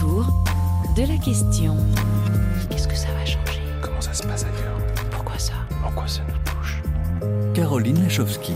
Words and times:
autour 0.00 0.26
de 0.96 1.02
la 1.02 1.18
question. 1.18 1.76
Qu'est-ce 2.70 2.88
que 2.88 2.94
ça 2.94 3.08
va 3.12 3.24
changer? 3.24 3.60
Comment 3.82 4.00
ça 4.00 4.14
se 4.14 4.22
passe 4.22 4.44
ailleurs? 4.44 4.78
Pourquoi 5.10 5.38
ça? 5.38 5.52
En 5.84 5.92
quoi 5.92 6.06
ça 6.08 6.22
nous 6.28 6.50
touche? 6.50 6.82
Caroline 7.54 8.02
Lachowski. 8.02 8.54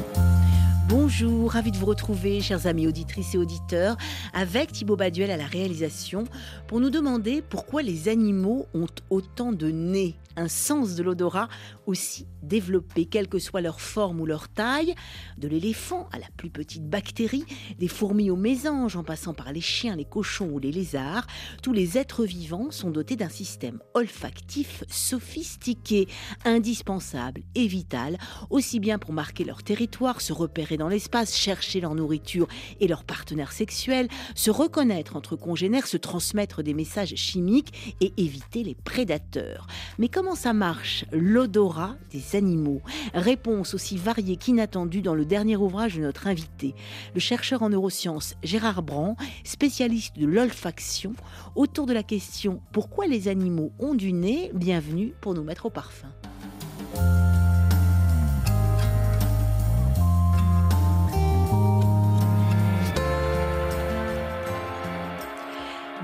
Bonjour, 0.89 1.53
ravi 1.53 1.71
de 1.71 1.77
vous 1.77 1.87
retrouver, 1.87 2.41
chers 2.41 2.67
amis 2.67 2.87
auditrices 2.87 3.35
et 3.35 3.39
auditeurs, 3.39 3.97
avec 4.33 4.73
Thibaut 4.73 4.97
Baduel 4.97 5.31
à 5.31 5.37
la 5.37 5.47
réalisation, 5.47 6.25
pour 6.67 6.81
nous 6.81 6.91
demander 6.91 7.43
pourquoi 7.43 7.83
les 7.83 8.09
animaux 8.09 8.67
ont 8.75 8.87
autant 9.11 9.53
de 9.53 9.71
nez, 9.71 10.15
un 10.37 10.49
sens 10.49 10.95
de 10.95 11.03
l'odorat 11.03 11.49
aussi 11.87 12.27
développé, 12.45 13.07
quelle 13.07 13.29
que 13.29 13.39
soit 13.39 13.61
leur 13.61 13.81
forme 13.81 14.21
ou 14.21 14.27
leur 14.27 14.49
taille, 14.49 14.95
de 15.39 15.49
l'éléphant 15.49 16.09
à 16.13 16.19
la 16.19 16.27
plus 16.37 16.51
petite 16.51 16.89
bactérie, 16.89 17.45
des 17.79 17.89
fourmis 17.89 18.31
aux 18.31 18.37
mésanges, 18.37 18.97
en 18.97 19.05
passant 19.05 19.35
par 19.35 19.53
les 19.53 19.61
chiens, 19.61 19.97
les 19.97 20.05
cochons 20.05 20.51
ou 20.51 20.59
les 20.59 20.73
lézards, 20.73 21.27
tous 21.63 21.73
les 21.73 21.99
êtres 21.99 22.25
vivants 22.25 22.71
sont 22.71 22.91
dotés 22.91 23.17
d'un 23.17 23.29
système 23.29 23.81
olfactif 23.95 24.85
sophistiqué, 24.89 26.09
indispensable 26.45 27.43
et 27.55 27.67
vital, 27.67 28.19
aussi 28.51 28.81
bien 28.81 28.99
pour 28.99 29.13
marquer 29.13 29.45
leur 29.45 29.63
territoire, 29.63 30.21
se 30.21 30.33
repérer 30.33 30.77
dans 30.77 30.89
l'espace, 30.89 31.37
chercher 31.37 31.81
leur 31.81 31.95
nourriture 31.95 32.49
et 32.81 32.89
leur 32.89 33.05
partenaire 33.05 33.53
sexuel, 33.53 34.09
se 34.35 34.51
reconnaître 34.51 35.17
entre 35.17 35.37
congénères, 35.37 35.87
se 35.87 35.97
transmettre 35.97 36.63
des 36.63 36.75
messages 36.75 37.15
chimiques 37.17 37.97
et 38.01 38.13
éviter 38.17 38.63
les 38.63 38.75
prédateurs. 38.75 39.67
Mais 39.99 40.09
comment 40.09 40.35
ça 40.35 40.53
marche? 40.53 41.05
L'odorat 41.13 41.97
des 42.11 42.34
animaux. 42.35 42.81
Réponse 43.15 43.75
aussi 43.75 43.97
variée 43.97 44.37
qu'inattendue 44.37 45.03
dans 45.03 45.15
le 45.15 45.25
dernier 45.25 45.57
ouvrage 45.57 45.97
de 45.97 46.03
notre 46.03 46.27
invité, 46.27 46.75
le 47.15 47.21
chercheur 47.21 47.63
en 47.63 47.71
neurosciences 47.71 48.35
Gérard 48.43 48.83
Brand, 48.83 49.17
spécialiste 49.45 50.19
de 50.19 50.27
l'olfaction, 50.27 51.15
autour 51.55 51.87
de 51.87 51.93
la 51.93 52.03
question 52.03 52.61
pourquoi 52.73 53.07
les 53.07 53.29
animaux 53.29 53.73
ont 53.79 53.95
du 53.95 54.13
nez? 54.13 54.51
Bienvenue 54.55 55.15
pour 55.21 55.35
nous 55.35 55.45
mettre 55.45 55.67
au 55.67 55.71
parfum. 55.71 56.09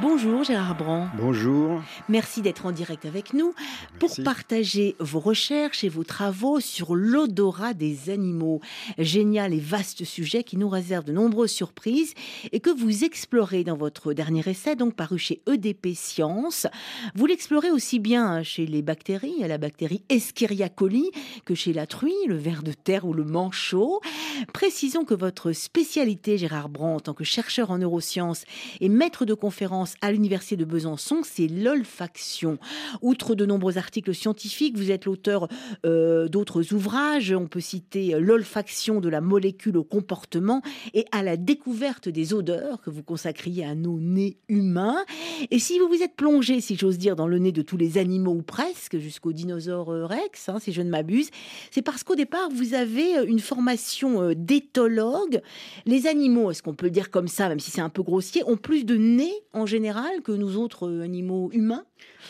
Bonjour 0.01 0.45
Gérard 0.45 0.77
Brand. 0.77 1.09
Bonjour. 1.19 1.83
Merci 2.09 2.41
d'être 2.41 2.65
en 2.65 2.73
direct 2.73 3.05
avec 3.05 3.34
nous 3.34 3.53
pour 3.98 4.11
partager 4.25 4.97
vos 4.98 5.20
recherches 5.20 5.84
et 5.84 5.91
vos 5.91 6.05
travaux 6.05 6.59
sur 6.59 6.95
l'odorat 6.95 7.75
des 7.75 8.09
animaux. 8.09 8.61
Génial 8.97 9.53
et 9.53 9.61
vaste 9.61 10.05
sujet 10.05 10.43
qui 10.43 10.56
nous 10.56 10.71
réserve 10.71 11.05
de 11.05 11.12
nombreuses 11.12 11.51
surprises 11.51 12.15
et 12.51 12.61
que 12.61 12.71
vous 12.71 13.05
explorez 13.05 13.62
dans 13.62 13.77
votre 13.77 14.15
dernier 14.15 14.43
essai, 14.48 14.75
donc 14.75 14.95
paru 14.95 15.19
chez 15.19 15.43
EDP 15.47 15.89
Science. 15.95 16.67
Vous 17.15 17.27
l'explorez 17.27 17.71
aussi 17.71 17.98
bien 17.98 18.43
chez 18.43 18.65
les 18.65 18.81
bactéries, 18.81 19.45
à 19.45 19.48
la 19.48 19.59
bactérie 19.59 20.03
Escherichia 20.09 20.71
coli, 20.71 21.11
que 21.45 21.55
chez 21.55 21.75
la 21.75 21.87
truie, 21.87 22.15
le 22.27 22.37
ver 22.37 22.62
de 22.62 22.73
terre 22.73 23.05
ou 23.05 23.12
le 23.12 23.25
manchot. 23.25 24.01
Précisons 24.55 25.05
que 25.05 25.15
votre 25.15 25.53
spécialité, 25.53 26.39
Gérard 26.39 26.71
Brand, 26.71 26.97
en 26.97 27.01
tant 27.01 27.15
que 27.15 27.25
chercheur 27.25 27.71
en 27.71 27.78
neurosciences 27.78 28.45
et 28.81 28.89
maître 28.89 29.27
de 29.27 29.34
conférences 29.34 29.89
à 30.00 30.12
l'Université 30.12 30.56
de 30.56 30.64
Besançon, 30.64 31.22
c'est 31.24 31.48
l'olfaction. 31.48 32.58
Outre 33.02 33.34
de 33.34 33.46
nombreux 33.46 33.78
articles 33.78 34.14
scientifiques, 34.14 34.77
vous 34.77 34.91
êtes 34.91 35.05
l'auteur 35.05 35.48
euh, 35.84 36.28
d'autres 36.28 36.72
ouvrages. 36.72 37.32
On 37.32 37.47
peut 37.47 37.60
citer 37.60 38.19
L'olfaction 38.19 39.00
de 39.00 39.08
la 39.08 39.20
molécule 39.20 39.77
au 39.77 39.84
comportement 39.84 40.62
et 40.94 41.05
à 41.12 41.22
la 41.22 41.36
découverte 41.36 42.08
des 42.08 42.34
odeurs 42.34 42.80
que 42.80 42.91
vous 42.91 43.02
consacriez 43.02 43.64
à 43.64 43.74
nos 43.74 43.98
nez 43.98 44.36
humains. 44.48 45.05
Et 45.50 45.58
si 45.58 45.78
vous 45.78 45.88
vous 45.88 46.02
êtes 46.02 46.16
plongé, 46.16 46.60
si 46.60 46.77
j'ose 46.77 46.98
dire, 46.98 47.16
dans 47.16 47.27
le 47.27 47.38
nez 47.38 47.52
de 47.52 47.62
tous 47.62 47.77
les 47.77 47.98
animaux 47.98 48.32
ou 48.32 48.42
presque, 48.42 48.98
jusqu'au 48.98 49.32
dinosaure 49.32 49.91
euh, 49.91 50.06
Rex, 50.06 50.48
hein, 50.48 50.59
si 50.60 50.72
je 50.72 50.82
ne 50.82 50.91
m'abuse, 50.91 51.31
c'est 51.70 51.82
parce 51.82 52.03
qu'au 52.03 52.15
départ, 52.15 52.48
vous 52.50 52.75
avez 52.75 53.19
euh, 53.19 53.25
une 53.26 53.41
formation 53.41 54.22
euh, 54.22 54.34
d'éthologue. 54.34 55.41
Les 55.86 56.06
animaux, 56.06 56.50
est-ce 56.50 56.62
qu'on 56.62 56.75
peut 56.75 56.91
dire 56.91 57.10
comme 57.10 57.28
ça, 57.28 57.48
même 57.48 57.60
si 57.60 57.70
c'est 57.70 57.81
un 57.81 57.88
peu 57.88 58.03
grossier, 58.03 58.42
ont 58.47 58.56
plus 58.56 58.84
de 58.84 58.97
nez 58.97 59.32
en 59.53 59.66
général 59.66 59.79
que 60.22 60.32
nous 60.32 60.56
autres 60.56 60.88
euh, 60.88 61.02
animaux 61.02 61.50
humains 61.52 61.84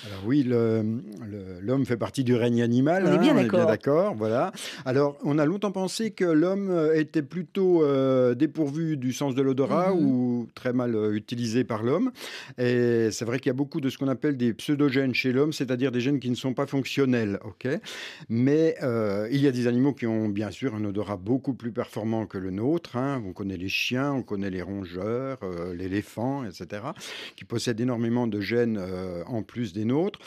Alors 0.07 0.21
oui, 0.25 0.45
le- 0.45 0.83
le- 1.31 1.61
l'homme 1.61 1.85
fait 1.85 1.99
partie 1.99 2.25
du 2.25 2.35
règne 2.35 2.63
animal. 2.63 3.05
On 3.07 3.09
est 3.13 3.17
hein, 3.17 3.19
bien 3.19 3.35
d'accord. 3.67 4.15
voilà. 4.15 4.51
Alors, 4.87 5.19
on 5.25 5.39
a 5.39 5.45
longtemps 5.45 5.73
pensé 5.73 6.11
que 6.13 6.25
l'homme 6.25 6.71
euh, 6.71 6.99
était 6.99 7.21
plutôt 7.23 7.85
euh, 7.85 8.35
dépourvu 8.35 8.97
du 8.97 9.13
sens 9.13 9.35
de 9.35 9.43
l'odorat 9.43 9.93
Mhm. 9.93 10.01
ou 10.03 10.49
très 10.55 10.73
mal 10.73 10.95
euh, 10.95 11.13
utilisé 11.15 11.65
par 11.65 11.83
l'homme. 11.83 12.13
Et 12.57 13.11
c'est 13.11 13.27
vrai 13.27 13.41
qu'il 13.41 13.49
y 13.49 13.51
a 13.51 13.55
beaucoup 13.55 13.83
de 13.83 13.91
ce 13.91 13.99
qu'on 13.99 14.09
appelle 14.09 14.39
des 14.39 14.55
pseudogènes 14.55 15.13
chez 15.15 15.33
l'homme, 15.33 15.53
c'est-à-dire 15.53 15.93
des 15.93 16.01
gènes 16.01 16.19
qui 16.21 16.31
ne 16.31 16.35
sont 16.35 16.55
pas 16.55 16.67
fonctionnels, 16.67 17.39
ok 17.45 17.69
Mais 18.31 18.77
euh, 18.83 19.29
il 19.31 19.41
y 19.43 19.47
a 19.49 19.53
des 19.53 19.67
animaux 19.67 19.93
qui 19.93 20.07
ont 20.07 20.29
bien 20.31 20.51
sûr 20.51 20.75
un 20.75 20.85
odorat 20.85 21.19
beaucoup 21.19 21.53
plus 21.53 21.73
performant 21.73 22.25
que 22.27 22.39
le 22.39 22.51
nôtre. 22.51 22.97
hein. 22.97 23.23
On 23.27 23.33
connaît 23.33 23.59
les 23.59 23.69
chiens, 23.69 24.13
on 24.15 24.23
connaît 24.23 24.51
les 24.51 24.63
rongeurs, 24.63 25.39
euh, 25.43 25.75
l'éléphant, 25.75 26.45
etc., 26.45 26.83
qui 27.37 27.45
possèdent 27.45 27.81
énormément 27.81 28.27
de 28.27 28.41
gènes 28.41 28.81
en 29.27 29.43
plus 29.43 29.60
des 29.69 29.85
nôtres. 29.85 30.19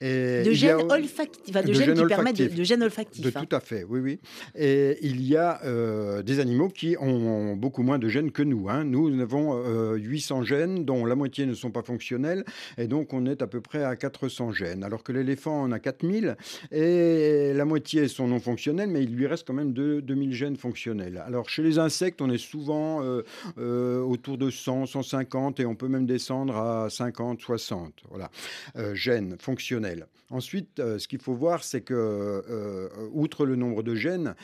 Et 0.00 0.42
De 0.44 0.50
y 0.50 0.68
a- 0.68 0.78
gènes 0.78 0.90
olfactifs, 0.90 1.44
enfin, 1.56 1.62
de, 1.62 1.68
de 1.68 1.72
gènes 1.72 1.84
gènes 1.86 1.94
qui 1.98 2.06
permettent 2.06 2.36
de, 2.36 2.42
olfactifs. 2.42 2.58
de 2.58 2.64
gènes 2.64 2.82
olfactifs. 2.82 3.24
de 3.24 3.28
hein. 3.36 3.44
tout 3.48 3.56
à 3.56 3.60
fait, 3.60 3.84
oui, 3.88 4.00
oui. 4.00 4.18
Et 4.54 4.98
il 5.02 5.22
y 5.22 5.36
a 5.36 5.60
euh, 5.64 6.22
des 6.22 6.40
animaux 6.40 6.68
qui 6.68 6.96
ont 7.00 7.54
beaucoup 7.56 7.82
moins 7.82 7.98
de 7.98 8.08
gènes 8.08 8.30
que 8.32 8.42
nous. 8.42 8.68
hein. 8.68 8.84
Nous, 8.84 9.10
nous 9.10 9.22
avons 9.22 9.62
euh, 9.64 9.94
800 9.96 10.42
gènes, 10.42 10.84
dont 10.84 11.04
la 11.06 11.14
moitié 11.14 11.46
ne 11.46 11.54
sont 11.54 11.70
pas 11.70 11.82
fonctionnels, 11.82 12.44
et 12.78 12.86
donc 12.86 13.12
on 13.12 13.26
est 13.26 13.42
à 13.42 13.46
peu 13.46 13.60
près 13.60 13.82
à 13.84 13.96
400 13.96 14.52
gènes. 14.52 14.84
Alors 14.84 15.02
que 15.02 15.12
l'éléphant 15.12 15.62
en 15.62 15.72
a 15.72 15.78
4000, 15.78 16.36
et 16.72 17.52
la 17.54 17.64
moitié 17.64 18.08
sont 18.08 18.26
non 18.28 18.40
fonctionnels, 18.40 18.88
mais 18.90 19.02
il 19.02 19.14
lui 19.14 19.26
reste 19.26 19.46
quand 19.46 19.54
même 19.54 19.72
deux- 19.72 20.00
2000 20.02 20.32
gènes 20.32 20.56
fonctionnels. 20.56 21.22
Alors 21.26 21.48
chez 21.48 21.62
les 21.62 21.78
insectes, 21.78 22.20
on 22.22 22.30
est 22.30 22.38
souvent 22.38 23.02
euh, 23.02 23.22
euh, 23.58 24.00
autour 24.00 24.38
de 24.38 24.50
100, 24.50 24.86
150, 24.86 25.60
et 25.60 25.66
on 25.66 25.74
peut 25.74 25.88
même 25.88 26.06
descendre 26.06 26.56
à 26.56 26.88
50, 26.90 27.40
60. 27.40 27.92
Voilà 28.10 28.30
euh, 28.80 28.94
gènes 28.94 29.36
fonctionnels. 29.38 30.06
Ensuite, 30.32 30.78
euh, 30.78 30.98
ce 31.00 31.08
qu'il 31.08 31.20
faut 31.20 31.34
voir, 31.34 31.64
c'est 31.64 31.80
que, 31.80 31.92
euh, 31.94 32.88
outre 33.12 33.44
le 33.46 33.56
nombre 33.56 33.82
de 33.82 33.94
gènes, 33.96 34.34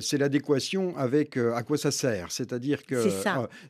c'est 0.00 0.16
l'adéquation 0.16 0.96
avec 0.96 1.36
à 1.36 1.62
quoi 1.62 1.76
ça 1.76 1.90
sert. 1.90 2.32
C'est-à-dire 2.32 2.84
que 2.86 2.96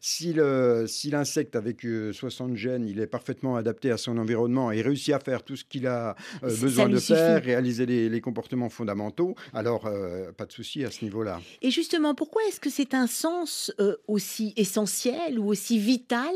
si 0.01 0.33
le- 0.33 0.87
si 0.87 1.11
l'insecte 1.11 1.57
avec 1.57 1.85
euh, 1.85 2.13
60 2.13 2.57
gènes, 2.57 2.87
il 2.87 3.01
est 3.01 3.07
parfaitement 3.09 3.57
adapté 3.57 3.91
à 3.91 3.97
son 3.97 4.19
environnement 4.19 4.71
et 4.71 4.83
réussit 4.83 5.15
à 5.15 5.19
faire 5.19 5.43
tout 5.43 5.57
ce 5.57 5.65
qu'il 5.65 5.87
a 5.89 6.15
besoin 6.43 6.89
de 6.89 6.99
faire, 7.17 7.43
réaliser 7.43 7.87
les, 7.87 8.09
les 8.09 8.21
comportements 8.21 8.69
fondamentaux, 8.71 9.35
alors 9.53 9.91
pas 10.37 10.47
de 10.47 10.53
souci 10.53 10.85
à 10.85 10.91
ce 10.91 11.05
niveau-là. 11.05 11.41
Et 11.63 11.71
justement, 11.71 12.15
pourquoi 12.15 12.43
est-ce 12.49 12.61
que 12.61 12.71
c'est 12.71 12.95
un 12.95 13.07
sens 13.09 13.73
aussi 14.07 14.53
essentiel 14.57 15.39
ou 15.39 15.49
aussi 15.49 15.79
vital 15.79 16.33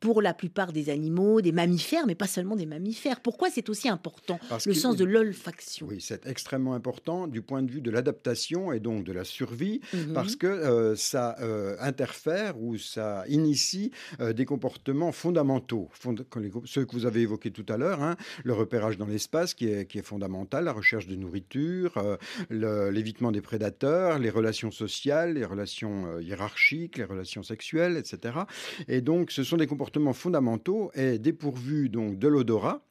pour 0.00 0.20
la 0.22 0.34
plupart 0.34 0.72
des 0.72 0.90
animaux, 0.90 1.40
des 1.40 1.52
mammifères, 1.52 2.06
mais 2.06 2.14
pas 2.14 2.26
seulement 2.26 2.56
des 2.56 2.66
mammifères? 2.66 3.20
Pourquoi 3.32 3.48
c'est 3.50 3.70
aussi 3.70 3.88
important, 3.88 4.38
Parce 4.50 4.66
le 4.66 4.74
sens 4.74 4.94
de 4.96 5.04
l'olfaction? 5.06 5.86
Oui, 5.88 6.02
c'est 6.02 6.26
extrêmement 6.26 6.74
important 6.74 7.26
du 7.26 7.40
point 7.40 7.62
de 7.62 7.70
vue 7.70 7.80
de 7.80 7.90
l'adaptation 7.90 8.72
et 8.72 8.78
donc 8.78 9.04
de 9.04 9.12
la 9.12 9.24
survie, 9.24 9.80
Mhm. 9.94 10.12
parce 10.12 10.36
que 10.36 10.46
euh, 10.46 10.94
ça 10.96 11.36
euh, 11.40 11.76
interfère 11.80 12.60
ou 12.60 12.76
ça 12.76 13.24
initie 13.28 13.90
euh, 14.20 14.34
des 14.34 14.44
comportements 14.44 15.12
fondamentaux, 15.12 15.88
fond- 15.92 16.14
ceux 16.66 16.84
que 16.84 16.92
vous 16.92 17.06
avez 17.06 17.22
évoqués 17.22 17.50
tout 17.52 17.64
à 17.70 17.78
l'heure, 17.78 18.02
hein, 18.02 18.16
le 18.44 18.52
repérage 18.52 18.98
dans 18.98 19.06
l'espace 19.06 19.54
qui 19.54 19.66
est, 19.68 19.86
qui 19.86 19.98
est 19.98 20.02
fondamental, 20.02 20.64
la 20.64 20.72
recherche 20.74 21.06
de 21.06 21.16
nourriture, 21.16 22.18
l'évitement 22.50 23.32
des 23.32 23.40
prédateurs, 23.40 24.18
les 24.18 24.30
relations 24.30 24.70
sociales, 24.70 25.34
les 25.34 25.44
relations 25.46 26.18
hiérarchiques, 26.20 26.98
les 26.98 27.04
relations 27.04 27.42
sexuelles, 27.42 27.96
etc. 27.96 28.40
Et 28.88 29.00
donc, 29.00 29.30
ce 29.30 29.42
sont 29.42 29.56
des 29.56 29.66
comportements 29.66 30.12
fondamentaux 30.12 30.90
et 30.94 31.18
dépourvus 31.18 31.88
donc 31.88 32.18
de 32.18 32.28
l'odorat. 32.28 32.84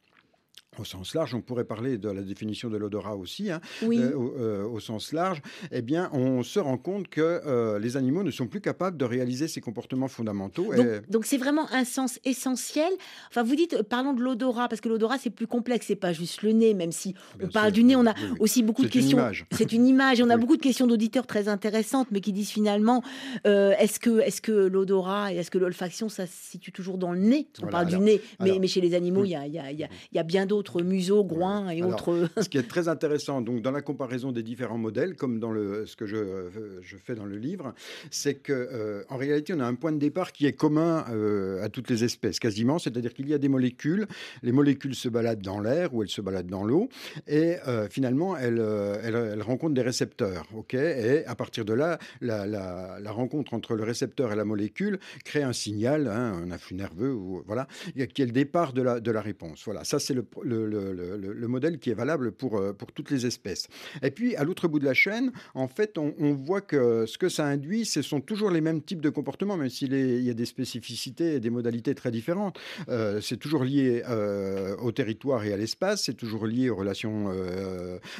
Au 0.78 0.84
sens 0.84 1.14
large, 1.14 1.34
on 1.34 1.42
pourrait 1.42 1.64
parler 1.66 1.98
de 1.98 2.08
la 2.08 2.22
définition 2.22 2.70
de 2.70 2.78
l'odorat 2.78 3.14
aussi, 3.14 3.50
hein, 3.50 3.60
Oui. 3.82 3.98
euh, 3.98 4.14
au, 4.16 4.34
euh, 4.38 4.64
au 4.66 4.80
sens 4.80 5.12
large, 5.12 5.42
eh 5.70 5.82
bien, 5.82 6.08
on 6.14 6.42
se 6.42 6.58
rend 6.58 6.78
compte 6.78 7.08
que 7.08 7.20
euh, 7.20 7.78
les 7.78 7.98
animaux 7.98 8.22
ne 8.22 8.30
sont 8.30 8.46
plus 8.46 8.62
capables 8.62 8.96
de 8.96 9.04
réaliser 9.04 9.48
ces 9.48 9.60
comportements 9.60 10.08
fondamentaux. 10.08 10.72
et- 10.72 11.00
Donc, 11.10 11.26
c'est 11.26 11.36
vraiment 11.36 11.70
un 11.72 11.84
sens 11.84 12.18
essentiel. 12.24 12.90
Enfin, 13.28 13.42
vous 13.42 13.54
dites, 13.54 13.82
parlons 13.82 14.14
de 14.14 14.22
l'odorat, 14.22 14.66
parce 14.68 14.80
que 14.80 14.88
l'odorat 14.88 15.18
c'est 15.18 15.28
plus 15.28 15.46
complexe, 15.46 15.88
c'est 15.88 15.94
pas 15.94 16.14
juste 16.14 16.40
le 16.40 16.52
nez, 16.52 16.72
même 16.72 16.90
si 16.92 17.12
Bien 17.38 17.48
on 17.48 17.50
parle 17.52 17.66
sûr, 17.66 17.74
du 17.74 17.84
nez, 17.84 17.94
on 17.96 18.06
a 18.06 18.14
oui, 18.14 18.20
oui. 18.30 18.36
aussi 18.40 18.62
beaucoup 18.62 18.80
de 18.82 18.86
C'est 18.88 18.94
une 18.94 19.00
questions. 19.02 19.18
image. 19.18 19.46
C'est 19.52 19.72
une 19.72 19.86
image, 19.86 20.20
et 20.20 20.22
on 20.22 20.30
a 20.30 20.38
beaucoup 20.38 20.56
de 20.56 20.62
questions 20.62 20.86
d'auditeurs 20.86 21.26
très 21.26 21.48
intéressantes, 21.48 22.08
mais 22.10 22.22
qui 22.22 22.32
disent 22.32 22.48
finalement, 22.50 23.02
est-ce 23.44 24.00
que, 24.00 24.20
est-ce 24.20 24.40
que 24.40 24.52
l'odorat 24.52 25.34
et 25.34 25.36
est-ce 25.36 25.50
que 25.50 25.58
l'olfaction, 25.58 26.08
ça 26.08 26.26
se 26.26 26.32
situe 26.32 26.72
toujours 26.72 26.96
dans 26.96 27.12
le 27.12 27.18
nez? 27.20 27.46
Voilà, 27.58 27.72
parle 27.72 27.88
alors- 27.88 28.00
du 28.00 28.06
nez, 28.06 28.20
mais, 28.40 28.46
alors- 28.46 28.60
mais 28.60 28.68
chez 28.68 28.80
les 28.80 28.94
animaux, 28.94 29.24
il 29.24 29.30
y 29.32 29.36
a, 29.36 29.46
y 29.46 29.58
a- 29.58 29.70
y 29.70 29.84
a- 29.84 29.88
y 30.14 30.18
a 30.18 30.22
bien 30.22 30.46
d'autres 30.46 30.61
autres 30.62 30.82
museaux, 30.82 31.24
groins 31.24 31.68
et 31.70 31.82
Alors, 31.82 32.06
autres. 32.08 32.28
Ce 32.40 32.48
qui 32.48 32.56
est 32.56 32.68
très 32.68 32.86
intéressant, 32.86 33.40
donc 33.42 33.62
dans 33.62 33.72
la 33.72 33.82
comparaison 33.82 34.30
des 34.30 34.44
différents 34.44 34.78
modèles, 34.78 35.16
comme 35.16 35.40
dans 35.40 35.50
le, 35.50 35.86
ce 35.86 35.96
que 35.96 36.06
je, 36.06 36.14
euh, 36.14 36.50
je 36.82 36.96
fais 36.96 37.16
dans 37.16 37.24
le 37.24 37.36
livre, 37.36 37.74
c'est 38.12 38.34
que 38.34 38.52
euh, 38.52 39.02
en 39.08 39.16
réalité, 39.16 39.52
on 39.56 39.58
a 39.60 39.66
un 39.66 39.74
point 39.74 39.90
de 39.90 39.98
départ 39.98 40.30
qui 40.30 40.46
est 40.46 40.52
commun 40.52 41.04
euh, 41.10 41.64
à 41.64 41.68
toutes 41.68 41.90
les 41.90 42.04
espèces, 42.04 42.38
quasiment. 42.38 42.78
C'est-à-dire 42.78 43.12
qu'il 43.12 43.28
y 43.28 43.34
a 43.34 43.38
des 43.38 43.48
molécules. 43.48 44.06
Les 44.44 44.52
molécules 44.52 44.94
se 44.94 45.08
baladent 45.08 45.42
dans 45.42 45.60
l'air 45.60 45.92
ou 45.94 46.02
elles 46.04 46.08
se 46.08 46.20
baladent 46.20 46.46
dans 46.58 46.64
l'eau, 46.64 46.88
et 47.26 47.56
euh, 47.66 47.88
finalement, 47.88 48.36
elles, 48.36 48.62
elles, 49.02 49.16
elles 49.32 49.42
rencontrent 49.42 49.74
des 49.74 49.82
récepteurs. 49.82 50.46
Ok, 50.54 50.74
et 50.74 51.26
à 51.26 51.34
partir 51.34 51.64
de 51.64 51.72
là, 51.72 51.98
la, 52.20 52.46
la- 52.46 52.98
la 53.00 53.10
rencontre 53.10 53.52
entre 53.54 53.74
le 53.74 53.82
récepteur 53.82 54.32
et 54.32 54.36
la 54.36 54.44
molécule 54.44 54.98
crée 55.24 55.42
un 55.42 55.52
signal, 55.64 56.06
hein, 56.06 56.40
un 56.46 56.50
afflux 56.52 56.76
nerveux, 56.76 57.12
ou 57.12 57.42
voilà, 57.46 57.66
qui 58.14 58.22
est 58.22 58.26
le 58.26 58.36
départ 58.44 58.72
de 58.72 58.82
la, 58.82 59.00
de 59.00 59.10
la 59.10 59.20
réponse. 59.20 59.62
Voilà, 59.64 59.82
ça 59.84 59.98
c'est 59.98 60.14
le, 60.14 60.24
le, 60.42 60.51
le- 60.54 60.92
le- 60.92 61.32
le 61.32 61.48
modèle 61.48 61.78
qui 61.78 61.90
est 61.90 61.94
valable 61.94 62.32
pour, 62.32 62.56
euh, 62.58 62.72
pour 62.72 62.92
toutes 62.92 63.10
les 63.10 63.26
espèces. 63.26 63.68
Et 64.02 64.10
puis, 64.10 64.36
à 64.36 64.44
l'autre 64.44 64.68
bout 64.68 64.78
de 64.78 64.84
la 64.84 64.94
chaîne, 64.94 65.32
en 65.54 65.68
fait, 65.68 65.98
on, 65.98 66.12
voit 66.34 66.60
que 66.62 67.04
ce 67.06 67.18
que 67.18 67.28
ça 67.28 67.46
induit, 67.46 67.84
ce 67.84 68.00
sont 68.02 68.20
toujours 68.20 68.50
les 68.50 68.60
mêmes 68.60 68.82
types 68.82 69.00
de 69.02 69.10
comportements, 69.10 69.56
même 69.56 69.68
s'il 69.68 69.92
y 69.94 70.30
a 70.30 70.34
des 70.34 70.44
spécificités 70.46 71.34
et 71.34 71.40
des 71.40 71.50
modalités 71.50 71.94
très 71.94 72.10
différentes. 72.10 72.58
Euh, 72.88 73.20
c'est 73.20 73.36
toujours 73.36 73.64
lié 73.64 74.02
euh, 74.08 74.76
au 74.76 74.92
territoire 74.92 75.44
et 75.44 75.52
à 75.52 75.56
l'espace, 75.56 76.04
c'est 76.04 76.14
toujours 76.14 76.46
lié 76.46 76.70
aux 76.70 76.76
relations 76.76 77.30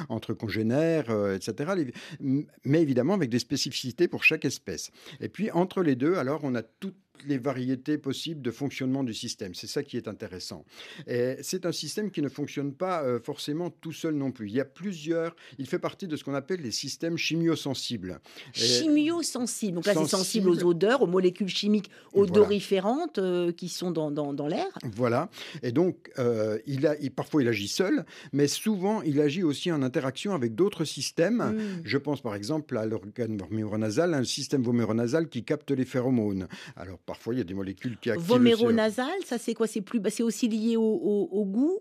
entre 0.09 0.35
congénères, 0.35 1.11
etc. 1.35 1.73
Mais 2.21 2.83
évidemment, 2.83 3.15
avec 3.15 3.31
des 3.31 3.39
spécificités 3.39 4.09
pour 4.09 4.25
chaque 4.25 4.45
espèce. 4.45 4.91
Et 5.21 5.29
puis, 5.29 5.51
entre 5.51 5.83
les 5.83 5.97
deux, 5.97 6.15
alors, 6.17 6.41
on 6.45 6.55
a 6.55 6.63
toutes 6.63 6.97
les 7.27 7.39
variétés 7.39 7.99
possibles 7.99 8.43
de 8.43 8.51
fonctionnement 8.51 9.05
du 9.05 9.15
système. 9.15 9.55
C'est 9.55 9.67
ça 9.67 9.83
qui 9.83 9.97
est 9.97 10.09
intéressant. 10.09 10.65
Et 11.07 11.37
c'est 11.43 11.67
un 11.67 11.73
système 11.73 12.11
qui 12.11 12.21
ne 12.23 12.29
fonctionne 12.29 12.73
pas 12.75 13.03
euh, 13.05 13.21
forcément 13.21 13.71
tout 13.71 13.93
seul 13.93 14.15
non 14.15 14.33
plus. 14.33 14.49
Il 14.49 14.55
y 14.55 14.61
a 14.61 14.65
plusieurs, 14.65 15.37
il 15.59 15.67
fait 15.67 15.79
partie 15.79 16.09
de 16.09 16.17
ce 16.17 16.25
qu'on 16.25 16.35
appelle 16.35 16.61
les 16.63 16.71
systèmes 16.73 17.17
chimiosensibles. 17.17 18.21
Et- 18.57 18.59
Chimiosensible. 18.59 19.75
Donc 19.77 19.87
là, 19.87 19.95
c'est 19.95 20.07
sensible 20.09 20.49
aux 20.49 20.65
odeurs, 20.65 21.03
aux 21.03 21.07
molécules 21.07 21.49
chimiques 21.49 21.91
Voilà. 22.13 22.31
odoriférantes 22.33 23.19
euh, 23.19 23.53
qui 23.53 23.69
sont 23.69 23.91
dans, 23.91 24.11
dans, 24.11 24.33
dans 24.33 24.47
l'air. 24.49 24.67
Voilà. 24.95 25.31
Et 25.63 25.73
donc, 25.73 26.11
euh, 26.19 26.59
il 26.67 26.87
a, 26.87 26.97
il- 26.99 27.11
parfois, 27.13 27.43
il 27.43 27.49
agit 27.49 27.69
seul, 27.69 28.05
mais 28.33 28.49
souvent, 28.49 29.03
il 29.03 29.21
agit 29.21 29.43
aussi 29.43 29.71
en 29.71 29.83
interaction 29.83 30.35
avec 30.35 30.55
d'autres 30.55 30.85
systèmes. 30.85 31.39
Mm. 31.57 31.83
Je 31.85 31.99
pense 31.99 32.21
par 32.21 32.35
exemple 32.35 32.77
à 32.77 32.87
l'organe 32.87 33.37
voméronasal, 33.37 34.15
un 34.15 34.25
système 34.25 34.63
voméronasal 34.63 35.29
qui 35.29 35.45
capte 35.45 35.71
les 35.71 35.85
phéromones. 35.85 36.49
Alors 36.77 36.99
parfois 37.07 37.35
il 37.35 37.39
y 37.39 37.41
a 37.41 37.45
des 37.45 37.55
molécules 37.55 37.99
qui 37.99 38.11
activent. 38.11 38.29
Voméronasal, 38.29 39.13
ça 39.25 39.39
c'est 39.39 39.55
quoi? 39.55 39.67
C'est 39.67 39.81
plus, 39.81 40.01
bah, 40.01 40.11
c'est 40.11 40.23
aussi 40.23 40.49
lié 40.49 40.77
au, 40.77 40.83
au- 40.83 41.29
au 41.33 41.45
goût? 41.45 41.79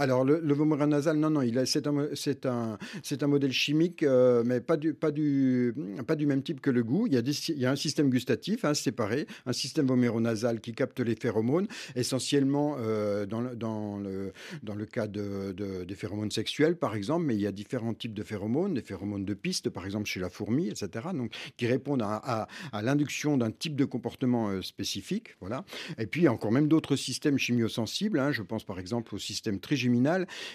Alors 0.00 0.24
le, 0.24 0.40
le 0.40 0.54
voméronasal, 0.54 1.16
non, 1.16 1.28
non, 1.28 1.42
c'est 2.14 2.46
un, 2.46 3.26
modèle 3.26 3.50
chimique, 3.50 4.04
euh, 4.04 4.44
mais 4.46 4.60
pas 4.60 4.76
du, 4.76 4.94
même 6.24 6.42
type 6.44 6.60
que 6.60 6.70
le 6.70 6.84
goût. 6.84 7.08
Il 7.08 7.14
y 7.14 7.66
a, 7.66 7.70
un 7.70 7.76
système 7.76 8.08
gustatif 8.08 8.64
hein, 8.64 8.74
séparé, 8.74 9.26
un 9.44 9.52
système 9.52 9.88
voméronasal 9.88 10.60
qui 10.60 10.72
capte 10.72 11.00
les 11.00 11.16
phéromones, 11.16 11.66
essentiellement 11.96 12.76
euh, 12.78 13.26
dans, 13.26 13.40
le, 13.98 14.84
cas 14.86 15.08
de, 15.08 15.50
de- 15.50 15.82
des 15.82 15.94
phéromones 15.96 16.30
sexuels, 16.30 16.76
par 16.76 16.94
exemple, 16.94 17.26
mais 17.26 17.34
il 17.34 17.40
y 17.40 17.48
a 17.48 17.52
différents 17.52 17.94
types 17.94 18.14
de 18.14 18.22
phéromones, 18.22 18.74
des 18.74 18.82
phéromones 18.82 19.24
de 19.24 19.34
piste, 19.34 19.68
par 19.68 19.84
exemple 19.84 20.06
chez 20.06 20.20
la 20.20 20.30
fourmi, 20.30 20.68
etc., 20.68 21.08
donc, 21.12 21.34
qui 21.56 21.66
répondent 21.66 22.02
à, 22.02 22.46
l'induction 22.82 23.36
d'un 23.36 23.50
type 23.50 23.74
de 23.74 23.84
comportement 23.84 24.48
euh, 24.48 24.62
spécifique. 24.62 25.36
Voilà. 25.40 25.64
Et 25.98 26.06
puis, 26.06 26.20
il 26.20 26.24
y 26.24 26.28
a 26.28 26.32
encore 26.32 26.52
même 26.52 26.68
d'autres 26.68 26.94
systèmes 26.94 27.36
chimiosensibles. 27.36 28.20
hein. 28.20 28.30
Je 28.30 28.42
pense 28.42 28.62
par 28.62 28.78
exemple 28.78 29.16
au 29.16 29.18
système 29.18 29.58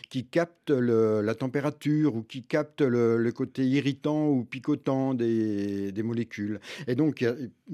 qui 0.09 0.25
capte 0.25 0.69
le- 0.69 1.21
la 1.21 1.35
température 1.35 2.15
ou 2.15 2.23
qui 2.23 2.41
capte 2.41 2.81
le, 2.81 3.31
côté 3.31 3.65
irritant 3.65 4.29
ou 4.29 4.43
picotant 4.43 5.13
des, 5.13 5.93
molécules. 6.03 6.59
Et 6.87 6.95
donc, 6.95 7.25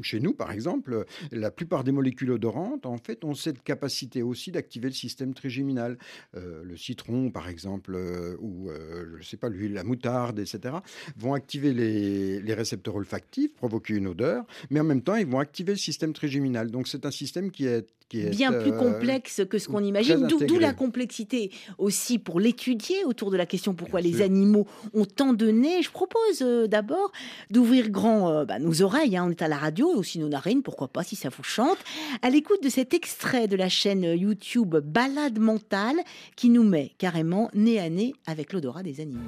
chez 0.01 0.19
nous, 0.19 0.33
par 0.33 0.51
exemple, 0.51 1.05
la 1.31 1.51
plupart 1.51 1.83
des 1.83 1.91
molécules 1.91 2.31
odorantes, 2.31 2.85
en 2.85 2.97
fait, 2.97 3.23
ont 3.25 3.33
cette 3.33 3.63
capacité 3.63 4.21
aussi 4.21 4.51
d'activer 4.51 4.87
le 4.87 4.93
système 4.93 5.33
trigeminal. 5.33 5.97
Euh, 6.35 6.63
le 6.63 6.77
citron, 6.77 7.31
par 7.31 7.49
exemple, 7.49 7.95
euh, 7.95 8.35
ou, 8.39 8.69
euh, 8.69 9.05
je 9.13 9.17
ne 9.17 9.23
sais 9.23 9.37
pas, 9.37 9.49
l'huile, 9.49 9.73
la 9.73 9.83
moutarde, 9.83 10.39
etc., 10.39 10.75
vont 11.17 11.33
activer 11.33 11.73
les, 11.73 12.41
les 12.41 12.53
récepteurs 12.53 12.95
olfactifs, 12.95 13.53
provoquer 13.55 13.95
une 13.95 14.07
odeur, 14.07 14.45
mais 14.69 14.79
en 14.79 14.83
même 14.83 15.01
temps, 15.01 15.15
ils 15.15 15.25
vont 15.25 15.39
activer 15.39 15.73
le 15.73 15.77
système 15.77 16.13
trigeminal. 16.13 16.71
Donc, 16.71 16.87
c'est 16.87 17.05
un 17.05 17.11
système 17.11 17.51
qui 17.51 17.65
est... 17.65 17.87
Qui 18.09 18.21
est 18.21 18.29
Bien 18.31 18.51
plus 18.51 18.71
euh, 18.71 18.77
complexe 18.77 19.41
que 19.47 19.59
ce 19.59 19.67
qu'on 19.67 19.83
imagine, 19.83 20.27
d'où 20.27 20.57
la 20.57 20.73
complexité 20.73 21.51
aussi 21.77 22.17
pour 22.17 22.39
l'étudier 22.39 23.05
autour 23.05 23.29
de 23.29 23.37
la 23.37 23.45
question 23.45 23.75
pourquoi 23.75 24.01
Bien 24.01 24.09
les 24.09 24.17
sûr. 24.17 24.25
animaux 24.25 24.67
ont 24.95 25.05
tant 25.05 25.33
de 25.33 25.47
nez. 25.49 25.83
Je 25.83 25.91
propose 25.91 26.41
euh, 26.41 26.65
d'abord 26.65 27.11
d'ouvrir 27.51 27.89
grand 27.91 28.29
euh, 28.29 28.45
bah, 28.45 28.57
nos 28.57 28.81
oreilles, 28.81 29.15
hein, 29.15 29.25
on 29.27 29.31
est 29.31 29.43
à 29.43 29.47
la 29.47 29.57
radio, 29.57 29.93
et 29.93 29.95
aussi 29.95 30.17
nos 30.17 30.27
narines, 30.27 30.63
pourquoi 30.63 30.87
pas 30.87 31.03
si 31.03 31.15
ça 31.15 31.29
vous 31.29 31.43
chante, 31.43 31.77
à 32.23 32.31
l'écoute 32.31 32.63
de 32.63 32.69
cet 32.69 32.95
extrait 32.95 33.47
de 33.47 33.55
la 33.55 33.69
chaîne 33.69 34.03
YouTube 34.03 34.75
Balade 34.75 35.37
mentale 35.37 35.97
qui 36.35 36.49
nous 36.49 36.63
met 36.63 36.91
carrément 36.97 37.51
nez 37.53 37.79
à 37.79 37.89
nez 37.91 38.15
avec 38.25 38.53
l'odorat 38.53 38.81
des 38.81 39.01
animaux. 39.01 39.19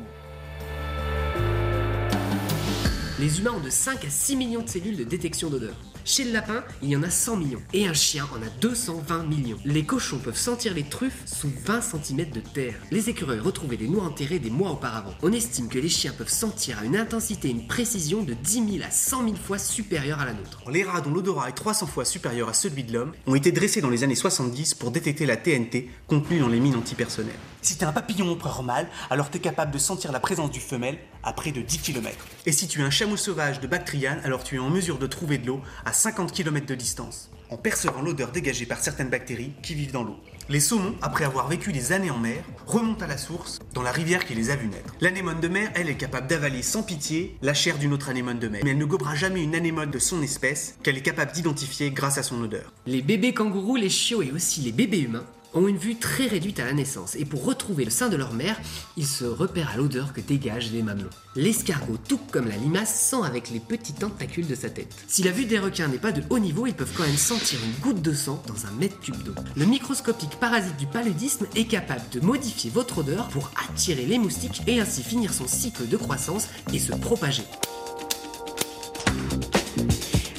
Les 3.21 3.39
humains 3.39 3.51
ont 3.51 3.63
de 3.63 3.69
5 3.69 4.03
à 4.03 4.09
6 4.09 4.35
millions 4.35 4.63
de 4.63 4.67
cellules 4.67 4.97
de 4.97 5.03
détection 5.03 5.51
d'odeur. 5.51 5.75
Chez 6.05 6.23
le 6.23 6.31
lapin, 6.31 6.63
il 6.81 6.89
y 6.89 6.95
en 6.95 7.03
a 7.03 7.09
100 7.11 7.37
millions. 7.37 7.61
Et 7.71 7.85
un 7.85 7.93
chien 7.93 8.27
en 8.33 8.41
a 8.41 8.49
220 8.59 9.25
millions. 9.25 9.59
Les 9.63 9.83
cochons 9.83 10.17
peuvent 10.17 10.35
sentir 10.35 10.73
les 10.73 10.81
truffes 10.81 11.21
sous 11.27 11.51
20 11.65 11.81
cm 11.81 12.31
de 12.31 12.39
terre. 12.39 12.73
Les 12.89 13.09
écureuils 13.11 13.39
retrouvaient 13.39 13.77
des 13.77 13.87
noix 13.87 14.05
enterrées 14.05 14.39
des 14.39 14.49
mois 14.49 14.71
auparavant. 14.71 15.13
On 15.21 15.31
estime 15.31 15.67
que 15.67 15.77
les 15.77 15.87
chiens 15.87 16.13
peuvent 16.17 16.31
sentir 16.31 16.79
à 16.79 16.83
une 16.83 16.97
intensité 16.97 17.49
et 17.49 17.51
une 17.51 17.67
précision 17.67 18.23
de 18.23 18.33
10 18.33 18.53
000 18.77 18.83
à 18.83 18.89
100 18.89 19.25
000 19.25 19.35
fois 19.35 19.59
supérieure 19.59 20.19
à 20.19 20.25
la 20.25 20.33
nôtre. 20.33 20.63
Les 20.71 20.83
rats 20.83 21.01
dont 21.01 21.13
l'odorat 21.13 21.49
est 21.49 21.53
300 21.53 21.85
fois 21.85 22.05
supérieur 22.05 22.49
à 22.49 22.53
celui 22.53 22.83
de 22.83 22.93
l'homme 22.93 23.13
ont 23.27 23.35
été 23.35 23.51
dressés 23.51 23.81
dans 23.81 23.91
les 23.91 24.03
années 24.03 24.15
70 24.15 24.73
pour 24.73 24.89
détecter 24.89 25.27
la 25.27 25.37
TNT 25.37 25.89
contenue 26.07 26.39
dans 26.39 26.49
les 26.49 26.59
mines 26.59 26.75
antipersonnelles. 26.75 27.35
Si 27.61 27.77
t'es 27.77 27.85
un 27.85 27.91
papillon 27.91 28.31
empereur 28.31 28.63
mâle, 28.63 28.87
alors 29.11 29.29
t'es 29.29 29.37
capable 29.37 29.71
de 29.71 29.77
sentir 29.77 30.11
la 30.11 30.19
présence 30.19 30.49
du 30.49 30.59
femelle 30.59 30.97
à 31.21 31.31
près 31.31 31.51
de 31.51 31.61
10 31.61 31.77
km. 31.77 32.25
Et 32.47 32.51
si 32.51 32.67
tu 32.67 32.81
es 32.81 32.83
un 32.83 32.89
chameau 32.89 33.10
sauvage 33.17 33.59
de 33.59 33.67
Bactriane, 33.67 34.21
alors 34.23 34.43
tu 34.43 34.55
es 34.55 34.59
en 34.59 34.69
mesure 34.69 34.97
de 34.97 35.07
trouver 35.07 35.37
de 35.37 35.47
l'eau 35.47 35.61
à 35.85 35.93
50 35.93 36.31
km 36.31 36.65
de 36.65 36.75
distance, 36.75 37.29
en 37.49 37.57
percevant 37.57 38.01
l'odeur 38.01 38.31
dégagée 38.31 38.65
par 38.65 38.79
certaines 38.79 39.09
bactéries 39.09 39.53
qui 39.61 39.75
vivent 39.75 39.91
dans 39.91 40.03
l'eau. 40.03 40.17
Les 40.49 40.59
saumons, 40.59 40.95
après 41.01 41.23
avoir 41.23 41.47
vécu 41.47 41.71
des 41.71 41.91
années 41.91 42.11
en 42.11 42.17
mer, 42.17 42.43
remontent 42.65 43.05
à 43.05 43.07
la 43.07 43.17
source, 43.17 43.59
dans 43.73 43.81
la 43.81 43.91
rivière 43.91 44.25
qui 44.25 44.35
les 44.35 44.49
a 44.49 44.55
vus 44.55 44.67
naître. 44.67 44.93
L'anémone 44.99 45.39
de 45.39 45.47
mer, 45.47 45.71
elle, 45.75 45.89
est 45.89 45.95
capable 45.95 46.27
d'avaler 46.27 46.61
sans 46.61 46.83
pitié 46.83 47.37
la 47.41 47.53
chair 47.53 47.77
d'une 47.77 47.93
autre 47.93 48.09
anémone 48.09 48.39
de 48.39 48.47
mer. 48.47 48.61
Mais 48.63 48.71
elle 48.71 48.77
ne 48.77 48.85
gobera 48.85 49.15
jamais 49.15 49.43
une 49.43 49.55
anémone 49.55 49.91
de 49.91 49.99
son 49.99 50.21
espèce 50.21 50.77
qu'elle 50.83 50.97
est 50.97 51.01
capable 51.01 51.31
d'identifier 51.31 51.91
grâce 51.91 52.17
à 52.17 52.23
son 52.23 52.41
odeur. 52.41 52.73
Les 52.85 53.01
bébés 53.01 53.33
kangourous, 53.33 53.77
les 53.77 53.89
chiots 53.89 54.21
et 54.21 54.31
aussi 54.31 54.61
les 54.61 54.71
bébés 54.71 54.99
humains 54.99 55.25
ont 55.53 55.67
une 55.67 55.77
vue 55.77 55.95
très 55.95 56.27
réduite 56.27 56.59
à 56.59 56.65
la 56.65 56.73
naissance 56.73 57.15
et 57.15 57.25
pour 57.25 57.45
retrouver 57.45 57.85
le 57.85 57.91
sein 57.91 58.09
de 58.09 58.15
leur 58.15 58.33
mère, 58.33 58.59
ils 58.97 59.05
se 59.05 59.25
repèrent 59.25 59.71
à 59.71 59.77
l'odeur 59.77 60.13
que 60.13 60.21
dégagent 60.21 60.71
les 60.71 60.83
mamelons. 60.83 61.09
L'escargot, 61.35 61.97
tout 62.07 62.19
comme 62.31 62.47
la 62.47 62.57
limace, 62.57 62.93
sent 63.09 63.23
avec 63.25 63.49
les 63.49 63.59
petits 63.59 63.93
tentacules 63.93 64.47
de 64.47 64.55
sa 64.55 64.69
tête. 64.69 64.93
Si 65.07 65.23
la 65.23 65.31
vue 65.31 65.45
des 65.45 65.59
requins 65.59 65.87
n'est 65.87 65.97
pas 65.97 66.11
de 66.11 66.23
haut 66.29 66.39
niveau, 66.39 66.67
ils 66.67 66.73
peuvent 66.73 66.93
quand 66.95 67.03
même 67.03 67.15
sentir 67.15 67.59
une 67.63 67.81
goutte 67.81 68.01
de 68.01 68.13
sang 68.13 68.41
dans 68.47 68.65
un 68.65 68.71
mètre 68.79 68.99
cube 68.99 69.21
d'eau. 69.23 69.35
Le 69.55 69.65
microscopique 69.65 70.39
parasite 70.39 70.77
du 70.77 70.87
paludisme 70.87 71.47
est 71.55 71.65
capable 71.65 72.03
de 72.11 72.19
modifier 72.19 72.69
votre 72.69 72.99
odeur 72.99 73.27
pour 73.29 73.51
attirer 73.69 74.05
les 74.05 74.19
moustiques 74.19 74.61
et 74.67 74.79
ainsi 74.79 75.03
finir 75.03 75.33
son 75.33 75.47
cycle 75.47 75.87
de 75.87 75.97
croissance 75.97 76.47
et 76.73 76.79
se 76.79 76.93
propager. 76.93 77.43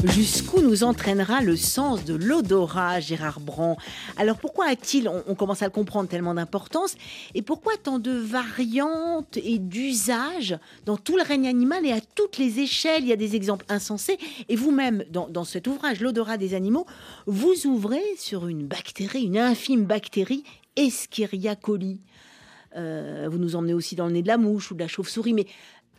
Jusqu'où 0.05 0.61
nous 0.61 0.83
entraînera 0.83 1.43
le 1.43 1.55
sens 1.55 2.05
de 2.05 2.15
l'odorat, 2.15 2.99
Gérard 2.99 3.39
Brand 3.39 3.77
Alors 4.17 4.37
pourquoi 4.37 4.67
a-t-il, 4.67 5.09
on, 5.09 5.35
commence 5.37 5.63
à 5.63 5.67
le 5.67 5.71
comprendre, 5.71 6.09
tellement 6.09 6.35
d'importance? 6.35 6.97
Et 7.37 7.43
pourquoi 7.43 7.75
tant 7.81 8.01
de 8.01 8.11
variantes 8.11 9.37
et 9.37 9.61
d'usages 9.61 10.59
dans 10.87 10.97
tout 10.97 11.17
le 11.17 11.23
règne 11.23 11.47
animal 11.47 11.87
et 11.87 11.93
à 11.93 12.01
toutes 12.01 12.39
les 12.39 12.59
échelles? 12.59 13.05
Il 13.05 13.09
y 13.09 13.13
a 13.13 13.17
des 13.17 13.37
exemples 13.37 13.65
insensés. 13.69 14.19
Et 14.49 14.57
vous-même, 14.57 15.05
dans, 15.11 15.29
dans 15.29 15.45
cet 15.45 15.69
ouvrage, 15.69 16.01
L'odorat 16.01 16.37
des 16.37 16.55
animaux, 16.55 16.87
vous 17.27 17.67
ouvrez 17.67 18.03
sur 18.19 18.49
une 18.49 18.67
bactérie, 18.67 19.23
une 19.23 19.39
infime 19.39 19.85
bactérie, 19.85 20.43
Escherichia 20.75 21.55
coli. 21.55 22.01
Euh, 22.77 23.29
vous 23.31 23.39
nous 23.39 23.55
emmenez 23.55 23.75
aussi 23.75 23.95
dans 23.95 24.07
le 24.07 24.13
nez 24.13 24.23
de 24.23 24.29
la 24.29 24.39
mouche 24.39 24.71
ou 24.71 24.75
de 24.75 24.81
la 24.81 24.89
chauve-souris, 24.89 25.35
mais 25.35 25.47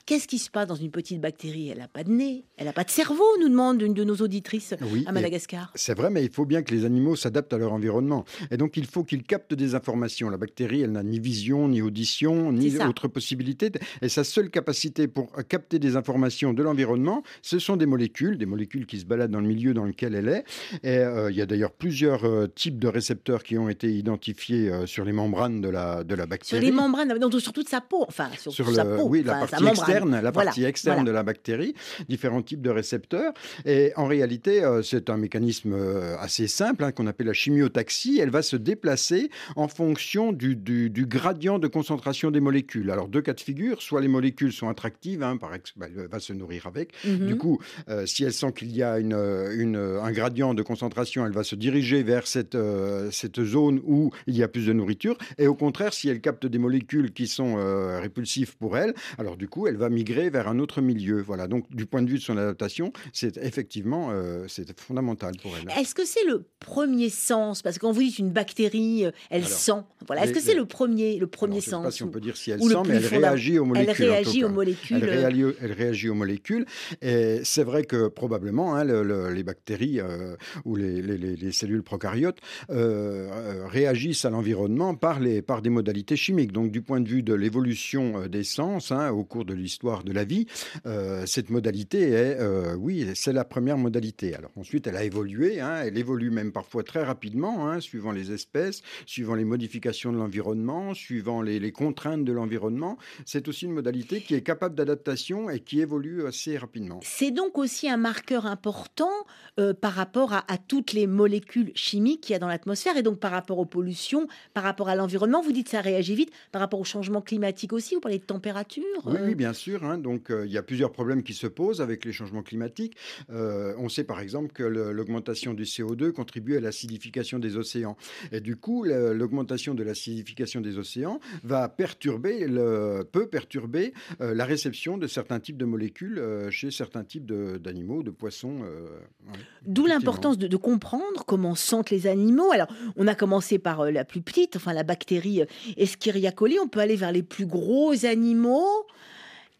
Qu'est-ce 0.06 0.28
qui 0.28 0.38
se 0.38 0.50
passe 0.50 0.68
dans 0.68 0.76
une 0.76 0.92
petite 0.92 1.22
bactérie? 1.22 1.70
Elle 1.70 1.78
n'a 1.78 1.88
pas 1.88 2.04
de 2.04 2.12
nez, 2.12 2.44
elle 2.58 2.66
n'a 2.66 2.74
pas 2.74 2.84
de 2.84 2.90
cerveau, 2.90 3.24
nous 3.40 3.48
demande 3.48 3.82
une 3.82 3.94
de 3.94 4.04
nos 4.04 4.16
auditrices 4.18 4.74
Oui, 4.92 5.06
à 5.08 5.14
Madagascar. 5.14 5.72
C'est 5.76 5.96
vrai, 5.98 6.10
mais 6.10 6.26
il 6.26 6.30
faut 6.30 6.46
bien 6.46 6.62
que 6.62 6.76
les 6.76 6.84
animaux 6.84 7.16
s'adaptent 7.16 7.54
à 7.54 7.58
leur 7.58 7.72
environnement. 7.72 8.26
Et 8.52 8.58
donc, 8.58 8.76
il 8.76 8.86
faut 8.86 9.06
qu'ils 9.06 9.24
captent 9.24 9.54
des 9.54 9.76
informations. 9.76 10.30
La 10.30 10.36
bactérie, 10.36 10.82
elle 10.82 10.92
n'a 10.92 11.04
ni 11.04 11.20
vision, 11.22 11.70
ni 11.70 11.82
audition, 11.82 12.52
ni 12.52 12.78
autre 12.80 13.08
possibilité. 13.08 13.72
Et 14.02 14.10
sa 14.10 14.26
seule 14.26 14.50
capacité 14.50 15.08
pour 15.08 15.30
euh, 15.38 15.42
capter 15.44 15.80
des 15.80 15.96
informations 15.96 16.52
de 16.54 16.62
l'environnement, 16.64 17.24
ce 17.42 17.58
sont 17.60 17.78
des 17.78 17.86
molécules, 17.86 18.38
des 18.38 18.46
molécules 18.46 18.86
qui 18.86 19.00
se 19.00 19.06
baladent 19.06 19.32
dans 19.32 19.40
le 19.40 19.48
milieu 19.48 19.74
dans 19.74 19.86
lequel 19.86 20.16
elle 20.16 20.28
est. 20.28 20.44
Et 20.84 20.98
euh, 20.98 21.32
il 21.32 21.38
y 21.38 21.42
a 21.42 21.46
d'ailleurs 21.46 21.72
plusieurs 21.72 22.26
euh, 22.26 22.48
types 22.48 22.78
de 22.78 22.90
récepteurs 22.90 23.42
qui 23.44 23.58
ont 23.58 23.70
été 23.70 23.90
identifiés 23.90 24.70
euh, 24.70 24.86
sur 24.86 25.06
les 25.06 25.14
membranes 25.14 25.62
de 25.62 25.70
la, 25.70 26.04
de 26.04 26.14
la 26.14 26.24
Sur 26.24 26.28
bactérie. 26.30 26.66
les 26.66 26.72
membranes, 26.74 27.18
donc 27.20 27.40
sur 27.40 27.54
toute 27.54 27.70
sa 27.70 27.80
peau, 27.80 28.04
enfin 28.08 28.30
sur, 28.38 28.52
sur 28.52 28.66
toute 28.66 28.76
sa 28.76 28.84
peau, 28.84 29.08
oui, 29.08 29.24
la 29.24 29.38
enfin, 29.38 29.48
sa 29.48 29.52
partie 29.52 29.64
membrane. 29.64 29.93
Externe, 29.94 30.12
la 30.22 30.32
Voilà, 30.32 30.48
partie 30.48 30.64
externe 30.66 30.96
voilà. 30.98 31.10
de 31.12 31.16
la 31.16 31.24
bactérie, 31.24 31.74
différents 32.10 32.42
types 32.42 32.62
de 32.62 32.70
récepteurs. 32.70 33.34
Et 33.66 33.92
en 33.96 34.06
réalité, 34.06 34.64
euh, 34.64 34.82
c'est 34.82 35.10
un 35.10 35.18
mécanisme 35.18 35.74
euh, 35.74 36.16
assez 36.20 36.48
simple 36.48 36.84
hein, 36.84 36.92
qu'on 36.92 37.08
appelle 37.08 37.28
la 37.28 37.34
chimiotaxie. 37.34 38.20
Elle 38.22 38.30
va 38.30 38.42
se 38.42 38.56
déplacer 38.56 39.30
en 39.56 39.68
fonction 39.68 40.32
du, 40.32 40.56
du- 40.56 40.90
du 40.90 41.06
gradient 41.06 41.60
de 41.60 41.68
concentration 41.68 42.32
des 42.32 42.40
molécules. 42.40 42.90
Alors 42.92 43.08
deux 43.08 43.22
cas 43.22 43.34
de 43.34 43.40
figure, 43.42 43.82
soit 43.82 44.02
les 44.02 44.08
molécules 44.08 44.52
sont 44.54 44.70
attractives, 44.70 45.24
hein, 45.24 45.38
par 45.38 45.54
ex- 45.54 45.74
bah, 45.76 45.88
elle 45.96 46.08
va 46.08 46.20
se 46.20 46.34
nourrir 46.34 46.68
avec. 46.68 46.94
Mhm. 47.06 47.28
Du 47.28 47.38
coup, 47.38 47.60
euh, 47.90 48.06
si 48.06 48.24
elle 48.24 48.34
sent 48.34 48.52
qu'il 48.56 48.76
y 48.76 48.84
a 48.84 49.00
une, 49.00 49.14
une, 49.58 49.76
un 49.76 50.12
gradient 50.12 50.54
de 50.54 50.62
concentration, 50.62 51.26
elle 51.26 51.32
va 51.34 51.44
se 51.44 51.56
diriger 51.56 52.04
vers 52.04 52.28
cette, 52.28 52.56
euh, 52.56 53.10
cette 53.12 53.44
zone 53.44 53.82
où 53.86 54.12
il 54.28 54.36
y 54.38 54.44
a 54.44 54.48
plus 54.48 54.66
de 54.68 54.74
nourriture. 54.74 55.18
Et 55.38 55.48
au 55.48 55.56
contraire, 55.56 55.94
si 55.94 56.10
elle 56.10 56.22
capte 56.22 56.46
des 56.46 56.58
molécules 56.58 57.12
qui 57.12 57.28
sont 57.28 57.56
répulsives 58.02 58.56
pour 58.58 58.78
elle, 58.78 58.94
alors 59.18 59.38
du 59.38 59.48
coup, 59.48 59.68
elle 59.68 59.78
va 59.78 59.83
migrer 59.90 60.30
vers 60.30 60.48
un 60.48 60.60
autre 60.60 60.82
milieu. 60.82 61.22
Voilà. 61.22 61.48
Donc, 61.48 61.66
du 61.74 61.86
point 61.86 62.02
de 62.02 62.10
vue 62.10 62.18
de 62.18 62.24
son 62.24 62.38
adaptation, 62.38 62.92
c'est 63.13 63.38
effectivement 63.38 64.10
euh, 64.12 64.46
c'est 64.48 64.80
fondamental 64.80 65.34
pour 65.42 65.56
elle. 65.58 65.70
Est-ce 65.80 65.96
que 65.96 66.06
c'est 66.06 66.25
le 66.28 66.46
premier 66.60 67.10
sens? 67.10 67.62
Parce 67.62 67.75
que 67.78 67.82
quand 67.82 67.92
vous 67.92 68.02
dites 68.02 68.20
une 68.20 68.32
bactérie, 68.32 69.06
euh, 69.06 69.12
elle 69.30 69.44
Alors, 69.44 69.50
sent. 69.58 69.72
Voilà. 70.08 70.24
Est-ce 70.25 70.34
que 70.34 70.40
c'est 70.42 70.56
le 70.56 70.66
premier, 70.66 71.18
le 71.18 71.28
premier 71.28 71.54
Alors, 71.54 71.62
je 71.62 71.68
ne 71.68 71.70
sais 71.70 71.70
sens 71.72 71.84
pas 71.86 71.92
si 71.92 72.04
on 72.04 72.08
peut 72.10 72.20
dire 72.22 72.38
si 72.38 72.52
elle 72.52 72.62
sent, 72.62 72.75
mais 72.88 72.96
elle 72.96 73.06
réagit 73.06 73.60
aux 73.60 73.63
Elle 73.63 73.68
molécules. 73.70 73.92
en 73.92 73.96
tout 73.96 74.12
réagit 74.12 74.44
aux 74.44 74.50
molécules. 74.50 74.98
Elle 75.02 75.10
euh, 75.10 75.12
réagit, 75.22 75.44
aux- 75.46 75.54
elle 75.62 75.72
réagit 75.72 76.10
aux 76.10 76.13
molécules. 76.16 76.66
Et 77.02 77.40
c'est 77.44 77.63
vrai 77.63 77.84
que 77.84 78.08
probablement, 78.08 78.75
hein, 78.75 78.84
le- 78.84 79.04
le- 79.04 79.32
les 79.32 79.44
bactéries 79.44 80.00
euh, 80.00 80.36
ou 80.66 80.75
les, 80.75 81.02
les- 81.02 81.18
les- 81.18 81.36
les 81.36 81.52
cellules 81.52 81.84
prokaryotes 81.84 82.40
euh, 82.70 83.30
euh, 83.32 83.68
réagissent 83.68 84.25
à 84.25 84.30
l'environnement 84.30 84.96
par, 84.96 85.20
les, 85.20 85.42
par 85.42 85.62
des 85.62 85.70
modalités 85.70 86.16
chimiques. 86.16 86.52
Donc, 86.52 86.72
du 86.72 86.82
point 86.82 87.00
de 87.02 87.08
vue 87.08 87.24
de 87.24 87.34
l'évolution 87.34 88.22
euh, 88.22 88.28
des 88.28 88.44
sens 88.44 88.92
hein, 88.92 89.12
au 89.12 89.24
cours 89.24 89.46
de 89.46 89.54
l'histoire 89.54 89.73
de 90.03 90.12
la 90.12 90.24
vie, 90.24 90.46
euh, 90.86 91.25
cette 91.25 91.50
modalité 91.50 92.10
est, 92.12 92.38
euh, 92.39 92.75
oui, 92.75 93.08
c'est 93.15 93.34
la 93.34 93.44
première 93.44 93.77
modalité. 93.77 94.36
Alors 94.36 94.51
ensuite, 94.56 94.88
elle 94.88 94.96
a 94.96 95.03
évolué. 95.03 95.60
hein, 95.60 95.84
elle 95.86 95.98
évolue 95.98 96.32
même 96.32 96.51
parfois 96.51 96.84
très 96.84 97.03
rapidement, 97.03 97.68
hein, 97.70 97.80
suivant 97.80 98.12
les 98.12 98.32
espèces, 98.32 98.82
suivant 99.06 99.36
les 99.36 99.46
modifications 99.46 100.12
de 100.12 100.18
l'environnement, 100.18 100.94
suivant 100.94 101.42
les, 101.42 101.60
les 101.60 101.72
contraintes 101.72 102.24
de 102.24 102.32
l'environnement. 102.32 102.98
C'est 103.25 103.48
aussi 103.48 103.65
une 103.65 103.74
modalité 103.74 104.22
qui 104.22 104.36
est 104.36 104.42
capable 104.42 104.75
d'adaptation 104.75 105.50
et 105.50 105.60
qui 105.60 105.82
évolue 105.82 106.25
assez 106.25 106.58
rapidement. 106.58 107.00
C'est 107.03 107.32
donc 107.32 107.58
aussi 107.58 107.89
un 107.89 107.98
marqueur 107.98 108.46
important 108.46 109.12
euh, 109.60 109.74
par 109.74 109.94
rapport 109.94 110.34
à, 110.34 110.51
à 110.51 110.58
toutes 110.58 110.94
les 110.94 111.08
molécules 111.08 111.72
chimiques 111.75 112.22
qu'il 112.22 112.34
y 112.34 112.36
a 112.36 112.39
dans 112.39 112.48
l'atmosphère 112.48 112.96
et 112.98 113.03
donc 113.03 113.20
par 113.20 113.32
rapport 113.32 113.60
aux 113.60 113.65
pollutions, 113.65 114.27
par 114.53 114.63
rapport 114.63 114.89
à 114.89 114.96
l'environnement. 114.96 115.42
Vous 115.42 115.51
dites 115.51 115.70
ça 115.70 115.82
réagit 115.82 116.15
vite 116.15 116.32
par 116.51 116.62
rapport 116.62 116.80
au 116.80 116.84
changement 116.84 117.22
climatique 117.22 117.74
aussi. 117.74 117.96
Vous 117.96 118.01
parlez 118.01 118.20
de 118.20 118.24
température. 118.24 118.84
Oui, 119.06 119.15
euh, 119.18 119.27
oui, 119.27 119.36
bien 119.36 119.53
sûr. 119.63 119.84
hein. 119.84 119.98
Donc, 119.98 120.29
euh, 120.29 120.46
il 120.46 120.51
y 120.51 120.58
a 120.58 120.63
plusieurs 120.63 120.91
problèmes 120.91 121.24
qui 121.24 121.34
se 121.34 121.48
posent 121.48 121.82
avec 121.82 122.05
les 122.05 122.12
changements 122.12 122.43
climatiques. 122.43 122.98
Euh, 123.29 123.74
on 123.77 123.89
sait 123.89 124.03
par 124.03 124.20
exemple 124.20 124.51
que 124.51 124.63
l'augmentation 124.63 125.53
du 125.53 125.63
CO2 125.63 126.12
contribue 126.12 126.58
à 126.58 126.60
l'acidification 126.60 127.39
des 127.39 127.55
océans. 127.58 127.96
Et 128.32 128.41
du 128.41 128.55
coup, 128.55 128.84
l'augmentation 128.84 129.74
de 129.74 129.84
l'acidification 129.84 130.62
des 130.62 130.77
océans 130.77 131.20
va 131.43 131.70
perturber, 131.70 132.46
le, 132.48 133.08
peut 133.10 133.27
perturber 133.27 133.93
euh, 134.22 134.34
la 134.34 134.46
réception 134.46 134.98
de 134.98 135.08
certains 135.08 135.39
types 135.39 135.58
de 135.58 135.65
molécules 135.65 136.20
euh, 136.20 136.51
chez 136.51 136.72
certains 136.72 137.03
types 137.03 137.25
d'animaux, 137.25 138.03
de, 138.03 138.12
poissons. 138.12 138.60
euh, 138.63 139.00
ouais, 139.27 139.39
D'où 139.65 139.86
l'importance 139.86 140.38
de, 140.38 140.48
de 140.48 140.58
comprendre 140.58 141.24
comment 141.25 141.55
sentent 141.55 141.89
les 141.89 142.08
animaux. 142.08 142.51
Alors, 142.51 142.67
on 142.98 143.08
a 143.08 143.15
commencé 143.15 143.60
par 143.60 143.89
la 143.91 144.03
plus 144.03 144.22
petite, 144.22 144.55
enfin 144.55 144.74
la 144.74 144.84
bactérie 144.84 145.43
Escherichia 145.77 146.32
coli. 146.32 146.58
On 146.60 146.67
peut 146.67 146.79
aller 146.79 146.96
vers 146.96 147.12
les 147.12 147.24
plus 147.24 147.46
gros 147.46 148.05
animaux. 148.05 148.86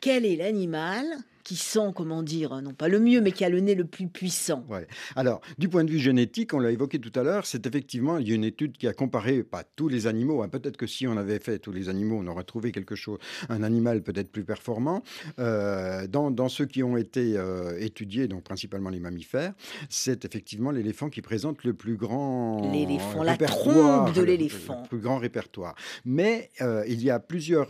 Quel 0.04 0.26
est 0.26 0.36
l'animal 0.36 1.06
qui 1.44 1.56
sent, 1.56 1.92
comment 1.96 2.24
dire, 2.24 2.62
non 2.62 2.74
pas 2.74 2.88
le 2.88 3.00
mieux, 3.00 3.22
mais 3.22 3.32
qui 3.32 3.44
a 3.44 3.50
le 3.50 3.60
nez 3.60 3.76
le 3.76 3.86
plus 3.86 4.08
puissant 4.08 4.64
Ouais. 4.70 4.88
Alors, 5.16 5.42
du 5.58 5.70
point 5.70 5.84
de 5.84 5.92
vue 5.92 6.00
génétique, 6.00 6.54
on 6.54 6.60
l'a 6.60 6.72
évoqué 6.72 7.00
tout 7.00 7.12
à 7.18 7.24
l'heure, 7.24 7.46
c'est 7.46 7.66
effectivement, 7.66 8.18
il 8.18 8.28
y 8.28 8.32
a 8.32 8.36
une 8.36 8.44
étude 8.44 8.78
qui 8.78 8.88
a 8.88 8.94
comparé, 8.94 9.44
pas 9.44 9.64
tous 9.76 9.88
les 9.88 10.08
animaux, 10.08 10.42
hein, 10.42 10.50
peut-être 10.50 10.78
que 10.78 10.88
si 10.88 11.08
on 11.08 11.18
avait 11.18 11.40
fait 11.40 11.60
tous 11.60 11.72
les 11.72 11.90
animaux, 11.90 12.20
on 12.22 12.28
aurait 12.28 12.44
trouvé 12.44 12.72
quelque 12.72 12.96
chose, 12.96 13.18
un 13.50 13.64
animal 13.64 14.02
peut-être 14.02 14.32
plus 14.32 14.44
performant. 14.44 15.04
Euh, 15.40 16.08
dans, 16.08 16.32
dans 16.32 16.50
ceux 16.50 16.66
qui 16.66 16.84
ont 16.84 16.98
été 16.98 17.34
euh, 17.36 17.78
étudiés, 17.80 18.28
donc 18.28 18.44
principalement 18.44 18.90
les 18.90 19.00
mammifères, 19.00 19.54
c'est 19.90 20.26
effectivement 20.26 20.72
l'éléphant 20.72 21.10
qui 21.10 21.22
présente 21.22 21.64
le 21.64 21.74
plus 21.74 21.96
grand 21.96 22.72
L'éléphant, 22.72 23.24
la 23.24 23.38
trompe 23.38 24.14
de 24.14 24.22
l'éléphant. 24.22 24.82
Le 24.84 24.88
plus 24.90 25.00
grand 25.00 25.18
répertoire. 25.18 25.76
Mais 26.06 26.50
euh, 26.62 26.84
il 26.88 27.04
y 27.04 27.10
a 27.10 27.20
plusieurs 27.20 27.70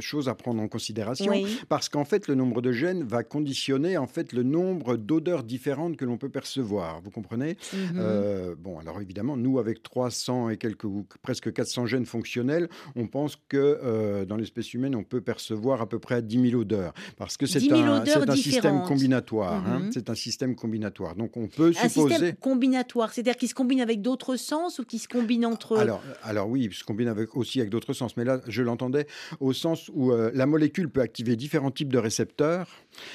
choses 0.00 0.28
à 0.28 0.34
prendre 0.34 0.62
en 0.62 0.68
considération. 0.68 1.32
Oui. 1.32 1.60
Parce 1.68 1.88
qu'en 1.88 2.04
fait, 2.04 2.28
le 2.28 2.34
nombre 2.34 2.62
de 2.62 2.72
gènes 2.72 2.87
va 2.94 3.22
conditionner 3.22 3.96
en 3.96 4.06
fait 4.06 4.32
le 4.32 4.42
nombre 4.42 4.96
d'odeurs 4.96 5.42
différentes 5.44 5.96
que 5.96 6.04
l'on 6.04 6.16
peut 6.18 6.28
percevoir. 6.28 7.00
Vous 7.02 7.10
comprenez? 7.10 7.56
Mhm. 7.72 7.78
Euh, 7.98 8.54
Bon, 8.58 8.78
alors 8.78 9.00
évidemment, 9.00 9.36
nous 9.36 9.58
avec 9.58 9.82
300 9.82 10.48
et 10.50 10.56
quelques 10.56 10.84
ou 10.84 11.06
presque 11.22 11.52
400 11.52 11.86
gènes 11.86 12.06
fonctionnels, 12.06 12.68
on 12.96 13.06
pense 13.06 13.36
que 13.48 13.56
euh, 13.82 14.24
dans 14.24 14.36
l'espèce 14.36 14.72
humaine, 14.74 14.94
on 14.94 15.04
peut 15.04 15.20
percevoir 15.20 15.80
à 15.80 15.88
peu 15.88 15.98
près 15.98 16.22
10 16.22 16.50
000 16.50 16.60
odeurs, 16.62 16.92
parce 17.16 17.36
que 17.36 17.46
c'est 17.46 17.58
10 17.60 17.68
000 17.68 17.80
un, 17.82 18.36
système 18.36 18.82
combinatoire. 18.82 19.66
hein. 19.66 19.80
Mhm. 19.80 19.92
c'est 19.92 20.10
un 20.10 20.14
système 20.14 20.54
combinatoire. 20.56 21.14
Donc 21.16 21.36
on 21.36 21.46
peut 21.48 21.72
Un 21.80 21.88
supposer. 21.88 22.14
système 22.16 22.36
combinatoire, 22.36 23.12
c'est-à-dire 23.12 23.36
qui 23.36 23.48
se 23.48 23.54
combine 23.54 23.80
avec 23.80 24.02
d'autres 24.02 24.36
sens 24.36 24.78
ou 24.78 24.84
qui 24.84 24.98
se 24.98 25.08
combine 25.08 25.44
entre 25.46 25.74
eux? 25.74 25.78
Alors, 25.78 26.02
alors 26.22 26.48
oui, 26.48 26.64
il 26.64 26.72
se 26.74 26.84
combine 26.84 27.08
avec, 27.08 27.36
aussi 27.36 27.60
avec 27.60 27.70
d'autres 27.70 27.92
sens, 27.92 28.16
mais 28.16 28.24
là, 28.24 28.40
je 28.48 28.62
l'entendais 28.62 29.06
au 29.40 29.52
sens 29.52 29.90
où 29.94 30.12
euh, 30.12 30.30
la 30.34 30.46
molécule 30.46 30.88
peut 30.90 31.00
activer 31.00 31.36
différents 31.36 31.70
types 31.70 31.92
de 31.92 31.98
récepteurs, 31.98 32.68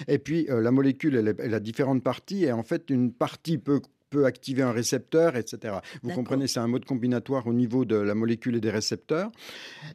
et 0.07 0.19
puis 0.19 0.47
euh, 0.49 0.61
la 0.61 0.71
molécule, 0.71 1.15
elle, 1.15 1.35
elle 1.39 1.53
a 1.53 1.59
différentes 1.59 2.03
parties, 2.03 2.45
et 2.45 2.51
en 2.51 2.63
fait, 2.63 2.89
une 2.89 3.13
partie 3.13 3.57
peut 3.57 3.81
peut 4.13 4.25
activer 4.25 4.61
un 4.61 4.71
récepteur, 4.71 5.35
etc. 5.35 5.75
Vous 6.03 6.11
comprenez, 6.11 6.45
c'est 6.47 6.59
un 6.59 6.67
mode 6.67 6.85
combinatoire 6.85 7.47
au 7.47 7.53
niveau 7.53 7.83
de 7.83 7.95
la 7.95 8.13
molécule 8.13 8.55
et 8.55 8.59
des 8.59 8.69
récepteurs. 8.69 9.31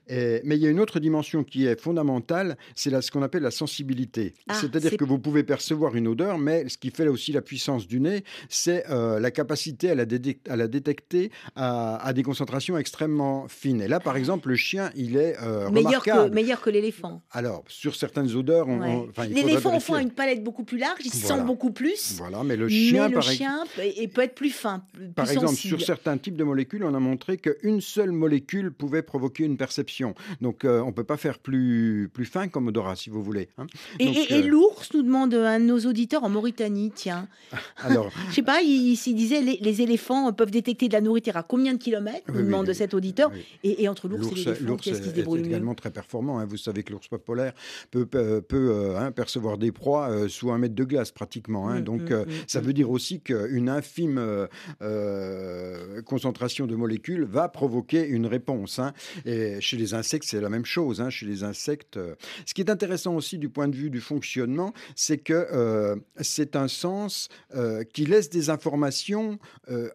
Et- 0.08 0.40
mais 0.44 0.56
il 0.56 0.62
y 0.62 0.66
a 0.66 0.70
une 0.70 0.80
autre 0.80 0.98
dimension 0.98 1.44
qui 1.44 1.66
est 1.66 1.80
fondamentale, 1.80 2.56
c'est 2.74 2.90
ce 3.00 3.10
qu'on 3.12 3.22
appelle 3.22 3.42
la 3.42 3.50
sensibilité. 3.52 4.34
Ah, 4.48 4.54
C'est-à-dire 4.60 4.90
c'est- 4.90 4.96
que 4.96 5.04
vous 5.04 5.18
pouvez 5.20 5.44
percevoir 5.44 5.94
une 5.94 6.08
odeur, 6.08 6.36
mais 6.38 6.68
ce 6.68 6.76
qui 6.78 6.90
fait 6.90 7.06
aussi 7.06 7.30
la 7.32 7.42
puissance 7.42 7.86
du 7.86 8.00
nez, 8.00 8.24
c'est 8.48 8.84
euh, 8.90 9.20
la 9.20 9.30
capacité 9.30 9.90
à 9.90 9.94
la, 9.94 10.04
détec- 10.04 10.48
à 10.48 10.56
la 10.56 10.66
détecter 10.66 11.30
à, 11.54 11.96
à 12.04 12.12
des 12.12 12.24
concentrations 12.24 12.76
extrêmement 12.76 13.46
fines. 13.48 13.80
Et 13.82 13.88
là, 13.88 14.00
par 14.00 14.16
exemple, 14.16 14.48
le 14.48 14.56
chien, 14.56 14.90
il 14.96 15.16
est 15.16 15.36
euh, 15.42 15.70
meilleur 15.70 16.02
que, 16.02 16.10
remarquable. 16.10 16.34
meilleur 16.34 16.60
que 16.60 16.70
l'éléphant. 16.70 17.22
Alors, 17.30 17.62
sur 17.68 17.94
certaines 17.94 18.34
odeurs, 18.34 18.66
on, 18.68 18.78
Ouais. 18.78 19.28
L'éléphant, 19.28 19.76
au 19.76 19.80
fond, 19.80 19.94
a 19.94 20.02
une 20.02 20.10
palette 20.10 20.42
beaucoup 20.42 20.64
plus 20.64 20.78
large, 20.78 21.00
il 21.04 21.10
Voilà. 21.12 21.36
sent 21.42 21.46
beaucoup 21.46 21.70
plus. 21.72 22.14
Voilà, 22.16 22.42
mais 22.42 22.56
le 22.56 22.68
chien, 22.68 23.04
mais 23.04 23.08
le 23.08 23.14
par 23.14 23.22
chien 23.22 23.64
et 24.08 24.12
peut 24.12 24.22
être 24.22 24.34
plus 24.34 24.50
fin, 24.50 24.82
plus 24.92 25.08
Par 25.08 25.30
exemple, 25.30 25.48
sensible. 25.48 25.78
sur 25.78 25.86
certains 25.86 26.16
types 26.18 26.36
de 26.36 26.44
molécules, 26.44 26.82
on 26.84 26.94
a 26.94 27.00
montré 27.00 27.36
qu'une 27.36 27.80
seule 27.80 28.12
molécule 28.12 28.70
pouvait 28.72 29.02
provoquer 29.02 29.44
une 29.44 29.56
perception. 29.56 30.14
Donc, 30.40 30.64
euh, 30.64 30.80
on 30.80 30.86
ne 30.88 30.92
peut 30.92 31.04
pas 31.04 31.16
faire 31.16 31.38
plus, 31.38 32.10
plus 32.12 32.24
fin 32.24 32.48
comme 32.48 32.68
odorat, 32.68 32.96
si 32.96 33.10
vous 33.10 33.22
voulez. 33.22 33.48
hein. 33.58 33.66
Et, 33.98 34.06
Donc, 34.06 34.16
et- 34.16 34.32
et 34.34 34.42
euh, 34.44 34.46
l'ours 34.48 34.92
nous 34.94 35.02
demande 35.02 35.34
un 35.34 35.60
de 35.60 35.64
nos 35.64 35.78
auditeurs 35.80 36.24
en 36.24 36.28
Mauritanie, 36.28 36.90
tiens. 36.94 37.28
Alors, 37.78 38.10
Je 38.30 38.34
sais 38.36 38.42
pas, 38.42 38.62
il, 38.62 38.92
il 38.92 39.14
disait 39.14 39.40
les, 39.42 39.58
les 39.60 39.82
éléphants 39.82 40.32
peuvent 40.32 40.50
détecter 40.50 40.88
de 40.88 40.92
la 40.94 41.00
nourriture 41.00 41.36
à 41.36 41.42
combien 41.42 41.72
de 41.74 41.78
kilomètres 41.78 42.24
Oui, 42.28 42.34
nous 42.38 42.44
demande 42.44 42.68
oui. 42.68 42.74
cet 42.74 42.94
auditeur. 42.94 43.30
oui. 43.34 43.44
Et, 43.64 43.82
et 43.82 43.88
entre 43.88 44.08
l'ours 44.08 44.30
et 44.32 44.34
l'éléphant, 44.34 44.76
qu'est-ce 44.76 45.00
qui 45.02 45.08
se 45.10 45.14
débrouille 45.14 45.40
également 45.40 45.74
très 45.74 45.90
performant. 45.90 46.38
hein. 46.38 46.46
Vous 46.46 46.56
savez 46.56 46.82
que 46.82 46.92
l'ours 46.92 47.08
polaire 47.24 47.52
peut, 47.90 48.06
peut, 48.06 48.40
peut, 48.40 48.70
euh, 48.72 48.98
hein, 48.98 49.10
percevoir 49.12 49.58
des 49.58 49.72
proies 49.72 50.08
euh, 50.10 50.28
sous 50.28 50.50
un 50.50 50.58
mètre 50.58 50.74
de 50.74 50.84
glace 50.84 51.10
pratiquement. 51.10 51.68
hein. 51.68 51.80
Mm, 51.80 51.84
Donc 51.84 52.10
mm, 52.10 52.12
euh, 52.12 52.24
mm, 52.24 52.30
ça 52.46 52.60
veut 52.60 52.72
dire 52.72 52.90
aussi 52.90 53.20
qu'une 53.20 53.68
infime 53.68 53.97
euh, 54.06 54.46
euh, 54.82 56.02
concentration 56.02 56.66
de 56.66 56.74
molécules 56.76 57.24
va 57.24 57.48
provoquer 57.48 58.06
une 58.06 58.26
réponse. 58.26 58.78
hein. 58.78 58.92
Et 59.24 59.60
chez 59.60 59.76
les 59.76 59.94
insectes, 59.94 60.24
c'est 60.28 60.40
la 60.40 60.48
même 60.48 60.64
chose. 60.64 61.00
hein. 61.00 61.10
Chez 61.10 61.26
les 61.26 61.42
insectes, 61.42 61.96
euh, 61.96 62.14
ce 62.46 62.54
qui 62.54 62.60
est 62.60 62.70
intéressant 62.70 63.14
aussi 63.16 63.38
du 63.38 63.48
point 63.48 63.68
de 63.68 63.74
vue 63.76 63.90
du 63.90 64.00
fonctionnement, 64.00 64.72
c'est 64.94 65.18
que 65.18 65.32
euh, 65.52 65.96
c'est 66.20 66.56
un 66.56 66.68
sens 66.68 67.28
euh, 67.54 67.82
qui 67.84 68.04
laisse 68.06 68.30
des 68.30 68.50
informations 68.50 69.38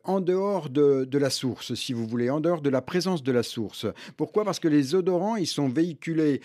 en 0.04 0.22
dehors 0.22 0.70
de, 0.70 1.06
de 1.06 1.18
la 1.18 1.30
source, 1.30 1.74
si 1.74 1.94
vous 1.94 2.06
voulez, 2.08 2.30
en 2.30 2.40
dehors 2.40 2.62
de 2.62 2.70
la 2.70 2.82
présence 2.82 3.24
de 3.24 3.32
la 3.32 3.44
source. 3.44 3.86
Pourquoi? 4.18 4.44
Parce 4.46 4.60
que 4.60 4.68
les 4.68 4.96
odorants, 4.96 5.36
ils 5.36 5.48
sont 5.48 5.68
véhiculés 5.70 6.42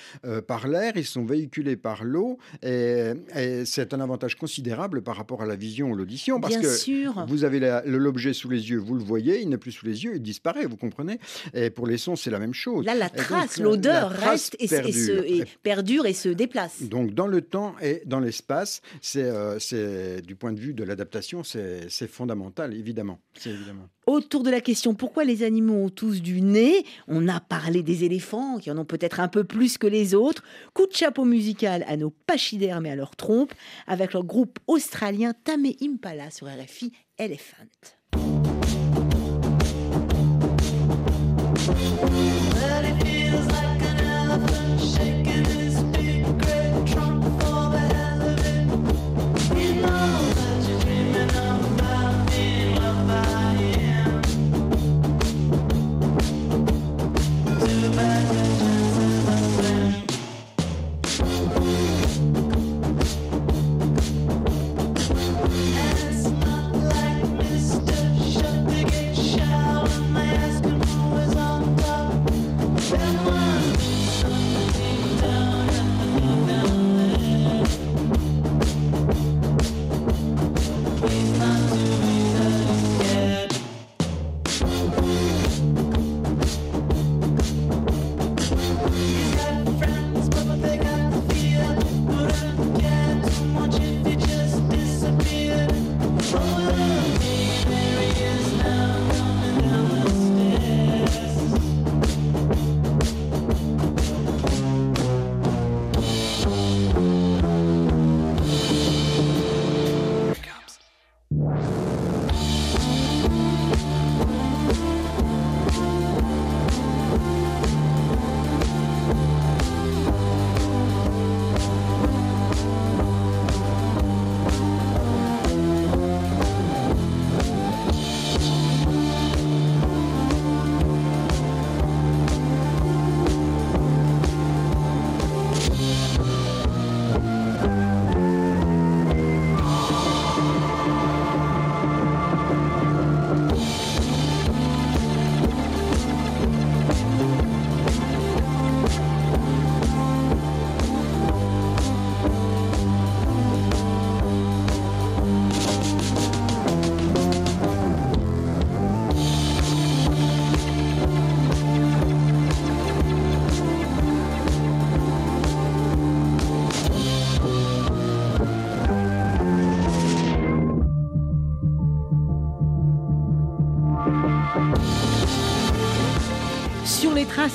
par 0.46 0.68
l'air, 0.68 0.92
ils 0.96 1.04
sont 1.06 1.24
véhiculés 1.24 1.76
par 1.76 2.04
l'eau, 2.04 2.38
et, 2.62 3.12
et 3.34 3.64
c'est 3.64 3.92
un 3.94 4.00
avantage 4.00 4.34
considérable 4.36 5.02
par 5.02 5.16
rapport 5.16 5.42
à 5.42 5.46
la 5.46 5.56
vision 5.56 5.90
ou 5.90 5.94
l'audition, 5.96 6.40
parce 6.40 6.54
Bien 6.54 6.62
que 6.62 6.74
sûr. 6.74 7.24
vous 7.28 7.44
avez 7.44 7.47
le- 7.48 7.98
l'objet 7.98 8.32
sous 8.32 8.48
les 8.48 8.70
yeux, 8.70 8.78
vous 8.78 8.94
le 8.94 9.02
voyez, 9.02 9.40
il 9.40 9.48
n'est 9.48 9.58
plus 9.58 9.72
sous 9.72 9.86
les 9.86 10.04
yeux, 10.04 10.16
il 10.16 10.22
disparaît, 10.22 10.66
vous 10.66 10.76
comprenez? 10.76 11.18
Et 11.54 11.70
pour 11.70 11.86
les 11.86 11.96
sons, 11.98 12.16
c'est 12.16 12.30
la 12.30 12.38
même 12.38 12.54
chose. 12.54 12.84
Là, 12.84 12.94
la 12.94 13.08
trace, 13.08 13.58
l'odeur 13.58 14.10
reste 14.10 14.56
et, 14.58 14.68
se- 14.68 14.74
et 14.74 14.92
se- 14.92 15.12
perdure. 15.12 15.24
et 15.42 15.44
perdure 15.62 16.06
et 16.06 16.12
se 16.12 16.28
déplace. 16.28 16.82
Donc 16.82 17.14
dans 17.14 17.26
le 17.26 17.40
temps 17.40 17.74
et 17.82 18.02
dans 18.06 18.20
l'espace, 18.20 18.82
c'est 19.00 19.22
euh, 19.24 20.20
du 20.20 20.34
point 20.36 20.52
de 20.52 20.60
vue 20.60 20.74
de 20.74 20.84
l'adaptation, 20.84 21.42
c'est 21.44 21.88
fondamental, 22.08 22.74
évidemment. 22.74 23.18
Autour 24.06 24.42
de 24.42 24.50
la 24.50 24.60
question 24.62 24.94
pourquoi 24.94 25.24
les 25.24 25.42
animaux 25.42 25.84
ont 25.84 25.88
tous 25.90 26.22
du 26.22 26.40
nez, 26.40 26.84
on 27.08 27.28
a 27.28 27.40
parlé 27.40 27.82
des 27.82 28.04
éléphants 28.04 28.58
qui 28.58 28.70
en 28.70 28.78
ont 28.78 28.84
peut-être 28.86 29.20
un 29.20 29.28
peu 29.28 29.44
plus 29.44 29.76
que 29.78 29.86
les 29.86 30.14
autres. 30.14 30.42
Coup 30.72 30.86
de 30.86 30.94
chapeau 30.94 31.24
musical 31.24 31.84
à 31.86 31.96
nos 31.98 32.10
pachydermes 32.10 32.86
et 32.86 32.90
à 32.90 32.96
leur 32.96 33.14
trompe 33.16 33.52
avec 33.86 34.14
leur 34.14 34.24
groupe 34.24 34.58
australien 34.66 35.34
Tame 35.44 35.66
Impala 35.82 36.30
sur 36.30 36.46
RFI 36.46 36.92
Elephant. 37.20 37.66
Sur 41.74 42.62
les 42.82 42.94
traces 45.24 45.67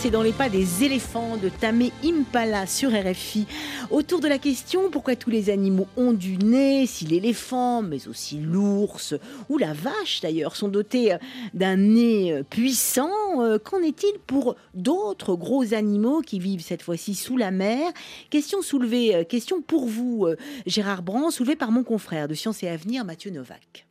et 0.06 0.10
dans 0.10 0.24
les 0.24 0.34
pas 0.34 0.50
des 0.50 0.84
éléphants 0.84 1.38
de 1.38 1.50
Tame 1.50 1.84
Impala 2.04 2.68
sur 2.68 2.90
RFI. 2.90 3.46
Autour 3.90 4.20
de 4.20 4.28
la 4.28 4.38
question 4.38 4.90
pourquoi 4.90 5.16
tous 5.16 5.30
les 5.30 5.50
animaux 5.50 5.88
ont 5.96 6.14
du 6.14 6.38
nez, 6.38 6.86
si 6.88 7.06
l'éléphant, 7.06 7.82
mais 7.82 8.08
aussi 8.08 8.40
l'ours 8.40 9.14
ou 9.50 9.58
la 9.58 9.72
vache 9.72 10.20
d'ailleurs, 10.22 10.56
sont 10.56 10.68
dotés 10.68 11.14
euh, 11.14 11.18
d'un 11.54 11.78
nez 11.78 12.34
euh, 12.34 12.44
puissant, 12.44 13.12
euh, 13.40 13.60
qu'en 13.60 13.82
est-il 13.82 14.14
pour 14.26 14.56
d'autres 14.74 15.36
gros 15.36 15.74
animaux 15.74 16.22
qui 16.22 16.40
vivent 16.40 16.64
cette 16.64 16.82
fois-ci 16.82 17.16
sous 17.16 17.38
la 17.38 17.52
mer? 17.52 17.92
Question 18.30 18.62
soulevée, 18.62 19.26
question 19.30 19.62
pour 19.62 19.86
vous, 19.86 20.28
Gérard 20.66 21.04
Brand, 21.04 21.32
soulevée 21.32 21.56
par 21.56 21.72
mon 21.72 21.84
confrère 21.84 22.28
de 22.28 22.34
Sciences 22.34 22.64
et 22.64 22.68
Avenir, 22.68 23.06
Mathieu 23.06 23.32
Novak. 23.32 23.86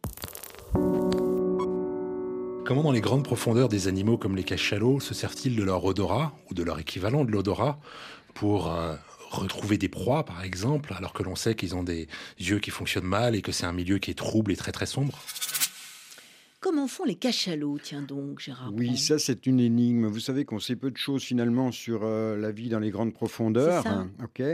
Comment 2.65 2.85
dans 2.85 2.93
les 2.93 3.01
grandes 3.01 3.25
profondeurs 3.25 3.69
des 3.69 3.89
animaux 3.89 4.17
comme 4.17 4.37
les 4.37 4.45
cachalots 4.45 5.01
se 5.01 5.15
servent-ils 5.15 5.57
de 5.57 5.65
leur 5.65 5.85
odorat 5.85 6.33
ou 6.49 6.55
de 6.55 6.63
leur 6.63 6.79
équivalent 6.79 7.25
de 7.25 7.33
l'odorat 7.33 7.81
pour 8.35 8.73
euh, 8.73 8.95
retrouver 9.31 9.79
des 9.79 9.89
proies 9.89 10.25
par 10.25 10.45
exemple 10.45 10.95
alors 10.97 11.13
que 11.13 11.25
l'on 11.25 11.35
sait 11.35 11.57
qu'ils 11.57 11.75
ont 11.75 11.83
des 11.83 12.07
yeux 12.39 12.61
qui 12.61 12.71
fonctionnent 12.71 13.05
mal 13.05 13.35
et 13.35 13.43
que 13.43 13.51
c'est 13.51 13.67
un 13.67 13.73
milieu 13.73 13.99
qui 13.99 14.13
est 14.13 14.15
trouble 14.15 14.53
et 14.53 14.57
très 14.57 14.71
très 14.71 14.87
sombre? 14.87 15.19
Comment 16.63 16.87
font 16.87 17.03
les 17.03 17.17
cachalots, 17.17 17.77
tiens 17.83 18.03
donc, 18.03 18.39
Gérard 18.39 18.71
Oui, 18.73 18.87
Brand 18.87 18.97
ça 18.97 19.19
c'est 19.19 19.47
une 19.47 19.59
énigme. 19.59 20.07
Vous 20.07 20.21
savez 20.21 20.45
qu'on 20.45 20.61
sait 20.61 20.77
peu 20.77 20.93
de 20.93 20.97
choses 20.97 21.25
finalement 21.25 21.73
sur 21.73 22.03
euh, 22.05 22.37
la 22.37 22.53
vie 22.53 22.69
dans 22.69 22.79
les 22.79 22.91
grandes 22.91 23.13
profondeurs. 23.13 23.85
Hein, 23.85 24.13
ok. 24.23 24.45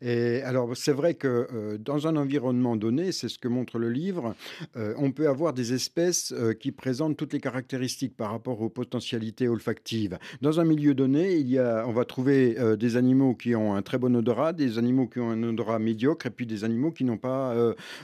Et 0.00 0.40
alors 0.40 0.74
c'est 0.74 0.94
vrai 0.94 1.12
que 1.12 1.48
euh, 1.52 1.76
dans 1.76 2.06
un 2.06 2.16
environnement 2.16 2.76
donné, 2.76 3.12
c'est 3.12 3.28
ce 3.28 3.38
que 3.38 3.46
montre 3.46 3.78
le 3.78 3.90
livre, 3.90 4.34
euh, 4.78 4.94
on 4.96 5.12
peut 5.12 5.28
avoir 5.28 5.52
des 5.52 5.74
espèces 5.74 6.32
qui 6.60 6.72
présentent 6.72 7.18
toutes 7.18 7.34
les 7.34 7.40
caractéristiques 7.40 8.16
par 8.16 8.30
rapport 8.30 8.62
aux 8.62 8.70
potentialités 8.70 9.46
olfactives. 9.46 10.18
Dans 10.40 10.60
un 10.60 10.64
milieu 10.64 10.94
donné, 10.94 11.36
il 11.36 11.50
y 11.50 11.58
a, 11.58 11.84
on 11.86 11.92
va 11.92 12.06
trouver 12.06 12.56
des 12.78 12.96
animaux 12.96 13.34
qui 13.34 13.54
ont 13.54 13.74
un 13.74 13.82
très 13.82 13.98
bon 13.98 14.16
odorat, 14.16 14.54
des 14.54 14.78
animaux 14.78 15.08
qui 15.08 15.18
ont 15.18 15.28
un 15.28 15.42
odorat 15.42 15.78
médiocre, 15.78 16.24
et 16.24 16.30
puis 16.30 16.46
des 16.46 16.64
animaux 16.64 16.90
qui 16.90 17.04
n'ont 17.04 17.18
pas 17.18 17.54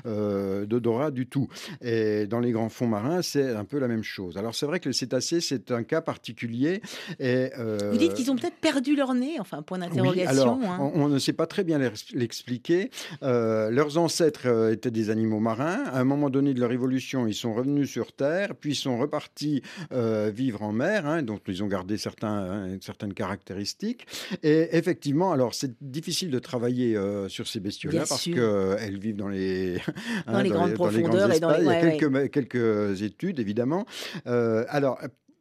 d'odorat 0.04 1.10
du 1.10 1.26
tout. 1.26 1.48
Et 1.80 2.26
dans 2.26 2.40
les 2.40 2.52
grands 2.52 2.68
fonds 2.68 2.88
marins, 2.88 3.22
c'est 3.22 3.45
un 3.54 3.64
peu 3.64 3.78
la 3.78 3.88
même 3.88 4.02
chose. 4.04 4.36
Alors 4.38 4.54
c'est 4.54 4.66
vrai 4.66 4.80
que 4.80 4.88
le 4.88 4.92
cétacé, 4.92 5.40
c'est 5.40 5.70
un 5.70 5.82
cas 5.82 6.00
particulier. 6.00 6.80
Et, 7.20 7.50
euh, 7.58 7.78
Vous 7.92 7.98
dites 7.98 8.14
qu'ils 8.14 8.30
ont 8.30 8.36
peut-être 8.36 8.56
perdu 8.56 8.96
leur 8.96 9.14
nez, 9.14 9.38
enfin, 9.40 9.62
point 9.62 9.78
d'interrogation. 9.78 10.58
hein. 10.64 10.78
on, 10.80 11.02
on 11.02 11.08
ne 11.08 11.18
sait 11.18 11.32
pas 11.32 11.46
très 11.46 11.64
bien 11.64 11.78
l'ex- 11.78 12.12
l'expliquer. 12.12 12.90
Euh, 13.22 13.70
leurs 13.70 13.98
ancêtres 13.98 14.46
euh, 14.46 14.72
étaient 14.72 14.90
des 14.90 15.10
animaux 15.10 15.40
marins. 15.40 15.84
À 15.86 16.00
un 16.00 16.04
moment 16.04 16.30
donné 16.30 16.54
de 16.54 16.60
leur 16.60 16.72
évolution, 16.72 17.26
ils 17.26 17.34
sont 17.34 17.54
revenus 17.54 17.90
sur 17.90 18.12
Terre, 18.12 18.54
puis 18.58 18.72
ils 18.72 18.76
sont 18.76 18.98
repartis 18.98 19.62
euh, 19.92 20.30
vivre 20.34 20.62
en 20.62 20.72
mer, 20.72 21.06
hein, 21.06 21.22
donc 21.22 21.40
ils 21.48 21.62
ont 21.62 21.66
gardé 21.68 21.96
certains, 21.98 22.28
hein, 22.64 22.76
certaines 22.80 23.14
caractéristiques. 23.14 24.06
Et 24.42 24.76
effectivement, 24.76 25.32
alors 25.32 25.54
c'est 25.54 25.72
difficile 25.80 26.30
de 26.30 26.38
travailler 26.38 26.98
sur 27.28 27.46
ces 27.46 27.60
bestioles-là 27.60 28.04
parce 28.08 28.24
qu'elles 28.24 28.98
vivent 28.98 29.16
dans 29.16 29.28
les, 29.36 29.78
Dans 30.26 30.40
les 30.40 30.48
grandes 30.50 30.74
profondeurs 30.74 31.32
et 31.32 31.40
dans 31.40 31.50
les- 31.50 31.56
espaces. 31.56 31.58
Il 31.60 31.64
y 31.64 32.04
a 32.04 32.08
ouais, 32.08 32.28
quelques, 32.28 33.02
études, 33.02 33.35
évidemment. 33.40 33.86
alors, 34.24 34.98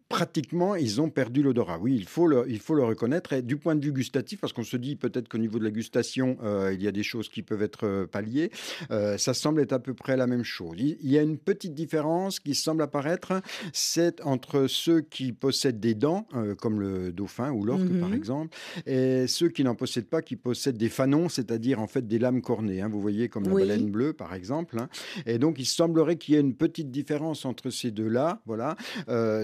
pratiquement, 0.09 0.75
ils 0.75 1.01
ont 1.01 1.09
perdu 1.09 1.41
l'odorat. 1.41 1.79
Oui, 1.79 1.95
il 1.95 2.05
faut, 2.05 2.27
le, 2.27 2.45
il 2.47 2.59
faut 2.59 2.75
le 2.75 2.83
reconnaître. 2.83 3.33
Et 3.33 3.41
du 3.41 3.57
point 3.57 3.75
de 3.75 3.83
vue 3.83 3.91
gustatif, 3.91 4.39
parce 4.39 4.53
qu'on 4.53 4.63
se 4.63 4.77
dit 4.77 4.95
peut-être 4.95 5.27
qu'au 5.27 5.37
niveau 5.39 5.57
de 5.57 5.63
la 5.63 5.71
gustation, 5.71 6.37
euh, 6.43 6.71
il 6.73 6.83
y 6.83 6.87
a 6.87 6.91
des 6.91 7.03
choses 7.03 7.27
qui 7.27 7.41
peuvent 7.41 7.63
être 7.63 7.85
euh, 7.85 8.05
palliées, 8.05 8.51
euh, 8.91 9.17
ça 9.17 9.33
semble 9.33 9.61
être 9.61 9.73
à 9.73 9.79
peu 9.79 9.93
près 9.93 10.15
la 10.15 10.27
même 10.27 10.43
chose. 10.43 10.75
Il, 10.77 11.11
y 11.11 11.17
a 11.17 11.21
une 11.21 11.37
petite 11.37 11.73
différence 11.73 12.39
qui 12.39 12.53
semble 12.53 12.83
apparaître, 12.83 13.41
c'est 13.73 14.21
entre 14.21 14.67
ceux 14.67 15.01
qui 15.01 15.31
possèdent 15.31 15.79
des 15.79 15.95
dents, 15.95 16.27
comme 16.59 16.79
le 16.79 17.11
dauphin 17.11 17.51
ou 17.51 17.63
l'orque 17.63 17.87
par 17.99 18.09
mhm. 18.09 18.15
exemple, 18.15 18.57
et 18.85 19.27
ceux 19.27 19.49
qui 19.49 19.63
n'en 19.63 19.75
possèdent 19.75 20.09
pas, 20.09 20.21
qui 20.21 20.35
possèdent 20.35 20.77
des 20.77 20.89
fanons, 20.89 21.29
c'est-à-dire 21.29 21.79
en 21.79 21.87
fait 21.87 22.07
des 22.07 22.19
lames 22.19 22.41
cornées. 22.41 22.81
Hein, 22.81 22.89
vous 22.89 23.01
voyez, 23.01 23.29
comme 23.29 23.47
la 23.47 23.53
baleine 23.53 23.89
bleue 23.89 24.13
par 24.13 24.33
exemple. 24.33 24.79
Hein. 24.79 24.89
Et 25.25 25.39
donc, 25.39 25.59
il 25.59 25.65
semblerait 25.65 26.17
qu'il 26.17 26.35
y 26.35 26.37
ait 26.37 26.41
une 26.41 26.55
petite 26.55 26.91
différence 26.91 27.45
entre 27.45 27.69
ces 27.69 27.91
deux-là. 27.91 28.41
Voilà. 28.45 28.75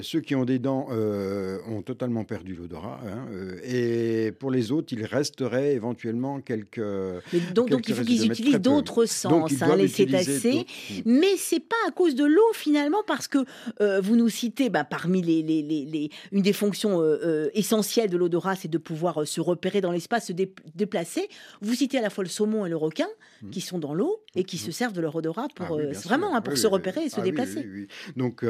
ceux 0.02 0.22
qui 0.22 0.36
ont 0.36 0.46
des 0.46 0.60
dents 0.62 0.88
euh, 0.92 1.60
ont 1.68 1.82
totalement 1.82 2.24
perdu 2.24 2.56
l'odorat. 2.56 3.00
Hein, 3.06 3.28
euh, 3.32 3.60
et 3.64 4.32
pour 4.32 4.52
les 4.52 4.72
autres, 4.72 4.94
il 4.94 5.04
resterait 5.04 5.74
éventuellement 5.74 6.40
quelques. 6.40 6.82
donc, 7.54 7.70
donc, 7.70 7.90
il 7.90 7.96
faut 7.96 8.04
qu'ils 8.04 8.26
utilisent 8.28 8.62
d'autres 8.62 9.06
sens, 9.06 9.52
hein, 9.62 9.76
les 9.76 9.88
cétacés. 9.88 10.66
Mais 11.06 11.36
c'est 11.38 11.60
pas 11.60 11.76
à 11.88 11.92
cause 11.92 12.16
de 12.16 12.26
l'eau 12.26 12.42
finalement, 12.54 13.04
parce 13.06 13.28
que 13.28 13.40
euh, 13.82 14.00
vous 14.02 14.16
nous 14.16 14.30
citez, 14.30 14.70
bah, 14.70 14.84
parmi 14.84 15.22
les, 15.22 15.42
les, 15.42 15.62
les, 15.62 16.10
une 16.32 16.42
des 16.42 16.54
fonctions 16.54 17.02
essentielles 17.54 18.10
de 18.10 18.18
l'odorat, 18.18 18.56
c'est 18.56 18.68
de 18.68 18.78
pouvoir 18.78 19.28
se 19.28 19.42
repérer 19.42 19.82
dans 19.82 19.92
l'espace, 19.92 20.28
se 20.28 20.34
déplacer. 20.34 21.28
Vous 21.62 21.74
citez 21.74 21.98
à 21.98 22.02
la 22.02 22.10
fois 22.10 22.24
le 22.24 22.30
saumon 22.30 22.66
et 22.66 22.70
le 22.70 22.78
requin, 22.78 23.08
mmh. 23.42 23.50
qui 23.50 23.62
sont 23.62 23.80
dans 23.80 23.94
l'eau 23.94 24.22
et 24.36 24.44
qui 24.44 24.58
mmh. 24.58 24.60
se 24.60 24.72
servent 24.72 24.94
de 24.94 25.02
leur 25.02 25.16
odorat 25.16 25.48
pour 25.56 25.80
ah 25.80 25.92
vraiment 26.04 26.36
hein, 26.36 26.42
pour 26.42 26.58
se 26.58 26.68
repérer 26.68 27.06
et 27.06 27.10
se 27.10 27.20
ah 27.20 27.24
déplacer. 27.24 27.66
donc 28.16 28.46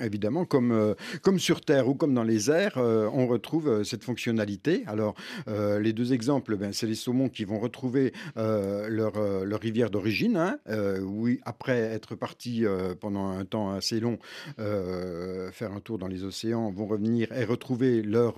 évidemment, 0.00 0.44
comme, 0.44 0.94
comme 1.22 1.38
sur 1.40 1.60
Terre 1.62 1.88
ou 1.88 1.94
comme 1.94 2.14
dans 2.14 2.22
les 2.22 2.50
airs, 2.50 2.76
euh, 2.76 3.08
on 3.12 3.26
retrouve 3.26 3.68
euh, 3.68 3.84
cette 3.84 4.04
fonctionnalité. 4.04 4.84
Alors, 4.86 5.14
euh, 5.48 5.80
les 5.80 5.92
deux 5.92 6.12
exemples, 6.12 6.56
ben, 6.56 6.72
c'est 6.72 6.86
les 6.86 6.94
saumons 6.94 7.28
qui 7.28 7.44
vont 7.44 7.58
retrouver 7.58 8.12
leur, 8.36 9.12
leur, 9.44 9.60
rivière 9.60 9.90
d'origine, 9.90 10.36
hein, 10.36 10.58
oui, 11.02 11.40
après 11.44 11.78
être 11.78 12.14
partis 12.14 12.64
pendant 13.00 13.28
un 13.28 13.44
temps 13.44 13.70
assez 13.72 14.00
long, 14.00 14.18
faire 14.56 15.72
un 15.72 15.80
tour 15.80 15.98
dans 15.98 16.06
les 16.06 16.24
océans, 16.24 16.70
vont 16.70 16.86
revenir 16.86 17.32
et 17.32 17.44
retrouver 17.44 18.02
leur, 18.02 18.36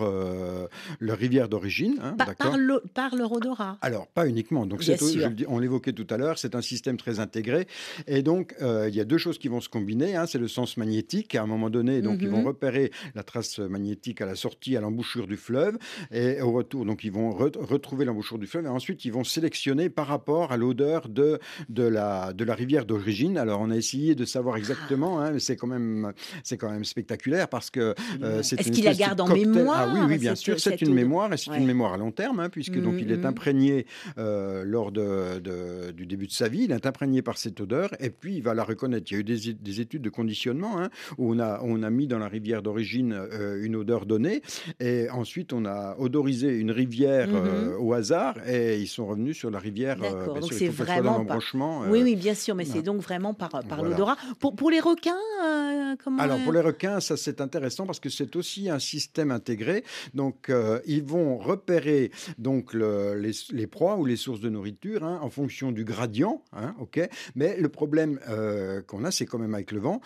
leur 1.00 1.18
rivière 1.18 1.48
d'origine. 1.48 1.96
Hein, 2.02 2.14
par, 2.18 2.34
par, 2.94 3.16
leur 3.16 3.32
odorat. 3.32 3.78
Alors, 3.82 4.06
pas 4.08 4.26
uniquement. 4.26 4.66
Donc, 4.66 4.82
on 5.48 5.58
l'évoquait 5.58 5.92
tout 5.92 6.06
à 6.10 6.16
l'heure, 6.16 6.38
c'est 6.38 6.54
un 6.54 6.62
système 6.62 6.96
très 6.96 7.20
intégré. 7.20 7.66
Et 8.06 8.22
donc, 8.22 8.54
il 8.60 8.94
y 8.94 9.00
a 9.00 9.04
deux 9.04 9.18
choses 9.18 9.38
qui 9.38 9.48
vont 9.48 9.60
se 9.60 9.68
combiner. 9.68 10.16
Hein, 10.16 10.26
c'est 10.26 10.38
le 10.38 10.48
sens 10.48 10.76
magnétique. 10.76 11.34
À 11.34 11.42
un 11.42 11.46
moment 11.46 11.70
donné, 11.70 12.02
donc, 12.02 12.18
ils 12.20 12.28
vont 12.28 12.40
mhm. 12.40 12.46
repérer 12.46 12.91
la 13.14 13.22
trace 13.22 13.58
magnétique 13.58 14.20
à 14.20 14.26
la 14.26 14.34
sortie, 14.34 14.76
à 14.76 14.80
l'embouchure 14.80 15.26
du 15.26 15.36
fleuve, 15.36 15.78
et 16.10 16.40
au 16.40 16.52
retour, 16.52 16.84
donc 16.84 17.04
ils 17.04 17.12
vont 17.12 17.30
retrouver 17.30 18.04
l'embouchure 18.04 18.38
du 18.38 18.46
fleuve, 18.46 18.66
et 18.66 18.68
ensuite 18.68 19.04
ils 19.04 19.12
vont 19.12 19.24
sélectionner 19.24 19.90
par 19.90 20.06
rapport 20.06 20.52
à 20.52 20.56
l'odeur 20.56 21.08
de, 21.08 21.38
de, 21.68 21.84
la, 21.84 22.32
de 22.32 22.44
la 22.44 22.54
rivière 22.54 22.84
d'origine. 22.86 23.38
Alors 23.38 23.60
on 23.60 23.70
a 23.70 23.76
essayé 23.76 24.14
de 24.14 24.24
savoir 24.24 24.56
exactement, 24.56 25.20
hein, 25.20 25.32
mais 25.32 25.40
c'est 25.40 25.56
quand 25.56 25.66
même 25.66 26.12
quand 26.58 26.70
même 26.70 26.84
spectaculaire 26.84 27.48
parce 27.48 27.70
que 27.70 27.94
euh, 28.22 28.42
c'est 28.42 28.60
Est-ce 28.60 28.70
qu'il 28.70 28.84
la 28.84 28.94
garde 28.94 29.20
en 29.20 29.28
mémoire 29.28 29.88
Ah 29.88 29.94
oui, 29.94 30.00
oui, 30.06 30.18
bien 30.18 30.34
sûr, 30.34 30.60
c'est 30.60 30.80
une 30.80 30.94
mémoire, 30.94 31.32
et 31.32 31.36
c'est 31.36 31.56
une 31.56 31.66
mémoire 31.66 31.94
à 31.94 31.96
long 31.96 32.12
terme, 32.12 32.40
hein, 32.40 32.48
puisque 32.48 32.80
donc 32.80 32.94
il 33.00 33.10
est 33.10 33.16
mm-hmm. 33.16 33.26
imprégné 33.26 33.86
euh, 34.18 34.64
lors 34.64 34.92
de, 34.92 35.40
du 35.92 36.06
début 36.06 36.26
de 36.26 36.32
sa 36.32 36.48
vie, 36.48 36.64
il 36.64 36.72
est 36.72 36.86
imprégné 36.86 37.22
par 37.22 37.38
cette 37.38 37.60
odeur, 37.60 37.90
et 38.00 38.10
puis 38.10 38.36
il 38.36 38.42
va 38.42 38.54
la 38.54 38.64
reconnaître. 38.64 39.10
Il 39.10 39.14
y 39.14 39.16
a 39.16 39.20
eu 39.20 39.24
des, 39.24 39.54
des 39.54 39.80
études 39.80 40.02
de 40.02 40.10
conditionnement 40.10 40.78
hein, 40.78 40.90
où 41.18 41.34
on 41.34 41.38
a, 41.38 41.60
on 41.62 41.82
a 41.82 41.90
mis 41.90 42.06
dans 42.06 42.18
la 42.18 42.28
rivière 42.28 42.62
d'origine 42.62 42.81
euh, 43.12 43.62
une 43.62 43.76
odeur 43.76 44.06
donnée. 44.06 44.42
Et 44.80 45.08
ensuite, 45.10 45.52
on 45.52 45.64
a 45.64 45.96
odorisé 45.98 46.48
une 46.48 46.70
rivière 46.70 47.28
mhm. 47.28 47.36
euh, 47.36 47.78
au 47.78 47.92
hasard 47.92 48.36
et 48.48 48.78
ils 48.78 48.88
sont 48.88 49.06
revenus 49.06 49.36
sur 49.36 49.50
la 49.50 49.58
rivière. 49.58 49.98
Euh, 50.02 50.12
D'accord, 50.12 50.40
donc 50.40 50.52
c'est 50.52 50.68
vraiment. 50.68 51.24
Par... 51.24 51.38
oui, 51.88 52.02
oui, 52.02 52.16
bien 52.16 52.34
sûr, 52.34 52.54
mais 52.54 52.64
c'est 52.64 52.82
donc 52.82 53.00
vraiment 53.00 53.34
par, 53.34 53.50
par 53.50 53.82
l'odorat. 53.82 54.16
Pour, 54.38 54.54
pour 54.54 54.70
les 54.70 54.80
requins, 54.80 55.16
comment 56.02 56.18
Alors, 56.22 56.38
pour 56.42 56.52
les 56.52 56.60
requins, 56.60 57.00
ça 57.00 57.16
c'est 57.16 57.40
intéressant 57.40 57.86
parce 57.86 58.00
que 58.00 58.08
c'est 58.08 58.36
aussi 58.36 58.68
un 58.68 58.78
système 58.78 59.30
intégré. 59.30 59.84
Donc, 60.14 60.50
ils 60.86 61.04
vont 61.04 61.38
repérer 61.38 62.10
donc 62.38 62.72
le, 62.74 63.14
les, 63.14 63.32
les, 63.52 63.66
proies 63.66 63.96
ou 63.96 64.04
les 64.04 64.16
sources 64.16 64.40
de 64.40 64.48
nourriture 64.48 65.04
hein, 65.04 65.18
en 65.22 65.30
fonction 65.30 65.72
du 65.72 65.84
gradient. 65.84 66.42
Hein, 66.52 66.74
ok 66.80 67.08
mais 67.34 67.56
le 67.56 67.68
problème 67.68 68.18
qu'on 68.86 69.04
a, 69.04 69.10
c'est 69.10 69.26
quand 69.26 69.38
même 69.38 69.54
avec 69.54 69.72
le 69.72 69.80
vent, 69.80 70.00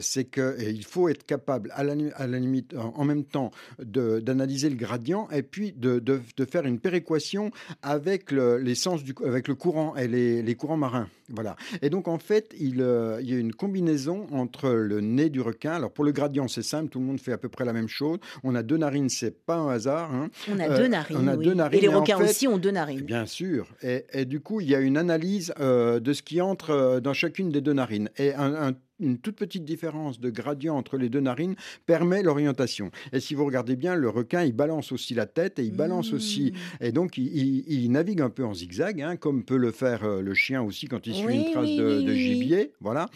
c'est 0.00 0.24
qu'il 0.24 0.84
faut 0.84 1.08
être 1.08 1.26
capable, 1.26 1.70
à 1.74 1.84
la, 1.84 1.94
à 2.16 2.26
la 2.26 2.38
limite, 2.38 2.74
en 2.76 3.04
même 3.04 3.24
temps 3.24 3.50
d'analyser 3.78 4.70
le 4.70 4.76
gradient 4.76 5.28
et 5.30 5.42
puis 5.42 5.72
de, 5.72 5.98
de, 5.98 6.20
faire 6.44 6.66
une 6.66 6.78
péréquation 6.78 7.50
avec 7.82 8.30
le, 8.30 8.62
du, 8.62 9.14
avec 9.24 9.48
le 9.48 9.54
courant 9.54 9.96
et 9.96 10.08
les, 10.08 10.42
les, 10.42 10.54
courants 10.54 10.76
marins. 10.76 11.08
Voilà. 11.28 11.56
Et 11.82 11.90
donc, 11.90 12.08
en 12.08 12.18
fait, 12.18 12.54
il, 12.58 12.80
euh, 12.80 13.18
il, 13.20 13.30
y 13.30 13.34
a 13.34 13.38
une 13.38 13.52
combinaison 13.52 14.26
entre 14.32 14.70
le 14.70 15.00
nez 15.00 15.28
du 15.28 15.40
requin. 15.40 15.72
Alors, 15.72 15.90
pour 15.90 16.04
le 16.04 16.12
gradient, 16.12 16.48
c'est 16.48 16.62
simple, 16.62 16.88
tout 16.88 17.00
le 17.00 17.04
monde 17.04 17.20
fait 17.20 17.32
à 17.32 17.38
peu 17.38 17.48
près 17.48 17.64
la 17.64 17.72
même 17.72 17.88
chose. 17.88 18.18
On 18.44 18.54
a 18.54 18.62
deux 18.62 18.76
narines, 18.76 19.08
c'est 19.08 19.44
pas 19.44 19.56
un 19.56 19.70
hasard. 19.70 20.14
Hein. 20.14 20.30
On 20.50 20.58
a 20.60 20.68
deux 20.68 20.88
narines. 20.88 21.16
On 21.20 21.26
a 21.26 21.36
deux 21.36 21.54
narines. 21.54 21.78
Et 21.78 21.82
les 21.82 21.88
requins 21.88 22.18
aussi 22.22 22.46
ont 22.46 22.58
deux 22.58 22.70
narines. 22.70 23.00
Bien 23.00 23.26
sûr. 23.26 23.68
Et, 23.82 24.04
et, 24.12 24.24
du 24.24 24.40
coup, 24.40 24.60
il 24.60 24.68
y 24.68 24.74
a 24.74 24.80
une 24.80 24.96
analyse 24.96 25.52
euh, 25.60 26.00
de 26.00 26.12
ce 26.12 26.22
qui 26.22 26.40
entre 26.40 26.70
euh, 26.70 27.00
dans 27.00 27.12
chacune 27.12 27.50
des 27.50 27.60
deux 27.60 27.72
narines. 27.72 28.10
Et 28.16 28.34
un, 28.34 28.54
un 28.68 28.72
une 29.00 29.18
toute 29.18 29.36
petite 29.36 29.64
différence 29.64 30.20
de 30.20 30.30
gradient 30.30 30.76
entre 30.76 30.96
les 30.96 31.08
deux 31.08 31.20
narines 31.20 31.54
permet 31.84 32.22
l'orientation. 32.22 32.90
Et 33.12 33.20
si 33.20 33.34
vous 33.34 33.44
regardez 33.44 33.76
bien, 33.76 33.94
le 33.94 34.08
requin, 34.08 34.42
il 34.42 34.52
balance 34.52 34.92
aussi 34.92 35.14
la 35.14 35.26
tête 35.26 35.58
et 35.58 35.64
il 35.64 35.72
balance 35.72 36.12
aussi. 36.12 36.52
Mmh. 36.52 36.84
Et 36.84 36.92
donc, 36.92 37.18
il, 37.18 37.90
navigue 37.90 38.20
un 38.20 38.30
peu 38.30 38.44
en 38.44 38.54
zigzag, 38.54 39.00
hein, 39.00 39.16
comme 39.16 39.44
peut 39.44 39.56
le 39.56 39.70
faire 39.70 40.04
euh, 40.04 40.20
le 40.20 40.34
chien 40.34 40.62
aussi 40.62 40.86
quand 40.86 41.06
il 41.06 41.14
suit 41.14 41.34
une 41.34 41.52
trace 41.52 41.70
de, 41.70 42.14
gibier. 42.14 42.72
Voilà. 42.80 43.08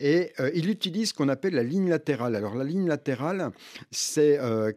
Et 0.00 0.30
euh, 0.40 0.50
il 0.54 0.70
utilise 0.70 1.10
ce 1.10 1.14
qu'on 1.14 1.28
appelle 1.28 1.54
la 1.54 1.62
ligne 1.62 1.88
latérale. 1.88 2.36
Alors, 2.36 2.54
la 2.54 2.64
ligne 2.64 2.86
latérale, 2.86 3.50
c'est 3.90 4.38
euh, 4.40 4.72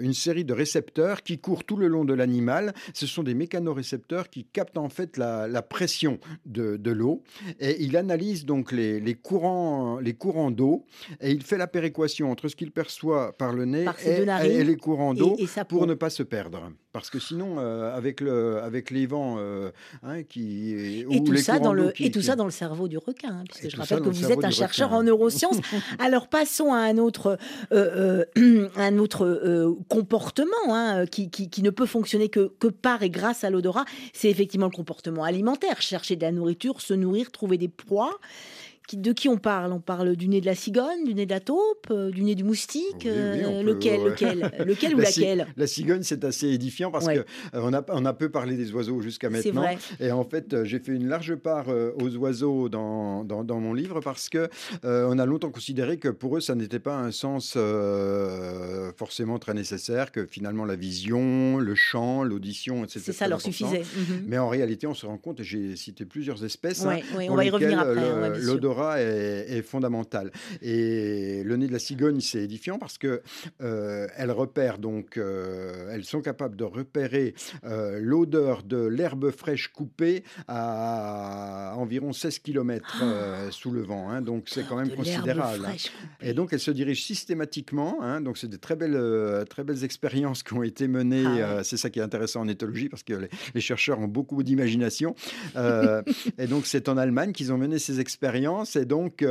une 0.00 0.14
série 0.14 0.44
de 0.44 0.52
récepteurs 0.52 1.22
qui 1.22 1.38
courent 1.38 1.64
tout 1.64 1.76
le 1.76 1.88
long 1.88 2.04
de 2.04 2.14
l'animal. 2.14 2.72
Ce 2.94 3.06
sont 3.06 3.22
des 3.22 3.34
mécanorécepteurs 3.34 4.30
qui 4.30 4.44
captent 4.44 4.78
en 4.78 4.88
fait 4.88 5.16
la, 5.16 5.62
pression 5.62 6.18
de, 6.46 6.90
l'eau. 6.90 7.22
Et 7.60 7.82
il 7.82 7.96
analyse 7.96 8.44
donc 8.44 8.72
les 8.72 9.14
courants 9.14 9.71
les 10.00 10.14
courants 10.14 10.50
d'eau 10.50 10.84
et 11.20 11.30
il 11.30 11.42
fait 11.42 11.58
la 11.58 11.66
péréquation 11.66 12.30
entre 12.30 12.48
ce 12.48 12.56
qu'il 12.56 12.70
perçoit 12.70 13.32
par 13.36 13.52
le 13.52 13.64
nez 13.64 13.86
et, 14.04 14.64
les 14.64 14.76
courants 14.76 15.14
d'eau 15.14 15.36
pour 15.68 15.86
ne 15.86 15.94
pas 15.94 16.10
se 16.10 16.22
perdre. 16.22 16.70
Parce 16.92 17.08
que 17.08 17.18
sinon, 17.18 17.58
euh, 17.58 17.96
avec, 17.96 18.20
le, 18.20 18.58
avec 18.58 18.90
les 18.90 19.06
vents 19.06 19.36
euh, 19.38 19.70
hein, 20.02 20.22
qui. 20.24 20.74
Et, 20.74 21.24
tout, 21.24 21.36
ça 21.36 21.58
dans, 21.58 21.72
le, 21.72 21.90
et 21.98 22.10
tout 22.10 22.20
ça 22.20 22.36
dans 22.36 22.44
le 22.44 22.50
cerveau 22.50 22.86
du 22.86 22.98
requin, 22.98 23.30
hein, 23.30 23.44
puisque 23.48 23.70
je 23.70 23.80
rappelle 23.80 24.02
que 24.02 24.10
vous 24.10 24.30
êtes 24.30 24.44
un 24.44 24.50
chercheur 24.50 24.92
en 24.92 25.02
neurosciences. 25.02 25.56
Alors 25.98 26.28
passons 26.28 26.74
à 26.74 26.80
un 26.80 26.98
autre, 26.98 27.38
euh, 27.72 28.26
un 28.76 28.98
autre 28.98 29.74
comportement 29.88 30.52
hein, 30.68 31.06
qui, 31.06 31.30
qui, 31.30 31.48
qui, 31.48 31.62
ne 31.62 31.70
peut 31.70 31.86
fonctionner 31.86 32.28
que, 32.28 32.52
que 32.58 32.68
par 32.68 33.02
et 33.02 33.08
grâce 33.10 33.42
à 33.42 33.48
l'odorat. 33.48 33.86
C'est 34.12 34.28
effectivement 34.28 34.66
le 34.66 34.76
comportement 34.76 35.24
alimentaire. 35.24 35.80
Chercher 35.80 36.16
de 36.16 36.22
la 36.22 36.32
nourriture, 36.32 36.82
se 36.82 36.92
nourrir, 36.92 37.30
trouver 37.30 37.56
des 37.56 37.68
proies 37.68 38.18
de 38.92 39.12
qui 39.12 39.28
on 39.28 39.36
parle? 39.36 39.72
On 39.72 39.80
parle 39.80 40.16
du 40.16 40.28
nez 40.28 40.40
de 40.40 40.46
la 40.46 40.54
cigogne, 40.54 41.04
du 41.04 41.14
nez 41.14 41.26
de 41.26 41.30
la 41.30 41.40
taupe, 41.40 41.86
euh, 41.90 42.10
du 42.10 42.22
nez 42.22 42.34
du 42.34 42.44
moustique 42.44 43.06
euh, 43.06 43.62
Lequel, 43.62 44.02
lequel? 44.02 44.52
Lequel 44.66 44.94
ou 44.94 44.98
laquelle? 44.98 45.46
La 45.56 45.66
cigogne, 45.66 46.02
c'est 46.02 46.24
assez 46.24 46.48
édifiant 46.48 46.90
parce 46.90 47.06
qu'on 47.06 47.14
que 47.14 47.20
euh, 47.20 47.24
on, 47.54 47.72
a, 47.72 47.84
on 47.88 48.04
a 48.04 48.12
peu 48.12 48.28
parlé 48.28 48.56
des 48.56 48.72
oiseaux 48.72 49.00
jusqu'à 49.00 49.30
maintenant. 49.30 49.62
Vrai. 49.62 49.78
Et 50.00 50.12
en 50.12 50.24
fait, 50.24 50.64
j'ai 50.64 50.78
fait 50.78 50.92
une 50.92 51.08
large 51.08 51.34
part 51.36 51.66
aux 51.68 52.16
oiseaux 52.16 52.68
dans, 52.68 53.24
dans, 53.24 53.60
mon 53.60 53.74
livre 53.74 54.00
parce 54.00 54.28
que 54.28 54.48
on 54.82 55.18
a 55.18 55.26
longtemps 55.26 55.50
considéré 55.50 55.98
que 55.98 56.08
pour 56.08 56.36
eux, 56.36 56.40
ça 56.40 56.54
n'était 56.54 56.78
pas 56.78 56.96
un 56.96 57.12
sens 57.12 57.56
forcément 58.96 59.38
très 59.38 59.54
nécessaire, 59.54 60.12
que 60.12 60.26
finalement 60.26 60.64
la 60.64 60.76
vision, 60.76 61.58
le 61.58 61.74
chant, 61.74 62.24
l'audition, 62.24 62.84
etc. 62.84 63.00
C'est 63.04 63.12
ça 63.12 63.28
leur 63.28 63.40
suffisait. 63.40 63.82
Mhm. 63.96 64.24
Mais 64.26 64.38
en 64.38 64.48
réalité, 64.48 64.86
on 64.86 64.94
se 64.94 65.06
rend 65.06 65.18
compte, 65.18 65.40
et 65.40 65.44
j'ai 65.44 65.76
cité 65.76 66.04
plusieurs 66.04 66.44
espèces, 66.44 66.84
hein, 66.84 66.98
on 67.28 67.34
va 67.34 67.44
y 67.44 67.50
revenir 67.50 67.78
après. 67.78 68.02
Hein, 68.80 68.96
est, 68.96 69.62
fondamental. 69.62 70.32
Et 70.60 71.42
le 71.44 71.56
nez 71.56 71.66
de 71.66 71.72
la 71.72 71.78
cigogne, 71.78 72.20
c'est 72.20 72.42
édifiant 72.42 72.78
parce 72.78 72.98
que 72.98 73.22
euh, 73.60 74.06
elles 74.16 74.30
repèrent 74.30 74.78
donc, 74.78 75.16
euh, 75.16 75.90
elles 75.92 76.04
sont 76.04 76.20
capables 76.20 76.56
de 76.56 76.64
repérer 76.64 77.34
euh, 77.64 77.98
l'odeur 78.00 78.62
de 78.62 78.84
l'herbe 78.86 79.30
fraîche 79.30 79.68
coupée 79.68 80.24
à 80.48 81.74
environ 81.76 82.12
16 82.12 82.40
km 82.40 83.02
ah 83.02 83.50
sous 83.50 83.70
le 83.70 83.82
vent. 83.82 84.10
Hein. 84.10 84.22
donc 84.22 84.44
c'est 84.46 84.66
quand 84.66 84.76
même 84.76 84.90
considérable. 84.90 85.66
Hein. 85.66 85.76
Et 86.20 86.34
donc 86.34 86.52
elles 86.52 86.60
se 86.60 86.70
dirigent 86.70 87.02
systématiquement. 87.02 87.98
Hein. 88.02 88.20
donc 88.20 88.38
c'est 88.38 88.48
des 88.48 88.58
très 88.58 88.76
belles, 88.76 89.44
très 89.48 89.64
belles 89.64 89.84
expériences 89.84 90.42
qui 90.42 90.54
ont 90.54 90.62
été 90.62 90.88
menées. 90.88 91.42
Ah 91.42 91.64
c'est 91.64 91.76
ça 91.76 91.90
qui 91.90 91.98
est 91.98 92.02
intéressant 92.02 92.40
en 92.40 92.48
éthologie 92.48 92.88
parce 92.88 93.02
que 93.02 93.14
les, 93.14 93.28
les 93.54 93.60
chercheurs 93.60 93.98
ont 94.00 94.08
beaucoup 94.08 94.42
d'imagination. 94.42 95.14
et 96.38 96.46
donc 96.46 96.66
c'est 96.66 96.88
en 96.88 96.96
Allemagne 96.96 97.32
qu'ils 97.32 97.52
ont 97.52 97.58
mené 97.58 97.78
ces 97.78 98.00
expériences 98.00 98.61
naissance 98.62 98.76
et 98.76 98.84
donc 98.84 99.24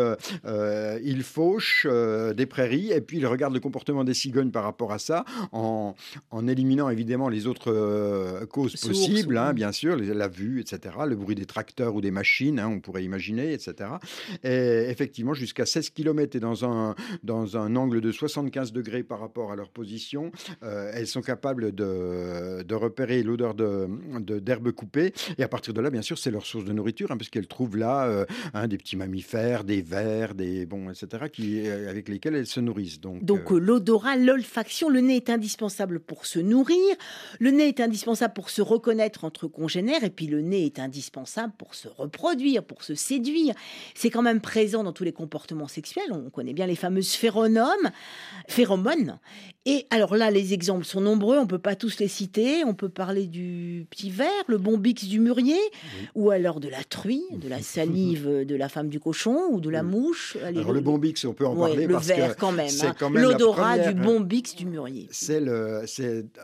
il 1.04 1.24
fauche 1.24 1.88
des 2.36 2.46
prairies 2.46 2.92
et 2.92 3.02
puis 3.02 3.18
il 3.18 3.28
regarde 3.28 3.54
le 3.54 3.60
comportement 3.60 4.04
des 4.04 4.14
cigognes 4.14 4.52
par 4.52 4.64
rapport 4.64 4.92
à 4.92 5.00
ça 5.00 5.26
en, 5.52 5.96
en 6.30 6.48
éliminant 6.48 6.90
évidemment 6.90 7.30
les 7.30 7.48
autres 7.48 8.46
causes 8.46 8.76
possibles, 8.76 9.38
hein, 9.38 9.54
bien 9.54 9.72
sûr, 9.72 9.96
la 9.96 10.28
vue, 10.28 10.60
etc., 10.60 10.96
le 11.08 11.16
bruit 11.16 11.36
des 11.36 11.46
tracteurs 11.46 11.96
ou 11.96 12.02
des 12.02 12.12
machines, 12.12 12.60
hein, 12.60 12.68
on 12.68 12.80
pourrait 12.80 13.04
imaginer, 13.04 13.54
etc. 13.54 13.90
Et 14.44 14.90
effectivement, 14.90 15.34
jusqu'à 15.34 15.66
16 15.66 15.90
km 15.92 16.36
et 16.36 16.40
dans 16.40 16.66
un, 16.66 16.96
dans 17.24 17.58
un 17.58 17.76
angle 17.76 18.02
de 18.02 18.12
75 18.12 18.72
degrés 18.74 19.04
par 19.04 19.20
rapport 19.20 19.52
à 19.52 19.56
leur 19.56 19.70
position, 19.70 20.32
elles 20.62 21.08
sont 21.08 21.22
capables 21.22 21.74
de, 21.74 22.64
de 22.64 22.76
repérer 22.76 23.24
l'odeur 23.24 23.54
d'herbe 23.54 24.26
de, 24.26 24.40
d'herbe 24.40 24.72
coupée. 24.72 25.14
Et 25.38 25.44
à 25.44 25.48
partir 25.48 25.74
de 25.74 25.82
là, 25.82 25.90
bien 25.90 26.02
sûr, 26.02 26.18
c'est 26.18 26.32
leur 26.32 26.46
source 26.46 26.66
de 26.66 26.74
nourriture, 26.74 27.12
hein, 27.12 27.18
parce 27.18 27.30
qu'elles 27.30 27.48
trouvent 27.48 27.78
là 27.78 28.06
euh, 28.06 28.26
hein, 28.54 28.68
des 28.68 28.78
petits 28.78 28.96
mammifères, 28.96 29.21
des 29.64 29.82
vers, 29.82 30.34
des 30.36 30.66
bon, 30.66 30.90
etc., 30.90 31.26
qui, 31.32 31.68
euh, 31.68 31.90
avec 31.90 32.10
lesquels 32.10 32.36
elles 32.36 32.48
se 32.48 32.60
nourrissent. 32.60 33.00
Donc, 33.00 33.24
Donc 33.24 33.52
euh, 33.52 33.58
l'odorat, 33.58 34.16
l'olfaction, 34.16 34.90
le 34.90 35.02
nez 35.02 35.18
est 35.18 35.30
indispensable 35.30 36.00
pour 36.00 36.26
se 36.26 36.40
nourrir, 36.40 36.96
le 37.40 37.52
nez 37.52 37.68
est 37.68 37.80
indispensable 37.80 38.34
pour 38.34 38.50
se 38.50 38.62
reconnaître 38.62 39.24
entre 39.24 39.48
congénères, 39.48 40.04
et 40.04 40.10
puis 40.10 40.28
le 40.28 40.42
nez 40.42 40.66
est 40.66 40.80
indispensable 40.80 41.54
pour 41.58 41.76
se 41.76 41.88
reproduire, 41.88 42.64
pour 42.64 42.84
se 42.84 42.96
séduire. 42.96 43.54
C'est 43.96 44.10
quand 44.10 44.22
même 44.22 44.42
présent 44.42 44.84
dans 44.84 44.94
tous 44.94 45.04
les 45.04 45.14
comportements 45.14 45.68
sexuels. 45.68 46.12
On 46.12 46.30
connaît 46.30 46.54
bien 46.54 46.68
les 46.68 46.76
fameuses 46.76 47.14
phéromones. 47.14 47.92
phéromones. 48.48 49.20
Et 49.66 49.86
alors 49.90 50.16
là, 50.16 50.32
les 50.32 50.54
exemples 50.54 50.86
sont 50.86 51.02
nombreux, 51.02 51.38
on 51.38 51.46
peut 51.46 51.60
pas 51.60 51.76
tous 51.76 52.00
les 52.00 52.08
citer. 52.08 52.64
On 52.66 52.74
peut 52.74 52.90
parler 52.90 53.28
du 53.28 53.86
petit 53.90 54.10
ver, 54.10 54.30
le 54.48 54.58
bombix 54.58 55.08
du 55.08 55.20
mûrier, 55.20 55.60
ou 56.16 56.32
alors 56.32 56.60
de 56.60 56.68
la 56.68 56.84
truie, 56.84 57.24
de 57.32 57.48
la 57.48 57.62
salive 57.62 58.46
de 58.46 58.56
la 58.56 58.70
femme 58.70 58.90
du 58.90 59.00
cochon, 59.00 59.40
ou 59.52 59.60
de 59.60 59.70
la 59.70 59.84
mouche. 59.84 60.38
alors 60.44 60.74
le 60.74 60.82
bombix, 60.82 61.26
on 61.26 61.34
peut 61.34 61.46
en 61.46 61.56
parler 61.56 61.88
le 61.88 61.98
ver 61.98 62.36
quand 62.38 62.52
même. 62.52 62.72
Hein. 62.82 63.10
L'odorat 63.14 63.78
du 63.80 63.94
bombix 63.94 64.56
du 64.56 64.66
mûrier. 64.66 65.08
C'est 65.12 65.42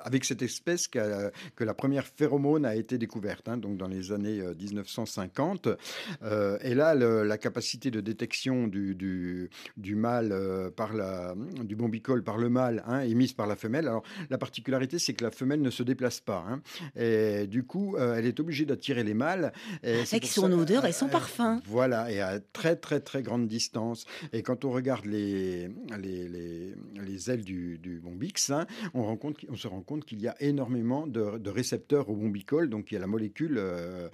avec 0.04 0.26
cette 0.26 0.42
espèce 0.42 0.88
que, 0.88 1.32
que, 1.56 1.64
la 1.64 1.74
première 1.74 2.06
phéromone 2.06 2.66
a 2.66 2.76
été 2.76 2.98
découverte, 2.98 3.50
hein, 3.50 3.58
donc 3.58 3.78
dans 3.78 3.88
les 3.88 4.12
années 4.12 4.42
1950. 4.60 5.68
Euh, 5.68 5.76
euh, 6.24 6.58
et 6.62 6.76
là, 6.76 6.96
la 6.96 7.38
capacité 7.38 7.92
de 7.92 8.02
détection 8.02 8.68
du, 8.68 8.96
du, 8.96 9.50
du 9.76 9.96
mâle 9.96 10.32
euh, 10.32 10.70
par 10.70 10.94
la, 10.94 11.36
du 11.64 11.76
bombicole 11.76 12.24
par 12.24 12.38
le 12.38 12.50
mâle 12.50 12.84
hein, 12.88 13.04
émise 13.08 13.34
par 13.34 13.48
la 13.48 13.56
femelle. 13.56 13.88
Alors 13.88 14.04
la 14.30 14.38
particularité, 14.38 15.00
c'est 15.00 15.14
que 15.14 15.24
la 15.24 15.32
femelle 15.32 15.62
ne 15.62 15.70
se 15.70 15.84
déplace 15.84 16.20
pas. 16.20 16.46
Hein. 16.48 16.62
Et 16.96 17.48
du 17.48 17.64
coup, 17.64 17.96
euh, 17.96 18.16
elle 18.16 18.26
est 18.26 18.40
obligée 18.40 18.66
d'attirer 18.66 19.04
les 19.04 19.14
mâles. 19.14 19.54
Avec 19.84 20.26
son 20.26 20.52
odeur 20.52 20.86
et 20.86 20.92
son 20.92 21.08
euh, 21.08 21.10
parfum. 21.10 21.62
Voilà, 21.66 22.12
et 22.12 22.22
à 22.22 22.40
très 22.40 22.76
très 22.76 23.00
très 23.00 23.22
grande 23.22 23.48
distance. 23.48 24.06
Et 24.34 24.44
quand 24.44 24.66
on 24.66 24.72
regarde 24.72 25.06
les, 25.06 25.70
les, 26.00 26.28
les, 26.28 26.74
les 26.96 27.32
ailes 27.32 27.44
du, 27.44 27.78
du 27.78 28.00
bombix, 28.00 28.50
hein, 28.50 28.66
on, 28.94 29.04
rend 29.04 29.18
compte, 29.18 29.38
on 29.50 29.56
se 29.56 29.68
rend 29.68 29.82
compte 29.82 30.06
qu'il 30.06 30.22
y 30.22 30.28
a 30.28 30.36
énormément 30.42 31.08
de, 31.08 31.38
de, 31.38 31.50
récepteurs 31.50 32.10
au 32.10 32.16
bombicole. 32.16 32.70
Donc 32.70 32.92
il 32.92 32.96
y 32.96 32.98
a 32.98 33.02
la 33.02 33.08
molécule 33.08 33.58
euh, 33.58 34.10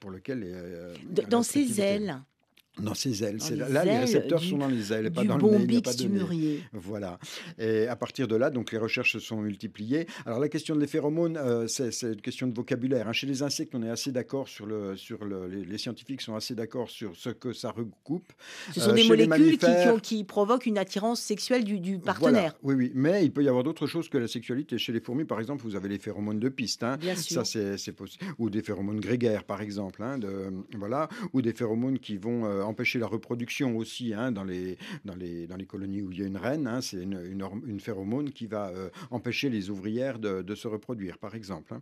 pour 0.00 0.10
laquelle... 0.10 0.44
dans 1.28 1.42
ces 1.42 1.80
ailes 1.80 2.22
dans 2.78 2.94
ses 2.94 3.22
ailes. 3.22 3.38
là, 3.70 3.84
les 3.84 3.98
récepteurs 3.98 4.42
sont 4.42 4.58
dans 4.58 4.68
les 4.68 4.92
ailes, 4.92 5.12
pas 5.12 5.24
dans 5.24 5.38
le 5.38 5.58
nez. 5.58 5.80
Pas 5.80 5.94
du 5.94 6.08
mûrier. 6.08 6.62
Voilà. 6.72 7.18
Et 7.58 7.86
à 7.86 7.96
partir 7.96 8.26
de 8.28 8.36
là, 8.36 8.50
donc 8.50 8.72
les 8.72 8.78
recherches 8.78 9.12
se 9.12 9.18
sont 9.20 9.36
multipliées. 9.36 10.06
Alors 10.26 10.38
la 10.38 10.48
question 10.48 10.74
des 10.76 10.86
phéromones, 10.86 11.36
euh, 11.36 11.66
c'est 11.68 11.90
une 12.02 12.20
question 12.20 12.46
de 12.46 12.54
vocabulaire. 12.54 13.08
Hein. 13.08 13.12
Chez 13.12 13.26
les 13.26 13.42
insectes, 13.42 13.74
on 13.74 13.82
est 13.82 13.90
assez 13.90 14.12
d'accord 14.12 14.48
sur 14.48 14.66
le, 14.66 14.96
sur 14.96 15.24
le, 15.24 15.46
les, 15.46 15.78
scientifiques 15.78 16.20
sont 16.20 16.34
assez 16.34 16.54
d'accord 16.54 16.88
sur 16.88 17.14
ce 17.16 17.30
que 17.30 17.52
ça 17.52 17.70
recoupe. 17.70 18.32
Ce 18.72 18.80
sont 18.80 18.90
euh, 18.90 18.94
des 18.94 19.04
molécules 19.04 19.58
qui, 19.58 19.66
qui, 20.02 20.24
provoquent 20.24 20.66
une 20.66 20.78
attirance 20.78 21.20
sexuelle 21.20 21.64
du, 21.64 21.80
du 21.80 21.98
partenaire. 21.98 22.54
Oui, 22.62 22.74
oui. 22.74 22.92
Mais 22.94 23.24
il 23.24 23.32
peut 23.32 23.44
y 23.44 23.48
avoir 23.48 23.64
d'autres 23.64 23.86
choses 23.86 24.08
que 24.08 24.18
la 24.18 24.28
sexualité. 24.28 24.78
Chez 24.78 24.92
les 24.92 25.00
fourmis, 25.00 25.24
par 25.24 25.40
exemple, 25.40 25.62
vous 25.62 25.76
avez 25.76 25.88
les 25.88 25.98
phéromones 25.98 26.40
de 26.40 26.48
piste. 26.48 26.82
Hein. 26.82 26.96
Bien 26.96 27.16
sûr. 27.16 27.44
Ça, 27.44 27.76
c'est 27.76 27.92
possible. 27.92 28.24
Ou 28.38 28.50
des 28.50 28.62
phéromones 28.62 29.00
grégaires, 29.00 29.44
par 29.44 29.60
exemple. 29.60 30.02
Hein, 30.02 30.18
de, 30.18 30.52
voilà. 30.76 31.08
Ou 31.32 31.42
des 31.42 31.52
phéromones 31.52 31.98
qui 31.98 32.16
vont 32.16 32.44
euh, 32.46 32.63
empêcher 32.66 32.98
la 32.98 33.06
reproduction 33.06 33.76
aussi 33.76 34.14
hein, 34.14 34.32
dans, 34.32 34.44
les, 34.44 34.76
colonies 35.66 36.02
où 36.02 36.12
il 36.12 36.18
y 36.18 36.22
a 36.22 36.26
une 36.26 36.36
reine. 36.36 36.66
Hein, 36.66 36.80
c'est 36.80 37.02
une, 37.02 37.20
une, 37.66 37.80
phéromone 37.80 38.30
qui 38.30 38.46
va 38.46 38.68
euh, 38.68 38.90
empêcher 39.10 39.50
les 39.50 39.70
ouvrières 39.70 40.18
de, 40.18 40.42
de, 40.42 40.54
se 40.54 40.68
reproduire, 40.68 41.18
par 41.18 41.34
exemple. 41.34 41.74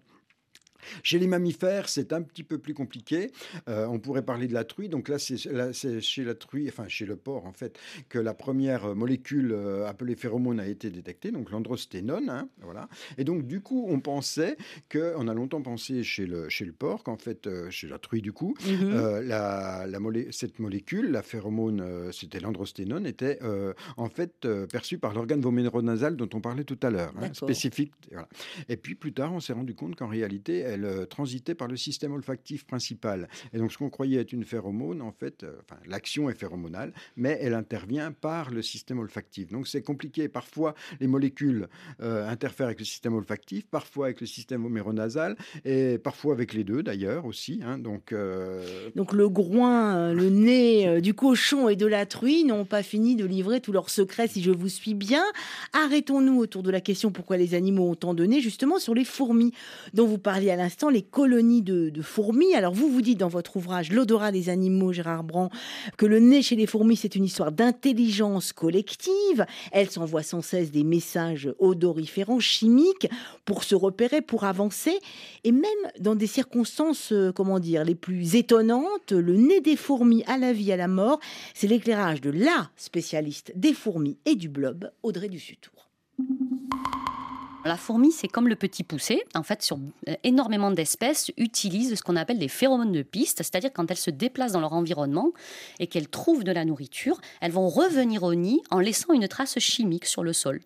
Chez 1.02 1.18
les 1.18 1.26
mammifères, 1.26 1.88
c'est 1.88 2.12
un 2.12 2.22
petit 2.22 2.44
peu 2.44 2.58
plus 2.58 2.74
compliqué. 2.74 3.30
Euh, 3.68 3.86
on 3.86 3.98
pourrait 3.98 4.24
parler 4.24 4.46
de 4.46 4.54
la 4.54 4.64
truie. 4.64 4.88
Donc 4.88 5.08
là, 5.08 5.18
c'est 5.18 6.00
chez 6.00 6.24
la 6.24 6.34
truie, 6.34 6.68
enfin 6.68 6.88
chez 6.88 7.06
le 7.06 7.16
porc 7.16 7.46
en 7.46 7.52
fait, 7.52 7.78
que 8.08 8.18
la 8.18 8.34
première 8.34 8.94
molécule 8.94 9.52
euh, 9.52 9.86
appelée 9.86 10.16
phéromone 10.16 10.60
a 10.60 10.66
été 10.66 10.90
détectée, 10.90 11.30
donc 11.30 11.50
l'androsténone. 11.50 12.28
Hein, 12.28 12.48
voilà. 12.62 12.88
Et 13.18 13.24
donc 13.24 13.46
du 13.46 13.60
coup, 13.60 13.86
on 13.88 14.00
pensait 14.00 14.56
que, 14.88 15.14
on 15.16 15.28
a 15.28 15.34
longtemps 15.34 15.62
pensé 15.62 16.02
chez 16.02 16.26
le 16.26 16.48
chez 16.48 16.64
le 16.64 16.72
porc 16.72 17.04
qu'en 17.04 17.16
fait, 17.16 17.46
euh, 17.46 17.70
chez 17.70 17.88
la 17.88 17.98
truie 17.98 18.22
du 18.22 18.32
coup, 18.32 18.54
mm-hmm. 18.60 19.20
la, 19.20 19.86
la 19.86 19.98
cette 20.30 20.58
molécule, 20.58 21.10
la 21.10 21.22
phéromone, 21.22 22.10
c'était 22.12 22.40
l'androsténone, 22.40 23.06
était 23.06 23.38
en 23.96 24.08
fait 24.08 24.46
perçue 24.70 24.98
par 24.98 25.14
l'organe 25.14 25.40
voméronasal 25.40 26.16
dont 26.16 26.28
on 26.34 26.40
parlait 26.40 26.64
tout 26.64 26.78
à 26.82 26.90
l'heure, 26.90 27.12
hein, 27.20 27.32
spécifique. 27.32 27.92
Voilà. 28.10 28.28
Et 28.68 28.76
puis 28.76 28.94
plus 28.94 29.12
tard, 29.12 29.32
on 29.32 29.40
s'est 29.40 29.52
rendu 29.52 29.74
compte 29.74 29.96
qu'en 29.96 30.08
réalité, 30.08 30.71
elle 30.72 30.84
euh, 30.84 31.06
transitait 31.06 31.54
par 31.54 31.68
le 31.68 31.76
système 31.76 32.12
olfactif 32.12 32.64
principal. 32.64 33.28
Et 33.52 33.58
donc, 33.58 33.72
ce 33.72 33.78
qu'on 33.78 33.90
croyait 33.90 34.20
être 34.20 34.32
une 34.32 34.44
phéromone, 34.44 35.02
en 35.02 35.12
fait, 35.12 35.44
euh, 35.44 35.52
l'action 35.86 36.28
est 36.28 36.34
phéromonale, 36.34 36.92
mais 37.16 37.38
elle 37.40 37.54
intervient 37.54 38.12
par 38.12 38.50
le 38.50 38.62
système 38.62 38.98
olfactif. 38.98 39.48
Donc, 39.48 39.68
c'est 39.68 39.82
compliqué. 39.82 40.28
Parfois, 40.28 40.74
les 41.00 41.06
molécules 41.06 41.68
euh, 42.00 42.28
interfèrent 42.28 42.66
avec 42.66 42.78
le 42.78 42.84
système 42.84 43.14
olfactif, 43.14 43.66
parfois 43.66 44.06
avec 44.06 44.20
le 44.20 44.26
système 44.26 44.64
homéronasal, 44.64 45.36
et 45.64 45.98
parfois 45.98 46.32
avec 46.34 46.54
les 46.54 46.64
deux, 46.64 46.82
d'ailleurs, 46.82 47.26
aussi. 47.26 47.60
Hein. 47.64 47.78
donc, 47.78 48.14
donc, 48.94 49.12
le 49.12 49.28
groin, 49.28 50.12
le 50.12 50.28
nez 50.28 51.00
du 51.00 51.14
cochon 51.14 51.68
et 51.68 51.76
de 51.76 51.86
la 51.86 52.06
truie 52.06 52.44
n'ont 52.44 52.64
pas 52.64 52.82
fini 52.82 53.16
de 53.16 53.24
livrer 53.24 53.60
tous 53.60 53.72
leurs 53.72 53.90
secrets, 53.90 54.28
si 54.28 54.42
je 54.42 54.50
vous 54.50 54.68
suis 54.68 54.94
bien. 54.94 55.24
Arrêtons-nous 55.72 56.38
autour 56.38 56.62
de 56.62 56.70
la 56.70 56.80
question 56.80 57.10
pourquoi 57.10 57.36
les 57.36 57.54
animaux 57.54 57.90
ont 57.90 57.94
tant 57.94 58.14
donné, 58.14 58.40
justement, 58.40 58.78
sur 58.78 58.94
les 58.94 59.04
fourmis, 59.04 59.52
dont 59.94 60.06
vous 60.06 60.18
parliez 60.18 60.50
à 60.50 60.56
l'instant 60.62 60.90
les 60.90 61.02
colonies 61.02 61.62
de, 61.62 61.90
fourmis. 62.02 62.54
Alors 62.54 62.72
vous 62.72 62.88
vous 62.88 63.02
dites 63.02 63.18
dans 63.18 63.28
votre 63.28 63.56
ouvrage 63.56 63.90
L'odorat 63.90 64.30
des 64.30 64.48
animaux, 64.48 64.92
Gérard 64.92 65.24
Brand, 65.24 65.50
que 65.96 66.06
le 66.06 66.20
nez 66.20 66.40
chez 66.40 66.54
les 66.54 66.66
fourmis, 66.66 66.96
c'est 66.96 67.16
une 67.16 67.24
histoire 67.24 67.50
d'intelligence 67.50 68.52
collective. 68.52 69.44
Elles 69.72 69.90
s'envoient 69.90 70.22
sans 70.22 70.40
cesse 70.40 70.70
des 70.70 70.84
messages 70.84 71.52
odoriférants, 71.58 72.38
chimiques, 72.38 73.08
pour 73.44 73.64
se 73.64 73.74
repérer, 73.74 74.22
pour 74.22 74.44
avancer. 74.44 74.98
Et 75.42 75.52
même 75.52 75.70
dans 75.98 76.14
des 76.14 76.28
circonstances, 76.28 77.12
euh, 77.12 77.32
comment 77.32 77.58
dire, 77.58 77.84
les 77.84 77.96
plus 77.96 78.36
étonnantes, 78.36 79.10
le 79.10 79.34
nez 79.34 79.60
des 79.60 79.76
fourmis 79.76 80.22
à 80.26 80.38
la 80.38 80.52
vie, 80.52 80.70
à 80.70 80.76
la 80.76 80.88
mort, 80.88 81.18
c'est 81.54 81.66
l'éclairage 81.66 82.20
de 82.20 82.30
la 82.30 82.70
spécialiste 82.76 83.52
des 83.56 83.72
fourmis 83.72 84.16
et 84.26 84.36
du 84.36 84.48
blob, 84.48 84.90
Audrey 85.02 85.28
Dussutour. 85.28 85.88
La 87.64 87.76
fourmi, 87.76 88.10
c'est 88.10 88.26
comme 88.26 88.48
le 88.48 88.56
petit 88.56 88.82
poussé. 88.82 89.22
En 89.36 89.44
fait, 89.44 89.62
sur 89.62 89.78
euh, 90.08 90.14
énormément 90.24 90.72
d'espèces 90.72 91.30
utilisent 91.36 91.94
ce 91.94 92.02
qu'on 92.02 92.16
appelle 92.16 92.40
des 92.40 92.48
phéromones 92.48 92.90
de 92.90 93.02
piste, 93.02 93.38
c'est-à-dire 93.38 93.72
quand 93.72 93.88
elles 93.88 93.96
se 93.96 94.10
déplacent 94.10 94.52
dans 94.52 94.60
leur 94.60 94.72
environnement 94.72 95.30
et 95.78 95.86
qu'elles 95.86 96.08
trouvent 96.08 96.42
de 96.42 96.50
la 96.50 96.64
nourriture, 96.64 97.20
elles 97.40 97.52
vont 97.52 97.68
revenir 97.68 98.24
au 98.24 98.34
nid 98.34 98.62
en 98.72 98.80
laissant 98.80 99.12
une 99.12 99.28
trace 99.28 99.60
chimique 99.60 100.06
sur 100.06 100.24
le 100.24 100.32
sol. 100.32 100.60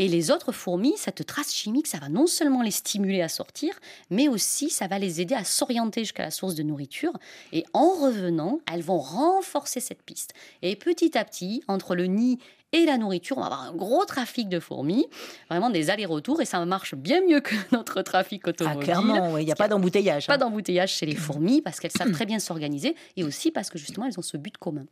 Et 0.00 0.06
les 0.06 0.30
autres 0.30 0.52
fourmis, 0.52 0.94
cette 0.96 1.26
trace 1.26 1.52
chimique, 1.52 1.88
ça 1.88 1.98
va 1.98 2.08
non 2.08 2.28
seulement 2.28 2.62
les 2.62 2.70
stimuler 2.70 3.20
à 3.20 3.28
sortir, 3.28 3.74
mais 4.10 4.28
aussi 4.28 4.70
ça 4.70 4.86
va 4.86 4.96
les 4.96 5.20
aider 5.20 5.34
à 5.34 5.42
s'orienter 5.42 6.02
jusqu'à 6.02 6.22
la 6.22 6.30
source 6.30 6.54
de 6.54 6.62
nourriture. 6.62 7.12
Et 7.52 7.64
en 7.72 7.90
revenant, 7.90 8.60
elles 8.72 8.82
vont 8.82 9.00
renforcer 9.00 9.80
cette 9.80 10.04
piste. 10.04 10.34
Et 10.62 10.76
petit 10.76 11.18
à 11.18 11.24
petit, 11.24 11.64
entre 11.66 11.96
le 11.96 12.04
nid 12.06 12.38
et 12.72 12.84
la 12.84 12.98
nourriture. 12.98 13.38
On 13.38 13.40
va 13.40 13.46
avoir 13.46 13.62
un 13.62 13.74
gros 13.74 14.04
trafic 14.04 14.48
de 14.48 14.60
fourmis, 14.60 15.06
vraiment 15.48 15.70
des 15.70 15.90
allers-retours, 15.90 16.40
et 16.40 16.44
ça 16.44 16.64
marche 16.64 16.94
bien 16.94 17.20
mieux 17.26 17.40
que 17.40 17.54
notre 17.72 18.02
trafic 18.02 18.42
ah, 18.44 18.50
automobile. 18.50 18.78
Ah, 18.80 18.84
clairement, 18.84 19.38
il 19.38 19.46
n'y 19.46 19.52
a 19.52 19.56
pas 19.56 19.68
d'embouteillage. 19.68 20.26
Pas 20.26 20.34
hein. 20.34 20.38
d'embouteillage 20.38 20.92
chez 20.92 21.06
les 21.06 21.14
fourmis, 21.14 21.62
parce 21.62 21.80
qu'elles 21.80 21.92
savent 21.92 22.10
très 22.12 22.26
bien 22.26 22.38
s'organiser, 22.38 22.94
et 23.16 23.24
aussi 23.24 23.50
parce 23.50 23.70
que 23.70 23.78
justement, 23.78 24.06
elles 24.06 24.18
ont 24.18 24.22
ce 24.22 24.36
but 24.36 24.56
commun. 24.58 24.84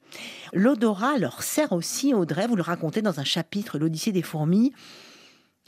L'odorat 0.52 1.18
leur 1.18 1.42
sert 1.42 1.72
aussi, 1.72 2.14
Audrey, 2.14 2.46
vous 2.46 2.56
le 2.56 2.62
racontez 2.62 3.02
dans 3.02 3.20
un 3.20 3.24
chapitre, 3.24 3.78
l'Odyssée 3.78 4.12
des 4.12 4.22
fourmis, 4.22 4.72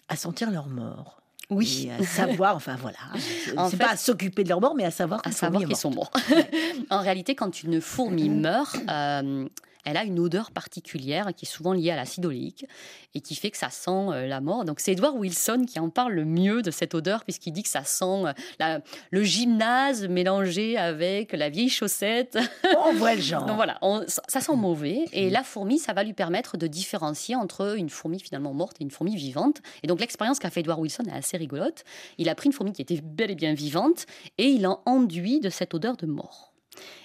à 0.08 0.16
sentir 0.16 0.50
leur 0.50 0.68
mort. 0.68 1.22
Oui. 1.50 1.90
à 1.98 2.04
savoir, 2.04 2.56
enfin 2.56 2.76
voilà, 2.78 2.98
c'est 3.70 3.78
pas 3.78 3.92
à 3.92 3.96
s'occuper 3.96 4.44
de 4.44 4.50
leur 4.50 4.60
mort, 4.60 4.74
mais 4.74 4.84
à 4.84 4.90
savoir, 4.90 5.22
qu'ils 5.22 5.76
sont 5.76 5.90
morts. 5.90 6.10
en 6.90 7.00
réalité, 7.00 7.34
quand 7.34 7.62
une 7.62 7.80
fourmi 7.80 8.28
meurt, 8.28 8.76
euh, 8.90 9.48
elle 9.88 9.96
a 9.96 10.04
une 10.04 10.18
odeur 10.18 10.50
particulière 10.50 11.32
qui 11.34 11.44
est 11.46 11.48
souvent 11.48 11.72
liée 11.72 11.90
à 11.90 11.96
l'acide 11.96 12.26
oléique 12.26 12.66
et 13.14 13.20
qui 13.20 13.34
fait 13.34 13.50
que 13.50 13.56
ça 13.56 13.70
sent 13.70 13.90
euh, 13.90 14.26
la 14.26 14.40
mort. 14.40 14.64
Donc 14.64 14.80
c'est 14.80 14.92
Edward 14.92 15.16
Wilson 15.16 15.64
qui 15.66 15.78
en 15.78 15.88
parle 15.88 16.12
le 16.12 16.24
mieux 16.24 16.62
de 16.62 16.70
cette 16.70 16.94
odeur 16.94 17.24
puisqu'il 17.24 17.52
dit 17.52 17.62
que 17.62 17.68
ça 17.68 17.84
sent 17.84 18.24
euh, 18.60 18.78
le 19.10 19.22
gymnase 19.22 20.06
mélangé 20.06 20.76
avec 20.76 21.32
la 21.32 21.48
vieille 21.48 21.70
chaussette. 21.70 22.38
On 22.84 22.94
voit 22.94 23.14
le 23.14 23.20
genre. 23.20 23.46
Donc 23.46 23.56
voilà, 23.56 23.80
ça 24.06 24.40
sent 24.40 24.56
mauvais 24.56 25.04
et 25.12 25.30
la 25.30 25.42
fourmi, 25.42 25.78
ça 25.78 25.92
va 25.92 26.04
lui 26.04 26.12
permettre 26.12 26.56
de 26.56 26.66
différencier 26.66 27.34
entre 27.34 27.76
une 27.76 27.88
fourmi 27.88 28.20
finalement 28.20 28.52
morte 28.52 28.76
et 28.80 28.84
une 28.84 28.90
fourmi 28.90 29.16
vivante. 29.16 29.62
Et 29.82 29.86
donc 29.86 30.00
l'expérience 30.00 30.38
qu'a 30.38 30.50
fait 30.50 30.60
Edward 30.60 30.80
Wilson 30.80 31.04
est 31.08 31.16
assez 31.16 31.36
rigolote. 31.36 31.84
Il 32.18 32.28
a 32.28 32.34
pris 32.34 32.48
une 32.48 32.52
fourmi 32.52 32.72
qui 32.72 32.82
était 32.82 33.00
bel 33.02 33.30
et 33.30 33.34
bien 33.34 33.54
vivante 33.54 34.06
et 34.36 34.46
il 34.46 34.66
a 34.66 34.78
enduit 34.86 35.40
de 35.40 35.50
cette 35.50 35.74
odeur 35.74 35.96
de 35.96 36.06
mort. 36.06 36.47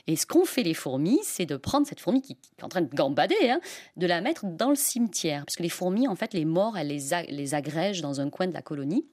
Et 0.07 0.15
ce 0.15 0.25
qu'ont 0.25 0.45
fait 0.45 0.63
les 0.63 0.73
fourmis, 0.73 1.19
c'est 1.23 1.45
de 1.45 1.57
prendre 1.57 1.87
cette 1.87 1.99
fourmi 1.99 2.21
qui, 2.21 2.37
est 2.57 2.63
en 2.63 2.69
train 2.69 2.81
de 2.81 2.93
gambader, 2.93 3.49
hein, 3.49 3.59
de 3.97 4.07
la 4.07 4.21
mettre 4.21 4.45
dans 4.45 4.69
le 4.69 4.75
cimetière. 4.75 5.45
Parce 5.45 5.55
que 5.55 5.63
les 5.63 5.69
fourmis, 5.69 6.07
en 6.07 6.15
fait, 6.15 6.33
les 6.33 6.45
morts, 6.45 6.77
elles 6.77 6.87
les, 6.87 7.53
agrègent 7.53 8.01
dans 8.01 8.21
un 8.21 8.29
coin 8.29 8.47
de 8.47 8.53
la 8.53 8.61
colonie. 8.61 9.05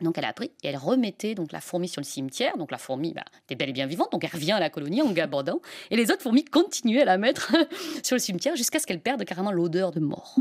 Donc 0.00 0.16
elle 0.16 0.24
a 0.24 0.32
pris 0.32 0.50
et 0.62 0.68
elle 0.68 0.78
remettait 0.78 1.34
donc 1.34 1.52
la 1.52 1.60
fourmi 1.60 1.86
sur 1.86 2.00
le 2.00 2.06
cimetière. 2.06 2.56
Donc 2.56 2.70
la 2.70 2.78
fourmi 2.78 3.12
bah, 3.12 3.24
était 3.44 3.54
belle 3.54 3.68
et 3.68 3.72
bien 3.74 3.86
vivante, 3.86 4.10
donc 4.12 4.24
elle 4.24 4.30
revient 4.30 4.52
à 4.52 4.60
la 4.60 4.70
colonie 4.70 5.02
en 5.02 5.10
gabandant. 5.10 5.60
Et 5.90 5.96
les 5.96 6.10
autres 6.10 6.22
fourmis 6.22 6.44
continuaient 6.44 7.02
à 7.02 7.04
la 7.04 7.18
mettre 7.18 7.52
sur 8.02 8.16
le 8.16 8.20
cimetière 8.20 8.56
jusqu'à 8.56 8.78
ce 8.78 8.86
qu'elle 8.86 9.00
perde 9.00 9.22
carrément 9.26 9.52
l'odeur 9.52 9.90
de 9.90 10.00
mort 10.00 10.36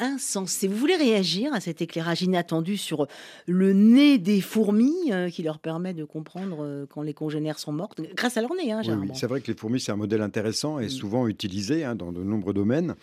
insensé. 0.00 0.68
Vous 0.68 0.76
voulez 0.76 0.96
réagir 0.96 1.52
à 1.52 1.60
cet 1.60 1.82
éclairage 1.82 2.22
inattendu 2.22 2.76
sur 2.76 3.06
le 3.46 3.72
nez 3.72 4.18
des 4.18 4.40
fourmis 4.40 5.12
euh, 5.12 5.30
qui 5.30 5.42
leur 5.42 5.58
permet 5.58 5.94
de 5.94 6.04
comprendre 6.04 6.58
euh, 6.60 6.86
quand 6.88 7.02
les 7.02 7.14
congénères 7.14 7.58
sont 7.58 7.72
mortes, 7.72 8.00
grâce 8.14 8.36
à 8.36 8.40
leur 8.40 8.54
nez, 8.54 8.72
hein, 8.72 8.82
oui, 8.86 9.08
C'est 9.14 9.26
vrai 9.26 9.40
que 9.40 9.48
les 9.48 9.56
fourmis, 9.56 9.80
c'est 9.80 9.92
un 9.92 9.96
modèle 9.96 10.22
intéressant 10.22 10.78
et 10.78 10.88
souvent 10.88 11.26
utilisé 11.26 11.84
hein, 11.84 11.94
dans 11.94 12.12
de 12.12 12.22
nombreux 12.22 12.54
domaines. 12.54 12.94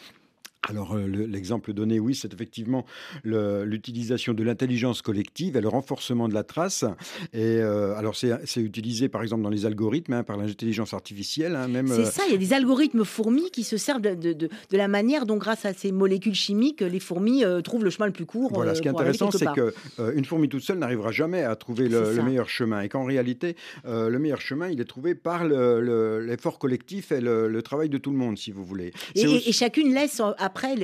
Alors 0.69 0.95
euh, 0.95 1.07
l'exemple 1.07 1.73
donné, 1.73 1.99
oui, 1.99 2.13
c'est 2.13 2.31
effectivement 2.35 2.85
l'utilisation 3.23 4.35
de 4.35 4.43
l'intelligence 4.43 5.01
collective 5.01 5.57
et 5.57 5.61
le 5.61 5.67
renforcement 5.67 6.29
de 6.29 6.35
la 6.35 6.43
trace. 6.43 6.85
Et 7.33 7.57
euh, 7.57 7.95
alors 7.95 8.15
c'est 8.15 8.61
utilisé 8.61 9.09
par 9.09 9.23
exemple 9.23 9.41
dans 9.41 9.49
les 9.49 9.65
algorithmes, 9.65 10.13
hein, 10.13 10.23
par 10.23 10.37
l'intelligence 10.37 10.93
artificielle. 10.93 11.55
Hein, 11.55 11.67
même. 11.67 11.87
C'est 11.87 12.01
euh, 12.01 12.05
ça, 12.05 12.23
il 12.27 12.33
y 12.33 12.35
a 12.35 12.37
des 12.37 12.53
algorithmes 12.53 13.05
fourmis 13.05 13.49
qui 13.49 13.63
se 13.63 13.75
servent 13.75 14.01
de, 14.01 14.13
de, 14.13 14.49
la 14.71 14.87
manière 14.87 15.25
dont, 15.25 15.37
grâce 15.37 15.65
à 15.65 15.73
ces 15.73 15.91
molécules 15.91 16.35
chimiques, 16.35 16.81
les 16.81 16.99
fourmis 16.99 17.43
trouvent 17.63 17.83
le 17.83 17.89
chemin 17.89 18.05
le 18.05 18.13
plus 18.13 18.27
court. 18.27 18.51
Voilà, 18.53 18.75
ce 18.75 18.83
qui 18.83 18.87
est 18.87 18.91
intéressant, 18.91 19.31
c'est 19.31 19.47
qu'une 19.47 20.25
fourmi 20.25 20.47
toute 20.47 20.63
seule 20.63 20.77
n'arrivera 20.77 21.11
jamais 21.11 21.43
à 21.43 21.55
trouver 21.55 21.89
le, 21.89 22.21
meilleur 22.21 22.49
chemin, 22.49 22.81
et 22.81 22.89
qu'en 22.89 23.03
réalité, 23.03 23.55
le 23.85 24.17
meilleur 24.19 24.41
chemin, 24.41 24.69
il 24.69 24.79
est 24.79 24.85
trouvé 24.85 25.15
par 25.15 25.43
l'effort 25.43 26.59
collectif 26.59 27.11
et 27.11 27.19
le, 27.19 27.61
travail 27.63 27.89
de 27.89 27.97
tout 27.97 28.11
le 28.11 28.17
monde, 28.17 28.37
si 28.37 28.51
vous 28.51 28.63
voulez. 28.63 28.93
Et, 29.15 29.49
et, 29.49 29.51
chacune 29.51 29.93
laisse 29.93 30.21
après 30.51 30.75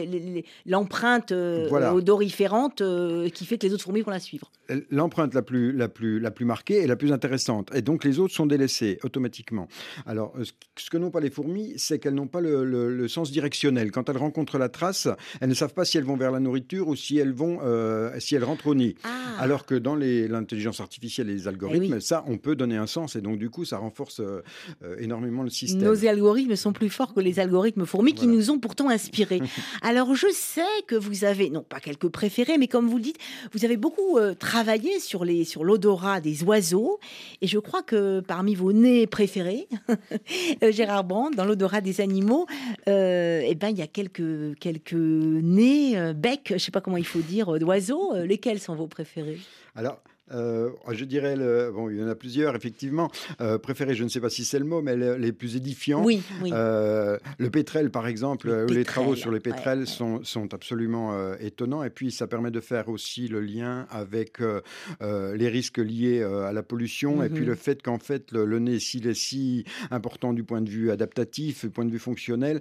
l'empreinte 0.66 1.32
euh, 1.34 1.70
odoriférante 1.92 2.82
euh, 2.82 3.28
qui 3.30 3.46
fait 3.46 3.58
que 3.58 3.68
les 3.68 3.74
autres 3.74 3.84
fourmis 3.84 4.02
vont 4.02 4.12
la 4.12 4.20
suivre. 4.20 4.50
L'empreinte 4.92 5.34
la 5.34 5.42
plus, 5.42 5.74
la, 5.74 5.90
plus, 5.90 6.20
la 6.20 6.32
plus 6.32 6.46
marquée 6.46 6.84
est 6.84 6.88
la 6.88 6.96
plus 6.96 7.12
intéressante. 7.12 7.70
Et 7.76 7.82
donc 7.82 8.04
les 8.04 8.20
autres 8.20 8.34
sont 8.34 8.46
délaissés 8.46 8.98
automatiquement. 9.04 9.68
Alors 10.06 10.34
euh, 10.40 10.44
ce 10.78 10.90
que 10.90 10.98
n'ont 10.98 11.12
pas 11.12 11.20
les 11.20 11.30
fourmis, 11.30 11.74
c'est 11.78 12.00
qu'elles 12.00 12.14
n'ont 12.14 12.28
pas 12.28 12.40
le, 12.42 13.08
sens 13.08 13.32
directionnel. 13.32 13.92
Quand 13.92 14.10
elles 14.10 14.18
rencontrent 14.18 14.58
la 14.58 14.70
trace, 14.70 15.08
elles 15.42 15.50
ne 15.50 15.54
savent 15.54 15.74
pas 15.74 15.86
si 15.86 15.98
elles 15.98 16.04
vont 16.04 16.18
vers 16.18 16.32
la 16.32 16.40
nourriture 16.40 16.88
ou 16.88 16.96
si 16.96 17.18
elles, 17.18 17.34
vont, 17.34 17.60
si 18.20 18.36
elles 18.36 18.44
rentrent 18.44 18.68
au 18.68 18.76
nid. 18.76 18.96
Ah. 19.04 19.10
Alors 19.40 19.66
que 19.66 19.76
dans 19.76 19.96
l'intelligence 19.96 20.80
artificielle 20.80 21.30
et 21.30 21.34
les 21.34 21.48
algorithmes, 21.48 21.96
eh 21.98 22.02
ça, 22.02 22.24
on 22.28 22.38
peut 22.38 22.56
donner 22.56 22.76
un 22.76 22.88
sens. 22.88 23.16
Et 23.16 23.22
donc 23.22 23.38
du 23.38 23.50
coup, 23.50 23.66
ça 23.66 23.78
renforce 23.78 24.22
énormément 25.00 25.44
le 25.44 25.50
système. 25.50 25.84
Nos 25.84 26.06
algorithmes 26.06 26.56
sont 26.56 26.74
plus 26.74 26.90
forts 26.90 27.14
que 27.14 27.22
les 27.22 27.40
algorithmes 27.40 27.86
fourmis 27.86 28.14
qui 28.14 28.28
nous 28.28 28.52
ont 28.52 28.60
pourtant 28.60 28.90
inspirés. 28.90 29.42
Alors 29.82 30.16
je 30.16 30.28
sais 30.32 30.62
que 30.88 30.96
vous 30.96 31.24
avez, 31.24 31.50
non 31.50 31.64
pas 31.64 31.80
quelques 31.80 32.10
préférés, 32.10 32.58
mais 32.58 32.68
comme 32.68 32.88
vous 32.88 32.98
le 32.98 33.04
dites, 33.04 33.18
vous 33.54 33.66
avez 33.66 33.78
beaucoup 33.78 34.18
euh, 34.18 34.34
travaillé 34.34 35.00
sur 35.00 35.26
les 35.26 35.44
sur 35.46 35.64
l'odorat 35.64 36.22
des 36.22 36.44
oiseaux. 36.44 37.00
Et 37.42 37.48
je 37.48 37.60
crois 37.60 37.84
que 37.84 38.22
parmi 38.22 38.56
vos 38.56 38.74
nez 38.74 39.08
préférés, 39.08 39.68
euh, 40.64 40.72
Gérard 40.72 41.04
Brand, 41.04 41.34
dans 41.34 41.46
l'odorat 41.46 41.82
des 41.82 42.02
animaux, 42.02 42.48
euh, 42.88 43.42
eh 43.44 43.56
ben 43.56 43.70
il 43.70 43.78
y 43.78 43.82
a 43.82 43.88
quelques 43.88 44.58
quelques 44.60 44.94
nez, 44.94 46.14
becs, 46.14 46.54
je 46.54 46.58
sais 46.58 46.72
pas 46.72 46.82
comment 46.82 46.98
il 46.98 47.06
faut 47.06 47.20
dire, 47.20 47.58
d'oiseaux. 47.60 48.14
lesquels 48.26 48.60
sont 48.60 48.76
vos 48.76 48.88
préférés? 48.88 49.40
Alors 49.76 50.00
euh, 50.34 50.70
je 50.92 51.06
dirais, 51.06 51.36
le, 51.36 51.72
bon, 51.74 51.90
il 51.90 51.98
y 51.98 52.04
en 52.04 52.08
a 52.08 52.16
plusieurs, 52.16 52.56
effectivement. 52.56 53.10
Euh, 53.42 53.58
préféré, 53.58 53.94
je 53.96 54.04
ne 54.04 54.10
sais 54.10 54.20
pas 54.20 54.30
si 54.30 54.46
c'est 54.46 54.60
le 54.60 54.66
mot, 54.66 54.82
mais 54.82 54.96
les, 54.96 55.32
plus 55.32 55.56
édifiants. 55.56 56.04
Oui, 56.04 56.22
oui. 56.42 56.52
Euh, 56.54 57.18
le 57.38 57.50
pétrel, 57.50 57.92
par 57.92 58.08
exemple, 58.08 58.66
les 58.70 58.84
travaux 58.84 59.16
sur 59.16 59.32
les 59.32 59.40
pétrels 59.40 59.88
sont, 59.88 60.24
sont, 60.24 60.54
absolument 60.54 61.36
étonnants. 61.40 61.84
Et 61.84 61.90
puis, 61.90 62.12
ça 62.12 62.28
permet 62.28 62.52
de 62.52 62.60
faire 62.60 62.90
aussi 62.90 63.28
le 63.28 63.42
lien 63.42 63.86
avec 63.90 64.40
les 65.02 65.50
risques 65.50 65.78
liés 65.78 66.24
à 66.24 66.52
la 66.54 66.64
pollution. 66.64 67.24
Et 67.24 67.30
puis, 67.30 67.42
mhm. 67.42 67.50
le 67.50 67.56
fait 67.56 67.82
qu'en 67.82 68.00
fait, 68.00 68.32
le, 68.32 68.60
nez, 68.60 68.80
s'il 68.80 69.08
est 69.08 69.14
si 69.14 69.66
important 69.92 70.34
du 70.34 70.44
point 70.44 70.62
de 70.62 70.70
vue 70.70 70.92
adaptatif, 70.92 71.66
du 71.66 71.72
point 71.72 71.86
de 71.86 71.92
vue 71.92 72.00
fonctionnel, 72.00 72.60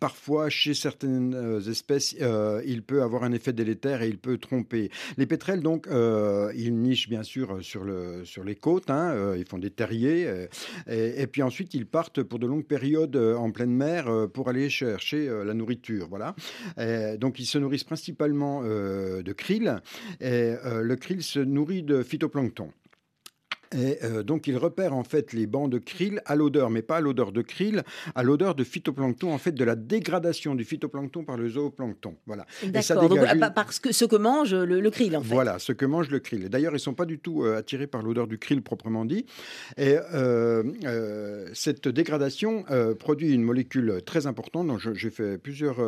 parfois, 0.00 0.48
chez 0.48 0.74
certaines 0.74 1.60
espèces, 1.68 2.16
il 2.64 2.82
peut 2.82 3.02
avoir 3.02 3.24
un 3.24 3.32
effet 3.32 3.52
délétère 3.52 4.02
et 4.02 4.08
il 4.08 4.18
peut 4.18 4.38
tromper. 4.38 4.90
Les 5.16 5.26
pétrels, 5.26 5.62
donc, 5.62 5.86
ils 5.90 6.71
niche 6.80 7.08
bien 7.08 7.22
sûr 7.22 7.52
euh, 7.52 7.60
sur, 7.62 7.84
le, 7.84 8.24
sur 8.24 8.44
les 8.44 8.54
côtes, 8.54 8.90
hein, 8.90 9.12
euh, 9.12 9.36
ils 9.38 9.46
font 9.46 9.58
des 9.58 9.70
terriers, 9.70 10.26
euh, 10.26 10.46
et, 10.88 11.26
puis 11.26 11.42
ensuite 11.42 11.74
ils 11.74 11.86
partent 11.86 12.22
pour 12.22 12.38
de 12.38 12.46
longues 12.46 12.66
périodes 12.66 13.16
en 13.16 13.50
pleine 13.50 13.74
mer 13.74 14.08
pour 14.32 14.48
aller 14.48 14.68
chercher 14.68 15.28
la 15.44 15.54
nourriture. 15.54 16.08
Voilà. 16.08 16.34
donc 17.18 17.38
ils 17.38 17.46
se 17.46 17.58
nourrissent 17.58 17.84
principalement 17.84 18.62
de 18.62 19.32
krill, 19.32 19.80
et 20.20 20.54
le 20.64 20.94
krill 20.96 21.22
se 21.22 21.40
nourrit 21.40 21.82
de 21.82 22.02
phytoplancton. 22.02 22.70
Et 23.74 23.98
euh, 24.02 24.22
donc, 24.22 24.46
il 24.46 24.56
repère 24.56 24.94
en 24.94 25.04
fait 25.04 25.32
les 25.32 25.46
bancs 25.46 25.70
de 25.70 25.78
krill 25.78 26.20
à 26.26 26.36
l'odeur, 26.36 26.70
mais 26.70 26.82
pas 26.82 26.96
à 26.96 27.00
l'odeur 27.00 27.32
de 27.32 27.42
krill, 27.42 27.82
à 28.14 28.22
l'odeur 28.22 28.54
de 28.54 28.64
phytoplancton, 28.64 29.32
en 29.32 29.38
fait, 29.38 29.52
de 29.52 29.64
la 29.64 29.76
dégradation 29.76 30.54
du 30.54 30.64
phytoplancton 30.64 31.24
par 31.24 31.36
le 31.36 31.48
zooplancton. 31.48 32.16
Voilà. 32.26 32.46
D'accord. 32.64 33.08
Parce 33.54 33.78
que 33.78 33.92
ce 33.92 34.04
que 34.04 34.16
mange 34.16 34.54
le, 34.54 34.90
krill, 34.90 35.16
en 35.16 35.22
fait. 35.22 35.28
Voilà, 35.28 35.58
ce 35.58 35.72
que 35.72 35.86
mange 35.86 36.10
le 36.10 36.20
krill. 36.20 36.48
D'ailleurs, 36.48 36.74
ils 36.74 36.80
sont 36.80 36.94
pas 36.94 37.06
du 37.06 37.18
tout 37.18 37.44
euh, 37.44 37.58
attirés 37.58 37.86
par 37.86 38.02
l'odeur 38.02 38.26
du 38.26 38.38
krill 38.38 38.62
proprement 38.62 39.04
dit. 39.04 39.26
Et 39.76 39.96
euh, 40.14 41.48
cette 41.54 41.88
dégradation 41.88 42.64
produit 42.98 43.32
une 43.32 43.42
molécule 43.42 44.00
très 44.04 44.26
importante. 44.26 44.70
J'ai 44.94 45.10
fait 45.10 45.38
plusieurs 45.38 45.78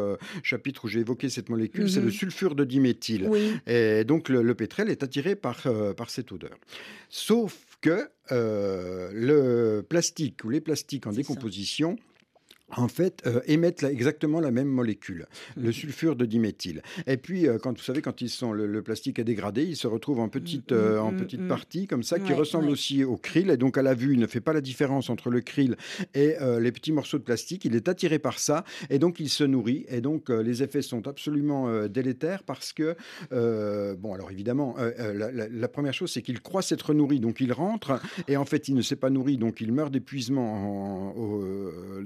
chapitres 0.43 0.85
où 0.85 0.89
j'ai 0.89 1.01
évoqué 1.01 1.29
cette 1.29 1.49
molécule. 1.49 1.91
C'est 1.91 2.01
le 2.01 2.07
mhm. 2.07 2.13
sulfure 2.13 2.55
de 2.55 2.65
diméthyle. 2.65 3.29
Et 3.67 4.05
donc, 4.05 4.29
le, 4.29 4.43
le 4.43 4.55
pétrel 4.55 4.91
est 4.91 5.03
attiré 5.03 5.35
par, 5.35 5.63
par 5.97 6.11
cette 6.11 6.33
odeur. 6.33 6.57
Sauf 7.09 7.74
que 7.85 8.11
euh, 8.33 9.11
le 9.13 9.83
plastique 9.83 10.43
ou 10.45 10.49
les 10.49 10.63
plastiques 10.63 11.07
en 11.07 11.13
décomposition 11.13 11.97
en 12.77 12.89
fait, 12.89 13.23
euh, 13.27 13.41
émettent 13.47 13.83
exactement 13.83 14.41
la 14.41 14.51
même 14.51 14.69
molécule, 14.69 15.27
le 15.57 15.67
mhm. 15.67 15.73
sulfure 15.73 16.17
de 16.17 16.27
diméthyle. 16.27 16.83
Et 17.07 17.17
puis, 17.17 17.47
euh, 17.47 17.59
quand 17.59 17.77
vous 17.77 17.85
savez, 17.85 18.03
quand 18.03 18.21
ils 18.21 18.29
sont, 18.29 18.53
le, 18.53 18.83
plastique 18.83 19.19
est 19.19 19.25
dégradé, 19.25 19.65
il 19.65 19.77
se 19.77 19.87
retrouve 19.87 20.21
en 20.21 20.29
petites, 20.29 20.73
mm, 20.73 20.77
euh, 20.77 21.01
en 21.01 21.13
mm, 21.13 21.17
petites 21.17 21.41
mm. 21.41 21.49
parties, 21.49 21.87
comme 21.87 22.03
ça, 22.03 22.19
qui 22.19 22.33
ressemblent 22.33 22.71
aussi 22.71 23.05
au 23.05 23.17
krill. 23.17 23.51
Et 23.51 23.57
donc, 23.57 23.79
à 23.79 23.83
la 23.83 23.95
vue, 23.95 24.13
il 24.13 24.19
ne 24.19 24.27
fait 24.27 24.41
pas 24.41 24.53
la 24.53 24.61
différence 24.61 25.11
entre 25.11 25.31
le 25.31 25.41
krill 25.41 25.77
et 26.15 26.35
les 26.61 26.73
petits 26.73 26.93
morceaux 26.93 27.19
de 27.19 27.23
plastique. 27.23 27.65
Il 27.65 27.75
est 27.75 27.89
attiré 27.89 28.19
par 28.19 28.39
ça, 28.39 28.65
et 28.91 28.99
donc 28.99 29.21
il 29.21 29.29
se 29.29 29.45
nourrit. 29.45 29.87
Et 29.89 30.01
donc, 30.01 30.29
les 30.29 30.63
effets 30.63 30.83
sont 30.83 31.07
absolument 31.07 31.87
délétères 31.87 32.43
parce 32.43 32.73
que, 32.73 32.97
bon, 33.31 34.15
alors 34.15 34.31
évidemment, 34.31 34.77
la, 34.79 35.69
première 35.69 35.95
chose, 35.95 36.11
c'est 36.11 36.23
qu'il 36.23 36.41
croit 36.41 36.63
s'être 36.63 36.95
nourri, 36.95 37.21
donc 37.21 37.41
il 37.41 37.53
rentre, 37.53 38.01
et 38.29 38.37
en 38.37 38.45
fait, 38.45 38.69
il 38.69 38.75
ne 38.75 38.83
s'est 38.83 38.97
pas 38.97 39.11
nourri, 39.11 39.39
donc 39.39 39.61
il 39.61 39.73
meurt 39.73 39.93
d'épuisement 39.93 41.15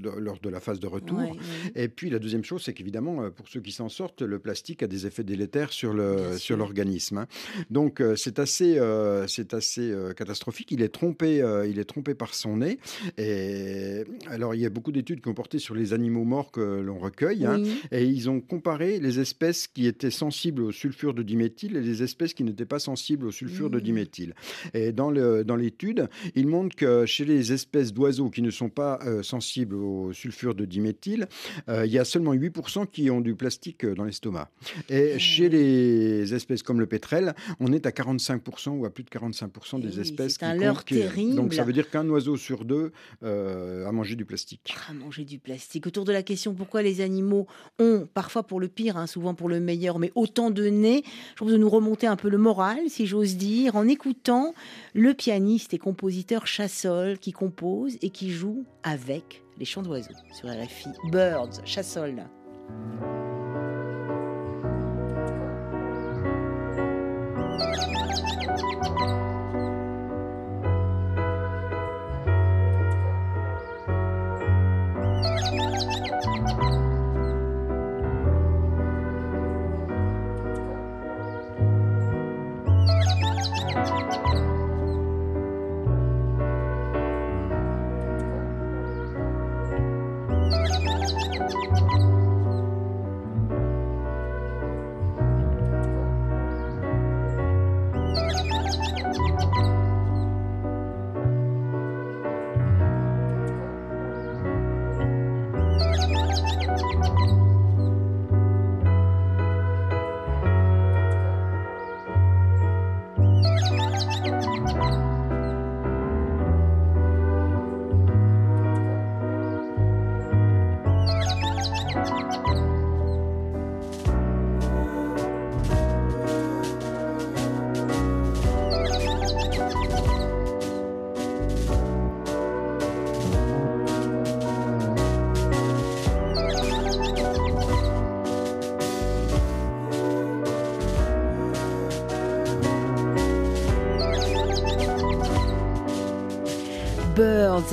lors 0.01 0.39
de 0.41 0.49
la 0.49 0.58
phase 0.61 0.81
de 0.81 0.87
retour. 0.87 1.37
Et 1.75 1.89
puis 1.89 2.11
la 2.11 2.19
deuxième 2.19 2.45
chose, 2.45 2.63
c'est 2.65 2.73
qu'évidemment, 2.73 3.23
euh, 3.23 3.31
pour 3.31 3.49
ceux 3.49 3.61
qui 3.61 3.73
s'en 3.73 3.89
sortent, 3.89 4.23
le 4.23 4.39
plastique 4.39 4.83
a 4.83 4.87
des 4.87 5.07
effets 5.07 5.25
délétères 5.25 5.73
sur 5.73 5.93
le 5.93 6.37
sur 6.39 6.57
l'organisme. 6.57 7.19
Hein. 7.19 7.27
Donc 7.71 8.01
euh, 8.01 8.17
c'est 8.17 8.39
assez 8.39 8.79
euh, 8.79 9.27
c'est 9.27 9.55
assez 9.55 9.95
catastrophique. 10.17 10.73
Il 10.73 10.83
est 10.83 10.89
trompé 10.89 11.43
il 11.69 11.79
est 11.79 11.85
trompé 11.85 12.15
par 12.15 12.35
son 12.35 12.59
nez. 12.59 12.79
Et 13.17 14.05
alors 14.27 14.55
il 14.55 14.61
y 14.61 14.67
a 14.67 14.71
beaucoup 14.71 14.93
d'études 14.93 15.21
qui 15.21 15.29
ont 15.29 15.35
porté 15.35 15.59
sur 15.59 15.75
les 15.75 15.93
animaux 15.93 16.25
morts 16.25 16.51
que 16.51 16.81
l'on 16.81 16.99
recueille, 16.99 17.45
hein. 17.45 17.63
et 17.91 18.05
ils 18.05 18.31
ont 18.31 18.41
comparé 18.41 19.01
les 19.01 19.21
espèces 19.21 19.67
qui 19.67 19.87
étaient 19.87 20.11
sensibles 20.11 20.63
au 20.63 20.73
sulfure 20.73 21.15
de 21.15 21.23
diméthyle 21.23 21.77
et 21.77 21.81
les 21.81 22.03
espèces 22.03 22.35
qui 22.35 22.45
n'étaient 22.45 22.65
pas 22.65 22.79
sensibles 22.79 23.27
au 23.27 23.31
sulfure 23.31 23.71
de 23.71 23.79
mmh. 23.79 23.83
diméthyle. 23.83 24.35
Et 24.75 24.93
dans 24.93 25.11
le 25.11 25.45
dans 25.45 25.57
l'étude, 25.57 26.09
ils 26.35 26.47
montrent 26.47 26.77
que 26.77 27.07
chez 27.07 27.25
les 27.25 27.53
espèces 27.53 27.93
d'oiseaux 27.93 28.31
qui 28.31 28.43
ne 28.43 28.51
sont 28.51 28.71
pas 28.71 28.99
sensibles 29.23 29.77
au 29.77 30.13
sulfure 30.13 30.38
sulfure 30.39 30.55
de 30.55 30.65
diméthyle, 30.65 31.27
il 31.69 31.91
y 31.91 31.99
a 31.99 32.05
seulement 32.05 32.35
8% 32.35 32.87
qui 32.87 33.11
ont 33.11 33.21
du 33.21 33.35
plastique 33.35 33.85
dans 33.85 34.05
l'estomac. 34.05 34.51
Et 34.89 35.19
chez 35.19 35.49
les 35.49 36.33
espèces 36.35 36.63
comme 36.63 36.79
le 36.81 36.87
pétrel, 36.87 37.35
on 37.61 37.73
est 37.73 37.87
à 37.87 37.91
45% 37.91 38.71
ou 38.71 38.85
à 38.85 38.91
plus 38.91 39.05
de 39.05 39.09
45% 39.11 39.81
des 39.81 40.01
espèces 40.01 40.39
qui 40.39 40.45
un 40.45 40.75
terrible. 40.75 41.35
Donc 41.35 41.55
ça 41.55 41.65
veut 41.65 41.73
dire 41.73 41.91
qu'un 41.91 42.09
oiseau 42.09 42.37
sur 42.37 42.65
deux 42.65 42.93
a 43.23 43.91
mangé 43.93 44.15
du 44.15 44.25
plastique. 44.25 44.75
A 44.89 44.93
mangé 44.95 45.25
du 45.25 45.39
plastique. 45.39 45.87
Autour 45.87 46.05
de 46.05 46.13
la 46.13 46.23
question 46.23 46.55
pourquoi 46.55 46.83
les 46.83 47.01
animaux 47.01 47.47
ont, 47.79 48.07
parfois 48.13 48.43
pour 48.43 48.61
le 48.61 48.69
pire, 48.69 48.97
hein, 48.97 49.07
souvent 49.07 49.35
pour 49.35 49.49
le 49.49 49.61
meilleur, 49.61 49.99
mais 49.99 50.13
autant 50.15 50.51
de 50.51 50.67
nez, 50.67 51.03
je 51.35 51.41
pense 51.41 51.51
de 51.51 51.57
nous 51.57 51.71
remonter 51.71 52.07
un 52.07 52.17
peu 52.17 52.29
le 52.29 52.39
moral, 52.39 52.79
si 52.89 53.07
j'ose 53.07 53.37
dire, 53.37 53.75
en 53.77 53.89
écoutant 53.89 54.55
le 54.95 55.15
pianiste 55.15 55.75
et 55.75 55.79
compositeur 55.79 56.47
Chassol 56.47 57.19
qui 57.19 57.33
compose 57.33 57.97
et 58.03 58.11
qui 58.11 58.31
joue 58.31 58.65
avec 58.83 59.43
les 59.59 59.65
chants 59.65 59.83
d'oiseaux 59.83 60.15
sur 60.33 60.49
RFI. 60.49 60.91
Birds, 61.11 61.61
Chassol. 61.65 62.25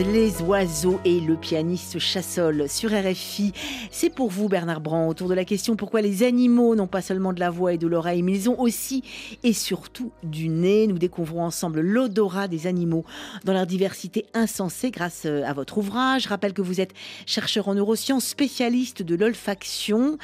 Les 0.03 0.41
oiseaux 0.41 0.99
et 1.05 1.19
le 1.21 1.35
pianiste 1.35 1.99
Chassol 1.99 2.67
sur 2.67 2.91
RFI. 2.91 3.53
C'est 3.97 4.09
pour 4.09 4.29
vous, 4.29 4.49
Bernard 4.49 4.81
Brand, 4.81 5.09
autour 5.09 5.29
de 5.29 5.33
la 5.33 5.45
question 5.45 5.77
pourquoi 5.77 6.01
les 6.01 6.23
animaux 6.23 6.75
n'ont 6.75 6.85
pas 6.85 7.01
seulement 7.01 7.31
de 7.31 7.39
la 7.39 7.49
voix 7.49 7.71
et 7.71 7.77
de 7.77 7.87
l'oreille, 7.87 8.23
mais 8.23 8.33
ils 8.33 8.49
ont 8.49 8.59
aussi 8.59 9.03
et 9.41 9.53
surtout 9.53 10.11
du 10.21 10.49
nez. 10.49 10.85
Nous 10.85 10.97
découvrons 10.97 11.45
ensemble 11.45 11.79
l'odorat 11.79 12.49
des 12.49 12.67
animaux 12.67 13.05
dans 13.45 13.53
leur 13.53 13.65
diversité 13.65 14.25
insensée 14.33 14.91
grâce 14.91 15.21
euh, 15.25 15.45
à 15.45 15.53
votre 15.53 15.77
ouvrage. 15.77 16.23
Je 16.23 16.27
rappelle 16.27 16.51
que 16.51 16.61
vous 16.61 16.81
êtes 16.81 16.93
chercheur 17.25 17.69
en 17.69 17.75
neurosciences, 17.75 18.25
spécialiste 18.25 19.01
de 19.01 19.15
l'olfaction. 19.15 20.17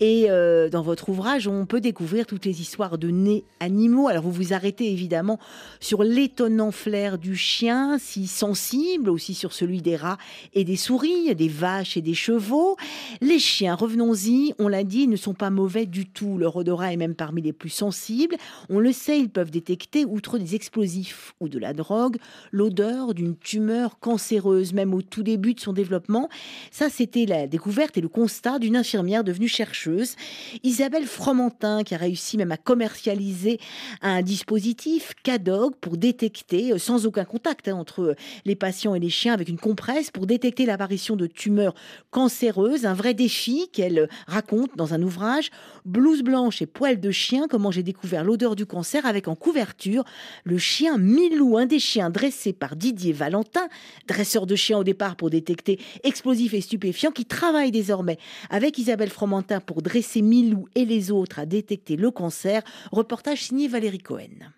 Et 0.00 0.26
euh, 0.28 0.68
dans 0.68 0.82
votre 0.82 1.08
ouvrage, 1.08 1.48
on 1.48 1.64
peut 1.64 1.80
découvrir 1.80 2.26
toutes 2.26 2.44
les 2.44 2.60
histoires 2.60 2.98
de 2.98 3.08
nez 3.08 3.46
animaux. 3.58 4.06
Alors 4.06 4.24
vous 4.24 4.32
vous 4.32 4.52
arrêtez 4.52 4.92
évidemment 4.92 5.38
sur 5.80 6.02
l'étonnant 6.02 6.72
flair 6.72 7.16
du 7.16 7.36
chien, 7.36 7.96
si 7.98 8.26
sensible 8.26 9.08
aussi 9.08 9.32
sur 9.32 9.54
celui 9.54 9.80
des 9.80 9.96
rats 9.96 10.18
et 10.52 10.64
des 10.64 10.76
souris, 10.76 11.34
des 11.34 11.48
vaches 11.48 11.96
et 11.96 12.02
des 12.02 12.12
chevaux. 12.12 12.76
Les 13.20 13.38
chiens, 13.38 13.74
revenons-y, 13.74 14.54
on 14.58 14.68
l'a 14.68 14.84
dit, 14.84 15.06
ne 15.06 15.16
sont 15.16 15.34
pas 15.34 15.50
mauvais 15.50 15.86
du 15.86 16.06
tout. 16.06 16.38
Leur 16.38 16.56
odorat 16.56 16.92
est 16.92 16.96
même 16.96 17.14
parmi 17.14 17.42
les 17.42 17.52
plus 17.52 17.70
sensibles. 17.70 18.36
On 18.68 18.78
le 18.78 18.92
sait, 18.92 19.20
ils 19.20 19.30
peuvent 19.30 19.50
détecter, 19.50 20.04
outre 20.04 20.38
des 20.38 20.54
explosifs 20.54 21.34
ou 21.40 21.48
de 21.48 21.58
la 21.58 21.72
drogue, 21.72 22.16
l'odeur 22.50 23.14
d'une 23.14 23.36
tumeur 23.36 23.98
cancéreuse, 23.98 24.72
même 24.72 24.94
au 24.94 25.02
tout 25.02 25.22
début 25.22 25.54
de 25.54 25.60
son 25.60 25.72
développement. 25.72 26.28
Ça, 26.70 26.90
c'était 26.90 27.26
la 27.26 27.46
découverte 27.46 27.96
et 27.96 28.00
le 28.00 28.08
constat 28.08 28.58
d'une 28.58 28.76
infirmière 28.76 29.24
devenue 29.24 29.48
chercheuse, 29.48 30.16
Isabelle 30.62 31.06
Fromentin, 31.06 31.82
qui 31.84 31.94
a 31.94 31.98
réussi 31.98 32.36
même 32.36 32.52
à 32.52 32.56
commercialiser 32.56 33.60
un 34.02 34.22
dispositif 34.22 35.14
CADOG 35.22 35.74
pour 35.80 35.96
détecter, 35.96 36.72
euh, 36.72 36.78
sans 36.78 37.06
aucun 37.06 37.24
contact 37.24 37.68
hein, 37.68 37.76
entre 37.76 38.16
les 38.44 38.56
patients 38.56 38.94
et 38.94 39.00
les 39.00 39.10
chiens, 39.10 39.34
avec 39.34 39.48
une 39.48 39.58
compresse 39.58 40.10
pour 40.10 40.26
détecter 40.26 40.66
l'apparition 40.66 41.16
de 41.16 41.26
tumeurs 41.26 41.74
cancéreuses. 42.10 42.86
Défi 43.12 43.68
qu'elle 43.72 44.08
raconte 44.26 44.76
dans 44.76 44.94
un 44.94 45.02
ouvrage, 45.02 45.50
Blouse 45.84 46.22
blanche 46.22 46.62
et 46.62 46.66
poils 46.66 46.98
de 46.98 47.10
chien, 47.10 47.46
comment 47.48 47.70
j'ai 47.70 47.82
découvert 47.82 48.24
l'odeur 48.24 48.56
du 48.56 48.64
cancer 48.64 49.04
avec 49.04 49.28
en 49.28 49.34
couverture 49.34 50.04
le 50.44 50.56
chien 50.56 50.96
Milou, 50.96 51.58
un 51.58 51.66
des 51.66 51.78
chiens 51.78 52.08
dressés 52.08 52.54
par 52.54 52.76
Didier 52.76 53.12
Valentin, 53.12 53.68
dresseur 54.08 54.46
de 54.46 54.56
chiens 54.56 54.78
au 54.78 54.84
départ 54.84 55.16
pour 55.16 55.28
détecter 55.28 55.78
explosifs 56.02 56.54
et 56.54 56.60
stupéfiants, 56.60 57.10
qui 57.10 57.26
travaille 57.26 57.70
désormais 57.70 58.18
avec 58.48 58.78
Isabelle 58.78 59.10
Fromentin 59.10 59.60
pour 59.60 59.82
dresser 59.82 60.22
Milou 60.22 60.66
et 60.74 60.84
les 60.84 61.10
autres 61.10 61.38
à 61.38 61.46
détecter 61.46 61.96
le 61.96 62.10
cancer. 62.10 62.62
Reportage 62.92 63.44
signé 63.44 63.68
Valérie 63.68 63.98
Cohen. 63.98 64.52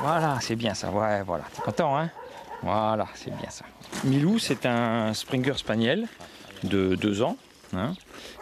Voilà, 0.00 0.38
c'est 0.42 0.56
bien 0.56 0.74
ça. 0.74 0.90
Ouais, 0.90 1.22
voilà. 1.22 1.44
T'es 1.54 1.62
content, 1.62 1.96
hein? 1.96 2.10
Voilà, 2.64 3.06
c'est 3.14 3.30
bien 3.36 3.50
ça. 3.50 3.66
Milou, 4.04 4.38
c'est 4.38 4.64
un 4.64 5.12
Springer 5.12 5.52
Spaniel 5.56 6.06
de 6.62 6.94
deux 6.94 7.20
ans, 7.20 7.36
hein, 7.74 7.92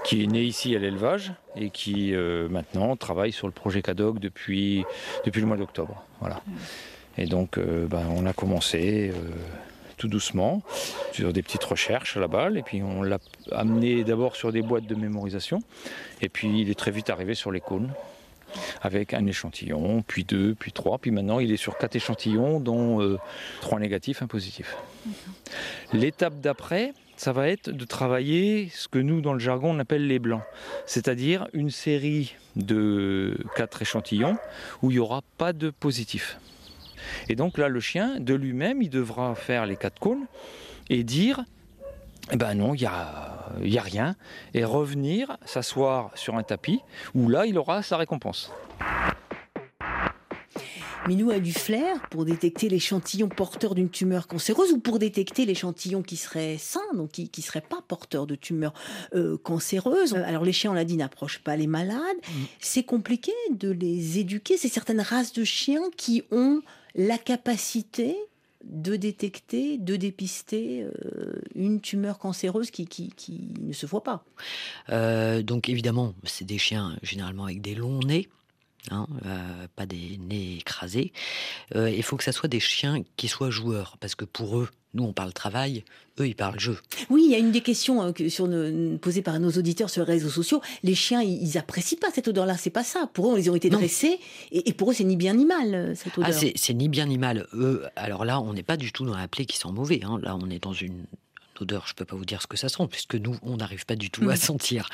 qui 0.04 0.22
est 0.22 0.28
né 0.28 0.42
ici 0.42 0.76
à 0.76 0.78
l'élevage 0.78 1.32
et 1.56 1.70
qui 1.70 2.14
euh, 2.14 2.48
maintenant 2.48 2.94
travaille 2.94 3.32
sur 3.32 3.48
le 3.48 3.52
projet 3.52 3.82
CADOC 3.82 4.20
depuis, 4.20 4.84
le 5.26 5.42
mois 5.44 5.56
d'octobre. 5.56 6.04
Voilà. 6.20 6.40
Et 7.18 7.26
donc, 7.26 7.58
euh, 7.58 7.88
ben, 7.88 8.06
on 8.10 8.24
a 8.24 8.32
commencé 8.32 9.10
euh, 9.12 9.30
tout 9.96 10.06
doucement 10.06 10.62
sur 11.10 11.32
des 11.32 11.42
petites 11.42 11.64
recherches 11.64 12.16
à 12.16 12.20
la 12.20 12.28
balle, 12.28 12.56
et 12.56 12.62
puis 12.62 12.80
on 12.80 13.02
l'a 13.02 13.18
amené 13.50 14.04
d'abord 14.04 14.36
sur 14.36 14.52
des 14.52 14.62
boîtes 14.62 14.86
de 14.86 14.94
mémorisation, 14.94 15.58
et 16.20 16.28
puis 16.28 16.60
il 16.60 16.70
est 16.70 16.78
très 16.78 16.92
vite 16.92 17.10
arrivé 17.10 17.34
sur 17.34 17.50
les 17.50 17.60
cônes 17.60 17.90
avec 18.80 19.14
un 19.14 19.26
échantillon, 19.26 20.02
puis 20.06 20.24
deux, 20.24 20.54
puis 20.54 20.72
trois, 20.72 20.98
puis 20.98 21.10
maintenant 21.10 21.38
il 21.38 21.52
est 21.52 21.56
sur 21.56 21.78
quatre 21.78 21.96
échantillons, 21.96 22.60
dont 22.60 23.00
euh, 23.00 23.18
trois 23.60 23.78
négatifs, 23.78 24.22
un 24.22 24.26
positif. 24.26 24.76
L'étape 25.92 26.40
d'après, 26.40 26.94
ça 27.16 27.32
va 27.32 27.48
être 27.48 27.70
de 27.70 27.84
travailler 27.84 28.68
ce 28.72 28.88
que 28.88 28.98
nous, 28.98 29.20
dans 29.20 29.32
le 29.32 29.38
jargon, 29.38 29.74
on 29.74 29.78
appelle 29.78 30.06
les 30.06 30.18
blancs, 30.18 30.42
c'est-à-dire 30.86 31.46
une 31.52 31.70
série 31.70 32.34
de 32.56 33.36
quatre 33.56 33.82
échantillons 33.82 34.36
où 34.82 34.90
il 34.90 34.94
n'y 34.94 35.00
aura 35.00 35.22
pas 35.38 35.52
de 35.52 35.70
positif. 35.70 36.38
Et 37.28 37.34
donc 37.34 37.58
là, 37.58 37.68
le 37.68 37.80
chien, 37.80 38.20
de 38.20 38.34
lui-même, 38.34 38.82
il 38.82 38.90
devra 38.90 39.34
faire 39.34 39.66
les 39.66 39.76
quatre 39.76 40.00
cônes 40.00 40.26
et 40.90 41.04
dire 41.04 41.44
eh 42.32 42.36
ben 42.36 42.54
non, 42.54 42.74
il 42.74 42.80
n'y 42.80 42.86
a, 42.86 43.52
y 43.60 43.78
a 43.78 43.82
rien. 43.82 44.16
Et 44.54 44.64
revenir, 44.64 45.36
s'asseoir 45.44 46.10
sur 46.14 46.36
un 46.36 46.42
tapis, 46.42 46.80
où 47.14 47.28
là, 47.28 47.44
il 47.44 47.58
aura 47.58 47.82
sa 47.82 47.98
récompense. 47.98 48.50
Minou 51.08 51.30
a 51.30 51.40
du 51.40 51.52
flair 51.52 52.00
pour 52.10 52.24
détecter 52.24 52.68
l'échantillon 52.68 53.28
porteur 53.28 53.74
d'une 53.74 53.90
tumeur 53.90 54.28
cancéreuse 54.28 54.72
ou 54.72 54.78
pour 54.78 55.00
détecter 55.00 55.44
l'échantillon 55.44 56.00
qui 56.00 56.16
serait 56.16 56.56
sain, 56.58 56.80
donc 56.94 57.10
qui 57.10 57.30
ne 57.36 57.42
serait 57.42 57.60
pas 57.60 57.82
porteur 57.86 58.26
de 58.26 58.36
tumeur 58.36 58.72
euh, 59.14 59.36
cancéreuse. 59.36 60.14
Alors 60.14 60.44
les 60.44 60.52
chiens, 60.52 60.70
on 60.70 60.74
l'a 60.74 60.84
dit, 60.84 60.96
n'approchent 60.96 61.40
pas 61.40 61.56
les 61.56 61.66
malades. 61.66 61.98
Mm. 61.98 62.42
C'est 62.60 62.84
compliqué 62.84 63.32
de 63.50 63.70
les 63.70 64.20
éduquer. 64.20 64.56
C'est 64.56 64.68
certaines 64.68 65.00
races 65.00 65.32
de 65.32 65.42
chiens 65.42 65.82
qui 65.96 66.22
ont 66.30 66.62
la 66.94 67.18
capacité 67.18 68.16
de 68.64 68.96
détecter, 68.96 69.78
de 69.78 69.96
dépister 69.96 70.82
euh, 70.82 71.40
une 71.54 71.80
tumeur 71.80 72.18
cancéreuse 72.18 72.70
qui, 72.70 72.86
qui, 72.86 73.54
ne 73.60 73.72
se 73.72 73.86
voit 73.86 74.02
pas. 74.02 74.24
Euh, 74.90 75.42
donc 75.42 75.68
évidemment, 75.68 76.14
c'est 76.24 76.44
des 76.44 76.58
chiens 76.58 76.96
généralement 77.02 77.44
avec 77.44 77.60
des 77.60 77.74
longs 77.74 78.00
nez. 78.00 78.28
Hein, 78.90 79.06
pas 79.76 79.86
des 79.86 80.18
nez 80.18 80.56
écrasés. 80.58 81.12
il 81.74 82.02
faut 82.02 82.16
que 82.16 82.24
ça 82.24 82.32
soit 82.32 82.48
des 82.48 82.58
chiens 82.58 83.04
qui 83.16 83.28
soient 83.28 83.50
joueurs, 83.50 83.96
parce 84.00 84.16
que 84.16 84.24
pour 84.24 84.58
eux, 84.58 84.68
nous, 84.94 85.04
on 85.04 85.12
parle 85.12 85.32
travail, 85.32 85.84
eux, 86.20 86.26
ils 86.26 86.34
parlent 86.34 86.60
jeu. 86.60 86.76
Oui, 87.08 87.22
il 87.24 87.32
y 87.32 87.34
a 87.34 87.38
une 87.38 87.50
des 87.50 87.62
questions 87.62 88.02
euh, 88.02 88.12
que, 88.12 88.28
sur 88.28 88.48
posées 89.00 89.22
par 89.22 89.40
nos 89.40 89.50
auditeurs 89.50 89.88
sur 89.88 90.04
les 90.04 90.12
réseaux 90.12 90.28
sociaux. 90.28 90.60
Les 90.82 90.94
chiens, 90.94 91.22
ils, 91.22 91.56
apprécient 91.56 91.98
pas 91.98 92.10
cette 92.12 92.28
odeur-là. 92.28 92.58
C'est 92.58 92.70
pas 92.70 92.84
ça. 92.84 93.08
Pour 93.14 93.32
eux, 93.32 93.38
ils 93.38 93.50
ont 93.50 93.54
été 93.54 93.70
dressés, 93.70 94.18
et, 94.50 94.72
pour 94.74 94.90
eux, 94.90 94.94
c'est 94.94 95.04
ni 95.04 95.16
bien 95.16 95.34
ni 95.34 95.46
mal 95.46 95.74
euh, 95.74 95.94
cette 95.94 96.12
ah, 96.16 96.20
odeur. 96.20 96.38
Ah, 96.42 96.46
c'est 96.54 96.74
ni 96.74 96.88
bien 96.88 97.06
ni 97.06 97.16
mal. 97.16 97.46
Eux, 97.54 97.84
alors 97.96 98.24
là, 98.26 98.40
on 98.40 98.52
n'est 98.52 98.62
pas 98.62 98.76
du 98.76 98.92
tout 98.92 99.06
dans 99.06 99.16
la 99.16 99.28
plaie 99.28 99.46
qui 99.46 99.56
sent 99.56 99.72
mauvais. 99.72 100.00
Hein. 100.04 100.18
Là, 100.22 100.36
on 100.40 100.50
est 100.50 100.62
dans 100.62 100.74
une 100.74 101.06
odeur, 101.62 101.86
je 101.86 101.92
ne 101.92 101.96
peux 101.96 102.04
pas 102.04 102.16
vous 102.16 102.24
dire 102.24 102.42
ce 102.42 102.46
que 102.46 102.56
ça 102.56 102.68
sent, 102.68 102.86
puisque 102.90 103.14
nous, 103.14 103.36
on 103.42 103.56
n'arrive 103.56 103.86
pas 103.86 103.96
du 103.96 104.10
tout 104.10 104.28
à 104.30 104.34
mm. 104.34 104.36
sentir. 104.36 104.88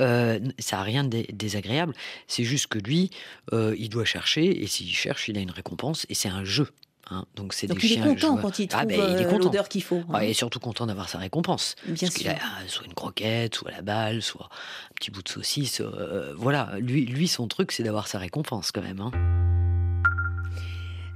Euh, 0.00 0.38
ça 0.58 0.76
n'a 0.76 0.82
rien 0.82 1.04
de 1.04 1.24
désagréable. 1.32 1.94
C'est 2.28 2.44
juste 2.44 2.68
que 2.68 2.78
lui, 2.78 3.10
il 3.52 3.88
doit 3.88 4.04
chercher, 4.04 4.62
et 4.62 4.66
s'il 4.66 4.94
cherche, 4.94 5.28
il 5.28 5.36
a 5.36 5.40
une 5.40 5.50
récompense, 5.50 6.06
et 6.08 6.14
c'est 6.14 6.28
un 6.28 6.44
jeu. 6.44 6.68
Hein. 7.10 7.24
Donc 7.34 7.52
c'est 7.52 7.66
des 7.66 7.74
il 7.84 7.92
est 7.92 8.00
content 8.00 8.36
quand 8.36 8.58
il 8.58 8.68
trouve 8.68 8.82
ah 8.82 8.86
ben, 8.86 9.38
l'odeur 9.38 9.68
qu'il 9.68 9.82
faut. 9.82 10.02
Hein. 10.12 10.22
il 10.22 10.30
est 10.30 10.34
surtout 10.34 10.60
content 10.60 10.86
d'avoir 10.86 11.08
sa 11.08 11.18
récompense. 11.18 11.74
Bien 11.86 12.08
Parce 12.08 12.20
sûr. 12.20 12.30
A, 12.30 12.68
soit 12.68 12.86
une 12.86 12.94
croquette, 12.94 13.56
soit 13.56 13.70
la 13.70 13.82
balle, 13.82 14.22
soit 14.22 14.48
un 14.90 14.94
petit 14.94 15.10
bout 15.10 15.22
de 15.22 15.28
saucisse. 15.28 15.80
Euh, 15.80 16.34
voilà, 16.36 16.72
lui, 16.78 17.06
lui 17.06 17.26
son 17.26 17.48
truc 17.48 17.72
c'est 17.72 17.82
d'avoir 17.82 18.06
sa 18.06 18.18
récompense 18.18 18.70
quand 18.70 18.82
même. 18.82 19.00
Hein. 19.00 19.10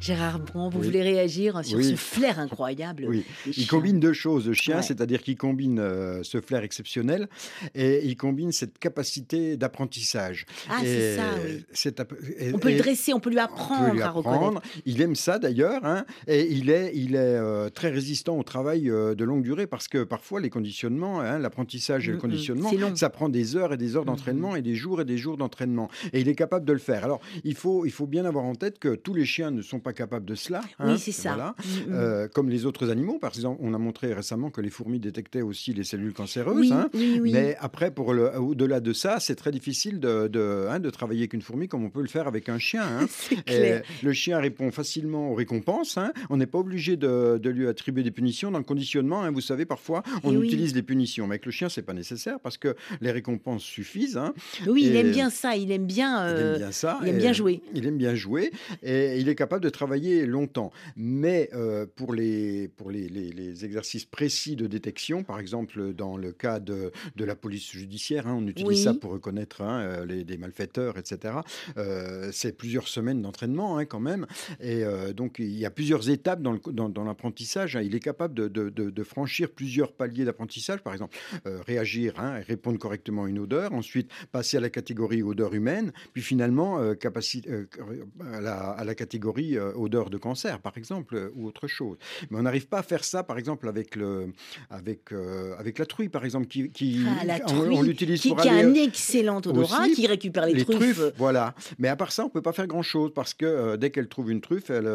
Gérard 0.05 0.39
Bon, 0.53 0.69
vous 0.69 0.83
voulez 0.83 1.01
réagir 1.01 1.65
sur 1.65 1.83
ce 1.83 1.97
flair 1.97 2.39
incroyable 2.39 3.07
Oui, 3.09 3.25
il 3.47 3.67
combine 3.67 3.99
deux 3.99 4.13
choses, 4.13 4.47
le 4.49 4.53
chien, 4.53 4.83
c'est-à-dire 4.83 5.23
qu'il 5.23 5.39
combine 5.39 5.79
euh, 5.79 6.23
ce 6.23 6.43
flair 6.43 6.63
exceptionnel 6.63 7.27
et 7.75 8.05
il 8.05 8.15
combine 8.15 8.53
cette 8.53 8.79
capacité 8.79 9.57
d'apprentissage. 9.57 10.45
Ah, 10.69 10.81
c'est 10.83 11.17
ça, 11.17 11.23
oui. 11.43 12.51
on 12.53 12.59
peut 12.59 12.73
le 12.73 12.77
dresser, 12.77 13.15
on 13.15 13.21
peut 13.21 13.31
lui 13.31 13.39
apprendre, 13.39 14.05
à 14.05 14.11
reconnaître. 14.11 14.61
Il 14.85 15.01
aime 15.01 15.17
ça 15.17 15.39
d'ailleurs, 15.39 15.83
hein, 15.87 16.05
et 16.27 16.53
il 16.53 16.69
est, 16.69 16.93
il 16.95 17.15
est 17.15 17.19
euh, 17.21 17.71
très 17.71 17.89
résistant 17.89 18.39
au 18.39 18.43
travail 18.43 18.91
euh, 18.91 19.15
de 19.15 19.25
longue 19.25 19.43
durée 19.43 19.67
parce 19.67 19.89
que 19.89 20.05
parfois 20.05 20.39
les 20.39 20.51
conditionnements, 20.51 21.21
hein, 21.21 21.39
l'apprentissage 21.39 22.09
et 22.09 22.11
le 22.11 22.17
mm, 22.17 22.19
mm, 22.19 22.21
conditionnement, 22.21 22.71
ça 22.95 23.09
prend 23.09 23.31
des 23.31 23.57
heures 23.57 23.73
et 23.73 23.79
des 23.79 23.97
heures 23.97 24.03
mm, 24.03 24.09
d'entraînement 24.09 24.55
et 24.55 24.61
des 24.61 24.75
jours 24.75 25.01
et 25.01 25.07
des 25.07 25.17
jours 25.17 25.39
d'entraînement. 25.39 25.89
Et 26.13 26.21
il 26.21 26.29
est 26.29 26.35
capable 26.35 26.67
de 26.67 26.75
le 26.75 26.79
faire. 26.79 27.05
Alors, 27.05 27.23
il 27.43 27.55
faut, 27.55 27.87
il 27.87 27.91
faut 27.91 28.07
bien 28.07 28.27
avoir 28.27 28.45
en 28.45 28.55
tête 28.55 28.79
que 28.79 28.95
tous 28.97 29.15
les 29.15 29.25
chiens 29.25 29.51
ne 29.51 29.63
sont 29.63 29.81
pas 29.81 29.94
capable 29.95 30.27
de 30.27 30.35
cela. 30.35 30.61
oui, 30.81 30.93
hein, 30.93 30.97
c'est 30.99 31.13
ça. 31.13 31.35
Mm, 31.37 31.41
mm. 31.41 31.93
Euh, 31.93 32.29
comme 32.29 32.51
les 32.51 32.67
autres 32.67 32.91
animaux, 32.91 33.19
par 33.19 33.31
exemple, 33.31 33.61
on 33.63 33.75
a 33.75 33.79
montré 33.79 34.13
récemment 34.13 34.51
que 34.51 34.61
les 34.61 34.71
fourmis 34.71 34.99
détectaient 34.99 35.43
aussi 35.43 35.73
les 35.73 35.85
cellules 35.85 36.13
cancéreuses. 36.13 36.73
Hein. 36.73 36.91
mais 37.23 37.57
après, 37.61 37.91
pour 37.91 38.09
au-delà 38.09 38.81
de 38.81 38.93
ça, 38.93 39.21
c'est 39.21 39.35
très 39.35 39.51
difficile 39.51 40.01
de, 40.01 40.29
de, 40.29 40.67
hein, 40.69 40.81
de, 40.81 40.91
travailler 40.91 41.21
avec 41.21 41.33
une 41.33 41.43
fourmi 41.43 41.69
comme 41.69 41.85
on 41.85 41.91
peut 41.91 42.03
le 42.03 42.09
faire 42.09 42.27
avec 42.27 42.49
un 42.49 42.59
chien. 42.59 42.85
le 44.03 44.13
chien 44.13 44.39
répond 44.39 44.71
facilement 44.71 45.31
aux 45.31 45.35
récompenses. 45.35 45.99
On 46.31 46.37
n'est 46.37 46.47
pas 46.47 46.59
obligé 46.59 46.97
de, 46.97 47.39
de, 47.43 47.51
lui 47.51 47.69
attribuer 47.69 48.03
des 48.03 48.11
punitions 48.11 48.51
dans 48.51 48.59
le 48.59 48.65
conditionnement. 48.65 49.31
Vous 49.33 49.41
savez, 49.41 49.65
parfois, 49.65 50.03
on 50.23 50.41
utilise 50.43 50.75
les 50.75 50.83
punitions, 50.83 51.27
mais 51.27 51.35
avec 51.35 51.47
le 51.47 51.53
chien, 51.53 51.69
c'est 51.69 51.83
pas 51.83 51.95
nécessaire 51.95 52.39
parce 52.41 52.59
que 52.59 52.75
les 53.01 53.11
récompenses 53.11 53.63
suffisent. 53.63 54.21
Oui, 54.67 54.85
il 54.87 54.97
aime 54.97 55.11
bien 55.11 55.31
ça. 55.31 55.57
Il 55.57 55.71
aime 55.71 55.87
bien. 55.87 56.29
il 56.29 56.41
aime 56.41 56.57
bien 56.59 56.73
ça. 56.73 56.99
Il 57.03 57.09
aime 57.09 57.19
bien 57.19 57.33
jouer. 57.33 57.63
Il 57.75 57.87
aime 57.87 57.97
bien 57.97 58.15
jouer 58.15 58.53
et 58.83 59.19
il 59.19 59.29
est 59.29 59.35
capable 59.35 59.63
de 59.63 59.71
travailler 59.71 59.84
longtemps. 60.27 60.73
Mais 60.97 61.51
euh, 61.55 61.87
pour, 61.95 62.15
les, 62.15 62.69
pour 62.69 62.91
les, 62.91 63.09
les, 63.09 63.65
exercices 63.65 64.05
précis 64.05 64.57
de 64.57 64.67
détection, 64.67 65.23
par 65.23 65.39
exemple 65.39 65.93
dans 65.93 66.17
le 66.17 66.33
cas 66.33 66.61
de, 66.61 66.91
de 67.17 67.25
la 67.25 67.37
police 67.37 67.71
judiciaire, 67.71 68.27
hein, 68.27 68.37
on 68.39 68.47
utilise 68.47 68.85
ça 68.85 68.95
pour 68.95 69.13
reconnaître 69.13 69.63
hein, 69.63 69.81
euh, 69.81 70.07
les, 70.07 70.25
des 70.25 70.37
malfaiteurs, 70.37 70.99
etc. 70.99 71.35
Euh, 71.77 72.31
c'est 72.33 72.57
plusieurs 72.57 72.89
semaines 72.89 73.23
d'entraînement 73.23 73.79
hein, 73.79 73.85
quand 73.85 74.01
même. 74.01 74.27
Et 74.61 74.85
donc 75.15 75.37
il 75.39 75.57
y 75.57 75.67
a 75.67 75.71
plusieurs 75.71 76.11
étapes 76.11 76.43
dans, 76.43 76.59
dans, 76.73 76.89
dans 76.89 77.05
l'apprentissage. 77.05 77.79
Il 77.83 77.95
est 77.95 78.01
capable 78.01 78.35
de, 78.35 78.49
de, 78.49 78.71
de, 78.71 79.03
franchir 79.03 79.51
plusieurs 79.51 79.93
paliers 79.93 80.25
d'apprentissage, 80.25 80.81
par 80.81 80.93
exemple 80.93 81.17
réagir, 81.45 82.15
répondre 82.47 82.79
correctement 82.79 83.25
à 83.25 83.29
une 83.29 83.39
odeur, 83.39 83.73
ensuite 83.73 84.11
passer 84.33 84.57
à 84.57 84.61
la 84.61 84.71
catégorie 84.71 85.23
odeur 85.23 85.55
humaine, 85.55 85.93
puis 86.13 86.23
finalement 86.23 86.95
capacité, 86.95 87.51
à, 88.33 88.41
la, 88.41 88.71
à 88.71 88.85
la 88.85 88.95
catégorie 88.95 89.57
odeur 89.75 90.11
de 90.11 90.17
cancer, 90.17 90.61
par 90.61 90.77
exemple, 90.77 91.17
euh, 91.17 91.31
ou 91.37 91.47
autre 91.47 91.67
chose. 91.67 91.97
Mais 92.31 92.39
on 92.39 92.43
n'arrive 92.43 92.67
pas 92.67 92.79
à 92.79 92.83
faire 92.83 93.05
ça, 93.05 93.23
par 93.23 93.39
exemple, 93.39 93.69
avec, 93.69 93.97
le, 93.97 94.33
avec, 94.71 95.13
euh, 95.13 95.55
avec 95.59 95.79
la 95.79 95.87
truie, 95.87 96.09
par 96.09 96.25
exemple, 96.25 96.47
qui, 96.47 96.71
qui 96.71 97.05
ah, 97.07 97.39
on, 97.53 97.83
l'utilise 97.83 98.21
qui, 98.21 98.35
qui 98.35 98.49
a 98.49 98.55
un 98.55 98.75
excellent 98.75 99.39
odorat, 99.39 99.89
qui 99.89 100.07
récupère 100.07 100.47
les, 100.47 100.65
truffes. 100.65 101.13
Voilà. 101.17 101.55
Mais 101.79 101.89
à 101.89 101.97
part 101.97 102.13
ça, 102.13 102.25
on 102.25 102.29
peut 102.29 102.43
pas 102.43 102.53
faire 102.53 102.67
grand-chose 102.67 103.13
parce 103.15 103.35
que 103.35 103.45
euh, 103.45 103.77
dès 103.77 103.91
qu'elle 103.91 104.09
trouve 104.09 104.31
une 104.31 104.41
truffe, 104.41 104.71
elle, 104.71 104.91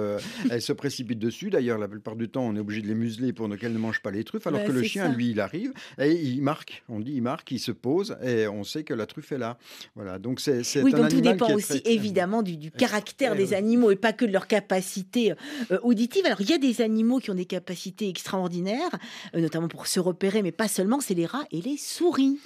elle 0.49 0.61
se 0.61 0.73
précipite 0.73 1.19
dessus. 1.19 1.49
D'ailleurs, 1.49 1.77
la 1.77 1.87
plupart 1.87 2.15
du 2.15 2.29
temps, 2.29 2.43
on 2.43 2.55
est 2.55 2.59
obligé 2.59 2.81
de 2.81 2.87
les 2.87 2.95
museler 2.95 3.33
pour 3.33 3.49
qu'elle 3.57 3.73
ne 3.73 3.79
mange 3.79 4.01
pas 4.01 4.11
les 4.11 4.23
truffes, 4.23 4.47
alors 4.47 4.63
que 4.63 4.71
le 4.71 4.83
chien, 4.83 5.09
lui, 5.09 5.31
il 5.31 5.39
arrive 5.39 5.73
et 5.97 6.11
il 6.11 6.41
marque. 6.41 6.83
On 6.89 6.99
dit 6.99 7.13
il 7.15 7.21
marque, 7.21 7.51
il 7.51 7.59
se 7.59 7.71
pose 7.71 8.17
et 8.23 8.47
on 8.47 8.63
sait 8.63 8.83
que 8.83 8.93
la 8.93 9.05
truffe 9.05 9.31
est 9.31 9.37
là. 9.37 9.57
Voilà. 9.95 10.19
Donc 10.19 10.39
c'est 10.39 10.61
oui, 10.81 10.91
donc 10.91 11.09
tout 11.09 11.21
dépend 11.21 11.53
aussi 11.53 11.81
évidemment 11.85 12.41
du, 12.41 12.57
du 12.57 12.71
caractère 12.71 13.35
des 13.35 13.53
animaux 13.53 13.91
et 13.91 13.95
pas 13.95 14.13
que 14.13 14.25
de 14.25 14.31
leur 14.31 14.47
capacité 14.47 14.58
euh, 15.71 15.79
auditive. 15.83 16.25
Alors, 16.25 16.41
il 16.41 16.49
y 16.49 16.53
a 16.53 16.57
des 16.57 16.81
animaux 16.81 17.19
qui 17.19 17.31
ont 17.31 17.35
des 17.35 17.45
capacités 17.45 18.09
extraordinaires, 18.09 18.91
euh, 19.35 19.41
notamment 19.41 19.67
pour 19.67 19.87
se 19.87 19.99
repérer, 19.99 20.41
mais 20.41 20.51
pas 20.51 20.67
seulement, 20.67 20.99
c'est 20.99 21.13
les 21.13 21.25
rats 21.25 21.45
et 21.51 21.61
les 21.61 21.77
souris. 21.77 22.39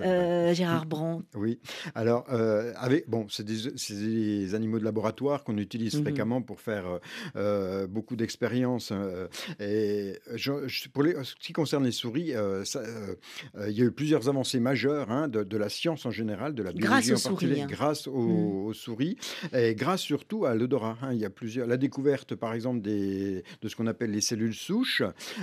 Euh, 0.00 0.54
Gérard 0.54 0.86
Brand. 0.86 1.22
Oui. 1.34 1.58
Alors, 1.94 2.26
avec, 2.76 3.08
bon, 3.08 3.26
c'est 3.28 3.44
des, 3.44 4.54
animaux 4.54 4.78
de 4.78 4.84
laboratoire 4.84 5.44
qu'on 5.44 5.58
utilise 5.58 5.94
mhm. 5.94 6.02
fréquemment 6.02 6.42
pour 6.42 6.60
faire 6.60 7.00
beaucoup 7.88 8.16
d'expériences. 8.16 8.92
et 9.60 10.18
pour 10.92 11.02
les, 11.02 11.14
ce 11.22 11.34
qui 11.36 11.52
concerne 11.52 11.84
les 11.84 11.92
souris, 11.92 12.32
il 12.32 13.72
y 13.72 13.82
a 13.82 13.84
eu 13.84 13.92
plusieurs 13.92 14.28
avancées 14.28 14.60
majeures 14.60 15.10
hein, 15.10 15.28
de, 15.28 15.56
la 15.56 15.68
science 15.68 16.06
en 16.06 16.10
général, 16.10 16.54
de 16.54 16.62
la 16.62 16.72
biologie 16.72 17.08
grâce 17.08 17.26
en 17.26 17.30
particulier, 17.30 17.62
hein. 17.62 17.66
grâce 17.68 18.06
mhm. 18.06 18.14
aux, 18.14 18.72
souris, 18.72 19.16
et 19.52 19.74
grâce 19.74 20.00
surtout 20.00 20.44
à 20.44 20.54
l'odorat. 20.54 20.96
Hein. 21.02 21.12
Il 21.12 21.18
y 21.18 21.24
a 21.24 21.30
la 21.56 21.76
découverte, 21.76 22.34
par 22.34 22.54
exemple, 22.54 22.80
des, 22.80 23.44
de 23.60 23.68
ce 23.68 23.76
qu'on 23.76 23.86
appelle 23.86 24.10
les 24.10 24.20
cellules 24.20 24.54
souches, 24.54 25.02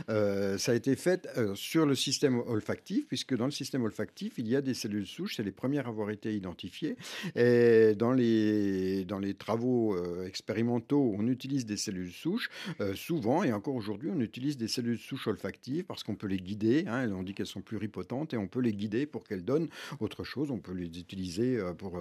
euh, 0.10 0.58
ça 0.58 0.72
a 0.72 0.76
été 0.76 0.96
fait 0.96 1.28
euh, 1.38 1.56
sur 1.56 1.86
le 1.86 1.96
système 1.96 2.40
olfactif, 2.40 3.08
puisque 3.08 3.36
dans 3.36 3.46
le 3.46 3.52
système 3.52 3.84
olfactif, 3.84 4.34
il 4.38 4.48
y 4.48 4.56
a 4.56 4.62
des 4.62 4.74
cellules 4.74 5.08
souches, 5.08 5.36
c'est 5.38 5.44
les 5.44 5.52
premières 5.52 5.88
à 5.88 5.90
avoir 5.90 6.10
été 6.10 6.34
identifiées. 6.36 6.96
Et 7.36 7.96
dans 7.96 8.14
les, 8.14 9.06
travaux 9.38 9.96
euh, 9.96 10.26
expérimentaux, 10.26 11.14
on 11.18 11.28
utilise 11.28 11.66
des 11.66 11.78
cellules 11.78 12.12
souches, 12.12 12.50
souvent, 12.96 13.44
et 13.44 13.54
encore 13.54 13.76
aujourd'hui, 13.76 14.10
on 14.14 14.20
utilise 14.20 14.58
des 14.58 14.68
cellules 14.68 14.98
souches 14.98 15.28
olfactives 15.28 15.86
parce 15.86 16.04
qu'on 16.04 16.16
peut 16.16 16.28
les 16.28 16.40
guider, 16.40 16.86
hein, 16.88 17.12
on 17.12 17.24
dit 17.24 17.34
qu'elles 17.34 17.46
sont 17.46 17.62
pluripotentes, 17.62 18.34
et 18.34 18.38
on 18.38 18.48
peut 18.48 18.60
les 18.60 18.74
guider 18.74 19.06
pour 19.06 19.24
qu'elles 19.24 19.46
donnent 19.46 19.70
autre 20.00 20.24
chose, 20.24 20.52
on 20.52 20.60
peut 20.60 20.74
les 20.74 21.00
utiliser 21.00 21.60
pour 21.78 22.00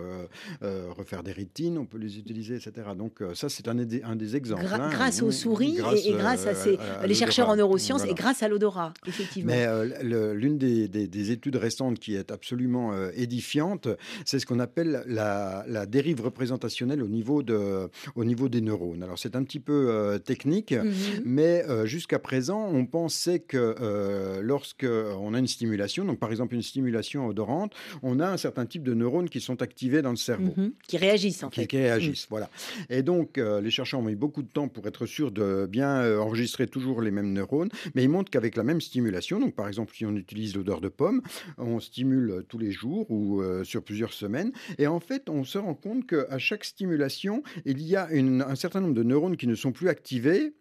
refaire 0.61 1.23
des 1.23 1.33
rétines, 1.33 1.79
on 1.79 1.87
peut 1.87 1.99
les 1.99 2.19
utiliser, 2.19 2.57
etc. 2.57 2.89
Donc 2.97 3.23
ça, 3.35 3.49
c'est 3.49 3.69
un, 3.69 3.79
un 4.05 4.17
des 4.17 4.37
exemples. 4.37 4.65
Hein, 4.73 4.91
grâce 4.91 5.23
aux 5.23 5.31
souris 5.31 5.79
et, 6.05 6.13
grâce 6.13 6.47
à, 6.47 6.55
ces, 6.55 6.79
les 7.07 7.15
chercheurs 7.15 7.49
en 7.49 7.57
neurosciences 7.57 8.05
et 8.05 8.15
grâce 8.15 8.43
à 8.43 8.49
l'odorat, 8.49 8.93
effectivement. 9.07 9.53
Mais 9.53 9.67
euh, 9.67 10.35
l'une 10.35 10.59
des, 10.59 11.31
études 11.31 11.57
récentes 11.57 11.99
qui 11.99 12.15
est 12.15 12.31
absolument 12.31 12.93
euh, 12.93 13.11
édifiante, 13.15 13.89
c'est 14.25 14.39
ce 14.39 14.47
qu'on 14.47 14.61
appelle 14.61 15.03
la, 15.07 15.65
dérive 15.87 16.21
représentationnelle 16.21 17.03
au 17.03 17.09
niveau, 17.09 17.43
de, 17.43 17.89
au 18.15 18.25
niveau 18.25 18.49
des 18.49 18.61
neurones. 18.61 19.03
Alors 19.03 19.19
c'est 19.19 19.37
un 19.37 19.43
petit 19.43 19.61
peu 19.61 19.89
euh, 19.91 20.19
technique, 20.19 20.73
mhm. 20.73 20.93
mais 21.25 21.65
jusqu'à 21.85 22.19
présent, 22.19 22.69
on 22.73 22.87
pensait 22.87 23.39
que 23.39 24.39
lorsque 24.41 24.87
on 24.87 25.35
a 25.35 25.39
une 25.39 25.47
stimulation, 25.47 26.05
donc 26.05 26.19
par 26.19 26.31
exemple 26.31 26.55
une 26.55 26.63
stimulation 26.63 27.27
odorante, 27.27 27.73
on 28.03 28.21
a 28.21 28.29
un 28.29 28.37
certain 28.37 28.67
type 28.67 28.83
de 28.83 28.95
neurones 28.95 29.29
qui 29.29 29.41
sont 29.41 29.63
activés 29.63 30.03
dans 30.03 30.11
le 30.11 30.17
cerveau. 30.17 30.55
Mhm. 30.57 30.73
Qui 30.87 30.97
réagissent 30.97 31.43
en 31.43 31.51
fait. 31.51 31.67
Qui 31.67 31.79
réagissent, 31.79 32.25
mhm. 32.25 32.31
voilà. 32.31 32.51
Et 32.91 33.03
donc 33.03 33.37
les 33.37 33.71
chercheurs 33.71 33.88
ont 33.95 34.03
beaucoup 34.13 34.43
de 34.43 34.49
temps 34.49 34.69
pour 34.69 34.87
être 34.87 35.07
sûr 35.07 35.31
de 35.31 35.67
bien 35.67 36.03
euh, 36.03 36.19
enregistrer 36.19 36.67
toujours 36.67 37.03
les 37.03 37.11
mêmes 37.11 37.33
neurones, 37.33 37.71
mais 37.95 38.03
ils 38.03 38.09
montrent 38.09 38.31
qu'avec 38.31 38.57
la 38.57 38.65
même 38.65 38.81
stimulation, 38.81 39.41
donc 39.41 39.55
par 39.55 39.69
exemple 39.69 39.95
si 39.95 40.05
on 40.07 40.15
utilise 40.17 40.57
l'odeur 40.57 40.81
de 40.81 40.89
pomme, 40.89 41.23
on 41.57 41.81
stimule 41.81 42.45
tous 42.49 42.59
les 42.59 42.71
jours 42.71 43.11
ou 43.11 43.41
euh, 43.41 43.65
sur 43.65 43.83
plusieurs 43.83 44.13
semaines, 44.13 44.53
et 44.79 44.87
en 44.87 45.01
fait 45.01 45.29
on 45.29 45.45
se 45.45 45.59
rend 45.59 45.75
compte 45.75 46.07
qu'à 46.07 46.39
chaque 46.39 46.65
stimulation, 46.65 47.43
il 47.65 47.83
y 47.83 47.97
a 47.97 48.09
un 48.09 48.55
certain 48.55 48.81
nombre 48.81 48.95
de 48.95 49.03
neurones 49.03 49.37
qui 49.37 49.47
ne 49.47 49.55
sont 49.55 49.73
plus 49.73 49.89
activés 49.89 50.55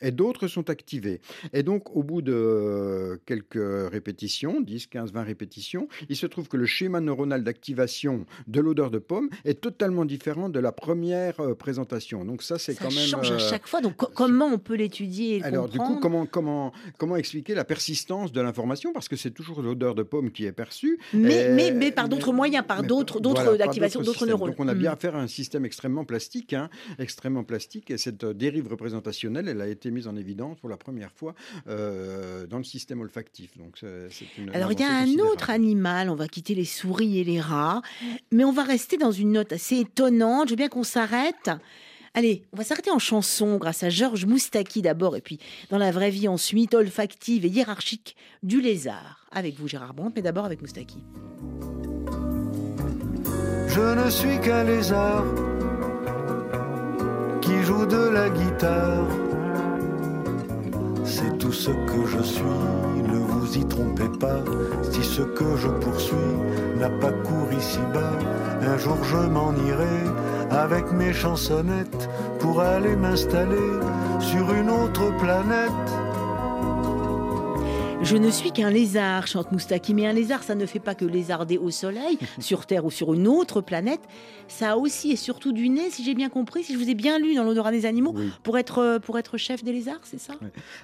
et 0.00 0.10
d'autres 0.10 0.48
sont 0.48 0.70
activés. 0.70 1.20
Et 1.52 1.62
donc, 1.62 1.94
au 1.96 2.02
bout 2.02 2.22
de 2.22 3.20
quelques 3.26 3.90
répétitions, 3.90 4.60
10, 4.60 4.86
15, 4.86 5.12
20 5.12 5.22
répétitions, 5.22 5.88
il 6.08 6.16
se 6.16 6.26
trouve 6.26 6.48
que 6.48 6.56
le 6.56 6.66
schéma 6.66 7.00
neuronal 7.00 7.44
d'activation 7.44 8.26
de 8.46 8.60
l'odeur 8.60 8.90
de 8.90 8.98
pomme 8.98 9.28
est 9.44 9.60
totalement 9.60 10.04
différent 10.04 10.48
de 10.48 10.58
la 10.58 10.72
première 10.72 11.40
euh, 11.40 11.54
présentation. 11.54 12.24
Donc 12.24 12.42
ça, 12.42 12.58
c'est 12.58 12.74
quand 12.74 12.94
même... 12.94 13.06
Ça 13.06 13.22
change 13.22 13.32
à 13.32 13.38
chaque 13.38 13.66
fois. 13.66 13.80
Donc 13.80 13.96
comment 13.96 14.46
on 14.46 14.58
peut 14.58 14.74
l'étudier 14.74 15.38
et 15.38 15.44
Alors 15.44 15.68
du 15.68 15.78
coup, 15.78 15.98
comment, 16.00 16.26
comment, 16.26 16.72
comment 16.98 17.16
expliquer 17.16 17.54
la 17.54 17.64
persistance 17.64 18.32
de 18.32 18.40
l'information? 18.40 18.92
Parce 18.92 19.08
que 19.08 19.16
c'est 19.16 19.30
toujours 19.30 19.62
l'odeur 19.62 19.94
de 19.94 20.02
pomme 20.02 20.30
qui 20.30 20.44
est 20.46 20.52
perçue. 20.52 20.98
Mais, 21.12 21.50
mais, 21.50 21.72
mais 21.72 21.92
par 21.92 22.08
d'autres 22.08 22.32
moyens, 22.32 22.64
par 22.66 22.82
d'autres 22.82 23.20
voilà, 23.22 23.64
activations 23.64 24.00
d'autres 24.02 24.26
neurones. 24.26 24.50
Donc 24.50 24.60
on 24.60 24.68
a 24.68 24.74
bien 24.74 24.90
hmm. 24.90 24.94
affaire 24.94 25.16
à 25.16 25.20
un 25.20 25.26
système 25.26 25.64
extrêmement 25.64 26.04
plastique, 26.04 26.52
hein, 26.52 26.68
extrêmement 26.98 27.44
plastique. 27.44 27.90
Et 27.90 27.98
cette 27.98 28.24
dérive 28.24 28.68
représentationnelle, 28.68 29.48
elle 29.48 29.60
a 29.60 29.68
été 29.68 29.89
mise 29.90 30.08
en 30.08 30.16
évidence 30.16 30.58
pour 30.58 30.68
la 30.68 30.76
première 30.76 31.12
fois 31.12 31.34
euh, 31.68 32.46
dans 32.46 32.58
le 32.58 32.64
système 32.64 33.00
olfactif. 33.00 33.56
Donc 33.56 33.82
une 34.38 34.50
Alors 34.54 34.72
il 34.72 34.80
y 34.80 34.84
a 34.84 34.92
un 34.92 35.18
autre 35.18 35.50
animal, 35.50 36.10
on 36.10 36.14
va 36.14 36.28
quitter 36.28 36.54
les 36.54 36.64
souris 36.64 37.18
et 37.18 37.24
les 37.24 37.40
rats, 37.40 37.82
mais 38.30 38.44
on 38.44 38.52
va 38.52 38.62
rester 38.62 38.96
dans 38.96 39.12
une 39.12 39.32
note 39.32 39.52
assez 39.52 39.78
étonnante. 39.78 40.48
Je 40.48 40.52
veux 40.52 40.56
bien 40.56 40.68
qu'on 40.68 40.84
s'arrête. 40.84 41.50
Allez, 42.14 42.42
on 42.52 42.56
va 42.56 42.64
s'arrêter 42.64 42.90
en 42.90 42.98
chanson 42.98 43.56
grâce 43.56 43.84
à 43.84 43.88
Georges 43.88 44.26
Moustaki 44.26 44.82
d'abord, 44.82 45.16
et 45.16 45.20
puis 45.20 45.38
dans 45.70 45.78
la 45.78 45.92
vraie 45.92 46.10
vie 46.10 46.26
ensuite, 46.26 46.74
olfactive 46.74 47.44
et 47.44 47.48
hiérarchique 47.48 48.16
du 48.42 48.60
lézard. 48.60 49.26
Avec 49.30 49.56
vous 49.56 49.68
Gérard 49.68 49.94
Brandt, 49.94 50.14
mais 50.16 50.22
d'abord 50.22 50.44
avec 50.44 50.60
Moustaki. 50.60 50.98
Je 53.68 54.04
ne 54.04 54.10
suis 54.10 54.40
qu'un 54.40 54.64
lézard 54.64 55.24
qui 57.40 57.62
joue 57.62 57.86
de 57.86 58.08
la 58.08 58.28
guitare. 58.28 59.29
C'est 61.12 61.38
tout 61.38 61.52
ce 61.52 61.70
que 61.70 62.06
je 62.06 62.22
suis, 62.22 62.44
ne 63.12 63.18
vous 63.18 63.58
y 63.58 63.66
trompez 63.66 64.08
pas. 64.20 64.44
Si 64.92 65.02
ce 65.02 65.22
que 65.22 65.56
je 65.56 65.66
poursuis 65.66 66.36
n'a 66.78 66.88
pas 66.88 67.10
cours 67.10 67.52
ici-bas, 67.52 68.16
un 68.62 68.78
jour 68.78 68.96
je 69.02 69.16
m'en 69.16 69.52
irai 69.66 70.04
avec 70.52 70.92
mes 70.92 71.12
chansonnettes 71.12 72.08
pour 72.38 72.60
aller 72.60 72.94
m'installer 72.94 73.72
sur 74.20 74.54
une 74.54 74.70
autre 74.70 75.10
planète. 75.18 75.88
Je 78.02 78.16
ne 78.16 78.30
suis 78.30 78.50
qu'un 78.50 78.70
lézard, 78.70 79.26
chante 79.26 79.52
Moustaki. 79.52 79.92
Mais 79.92 80.06
un 80.06 80.12
lézard, 80.14 80.42
ça 80.42 80.54
ne 80.54 80.64
fait 80.64 80.78
pas 80.78 80.94
que 80.94 81.04
lézarder 81.04 81.58
au 81.58 81.70
soleil, 81.70 82.18
sur 82.40 82.64
Terre 82.64 82.86
ou 82.86 82.90
sur 82.90 83.12
une 83.12 83.28
autre 83.28 83.60
planète. 83.60 84.00
Ça 84.48 84.72
a 84.72 84.76
aussi 84.76 85.12
et 85.12 85.16
surtout 85.16 85.52
du 85.52 85.68
nez, 85.68 85.90
si 85.90 86.02
j'ai 86.02 86.14
bien 86.14 86.30
compris, 86.30 86.64
si 86.64 86.72
je 86.72 86.78
vous 86.78 86.88
ai 86.88 86.94
bien 86.94 87.18
lu 87.18 87.34
dans 87.34 87.44
l'odorat 87.44 87.70
des 87.70 87.84
animaux, 87.84 88.14
pour, 88.42 88.58
être, 88.58 88.78
euh, 88.78 88.98
pour 88.98 89.18
être 89.18 89.36
chef 89.36 89.62
des 89.62 89.72
lézards, 89.72 90.00
c'est 90.02 90.18
ça? 90.18 90.32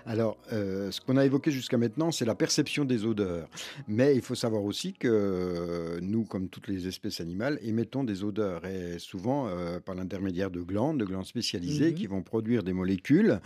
Alors, 0.05 0.37
euh, 0.53 0.91
ce 0.91 1.01
qu'on 1.01 1.17
a 1.17 1.25
évoqué 1.25 1.51
jusqu'à 1.51 1.79
maintenant, 1.79 2.13
c'est 2.13 2.27
la 2.27 2.35
perception 2.35 2.85
des 2.85 3.05
odeurs. 3.07 3.49
Mais 3.89 4.15
il 4.15 4.23
faut 4.23 4.35
savoir 4.35 4.63
aussi 4.63 4.93
que 4.93 5.99
nous, 6.03 6.25
comme 6.25 6.49
toutes 6.49 6.69
les 6.69 6.87
espèces 6.87 7.21
animales, 7.21 7.59
émettons 7.63 8.05
des 8.05 8.25
odeurs. 8.25 8.67
Et 8.67 8.99
souvent, 8.99 9.49
euh, 9.49 9.81
par 9.81 9.95
l'intermédiaire 9.95 10.51
de 10.51 10.61
glandes, 10.61 10.99
de 10.99 11.05
glandes 11.05 11.27
spécialisées, 11.27 11.91
mhm. 11.91 11.95
qui 11.95 12.07
vont 12.07 12.23
produire 12.23 12.63
des 12.63 12.75
molécules. 12.75 13.41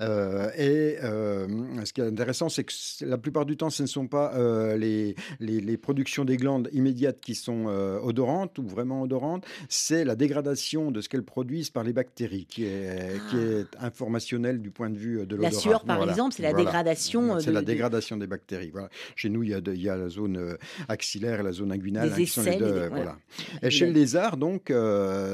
et 0.00 0.96
ce 1.00 1.92
qui 1.92 2.00
est 2.00 2.06
intéressant, 2.06 2.48
c'est 2.48 2.64
que 2.64 2.72
la 3.10 3.18
plupart 3.18 3.44
du 3.44 3.56
temps, 3.56 3.70
ce 3.70 3.82
ne 3.82 3.88
sont 3.88 4.06
pas 4.06 4.32
euh, 4.34 4.76
les, 4.76 5.14
les, 5.40 5.76
productions 5.76 6.24
des 6.24 6.36
glandes 6.36 6.68
immédiates 6.72 7.20
qui 7.20 7.34
sont 7.34 7.66
euh, 7.68 7.98
odorantes 8.00 8.58
ou 8.58 8.66
vraiment 8.66 9.02
odorantes, 9.02 9.44
c'est 9.68 10.04
la 10.04 10.14
dégradation 10.14 10.90
de 10.90 11.00
ce 11.00 11.08
qu'elles 11.08 11.24
produisent 11.24 11.70
par 11.70 11.82
les 11.82 11.92
bactéries 11.92 12.46
qui 12.46 12.64
est, 12.64 13.20
qui 13.30 13.36
ah. 13.36 13.58
est 13.58 13.84
informationnelle 13.84 14.62
du 14.62 14.70
point 14.70 14.90
de 14.90 14.96
vue 14.96 15.26
de 15.26 15.36
l'odorat. 15.36 15.50
La 15.50 15.50
sueur, 15.50 15.84
par 15.84 16.08
exemple, 16.08 16.34
c'est 16.34 16.42
la 16.42 16.52
dégradation. 16.52 17.40
C'est 17.40 17.52
la 17.52 17.62
dégradation 17.62 18.16
des 18.16 18.26
bactéries. 18.26 18.70
Voilà. 18.70 18.88
Chez 19.16 19.28
nous, 19.28 19.42
il 19.42 19.50
y, 19.50 19.54
a 19.54 19.60
il 19.66 19.82
y 19.82 19.88
a 19.88 19.96
la 19.96 20.08
zone 20.08 20.36
euh, 20.36 20.56
axillaire 20.88 21.40
et 21.40 21.42
la 21.42 21.52
zone 21.52 21.72
inguinale. 21.72 22.12
Hein, 22.16 22.26
sont 22.26 22.42
les 22.42 22.56
deux, 22.56 22.88
voilà. 22.88 23.18
Et 23.62 23.70
chez 23.70 23.86
le 23.86 23.92
lézard, 23.92 24.36
donc, 24.36 24.72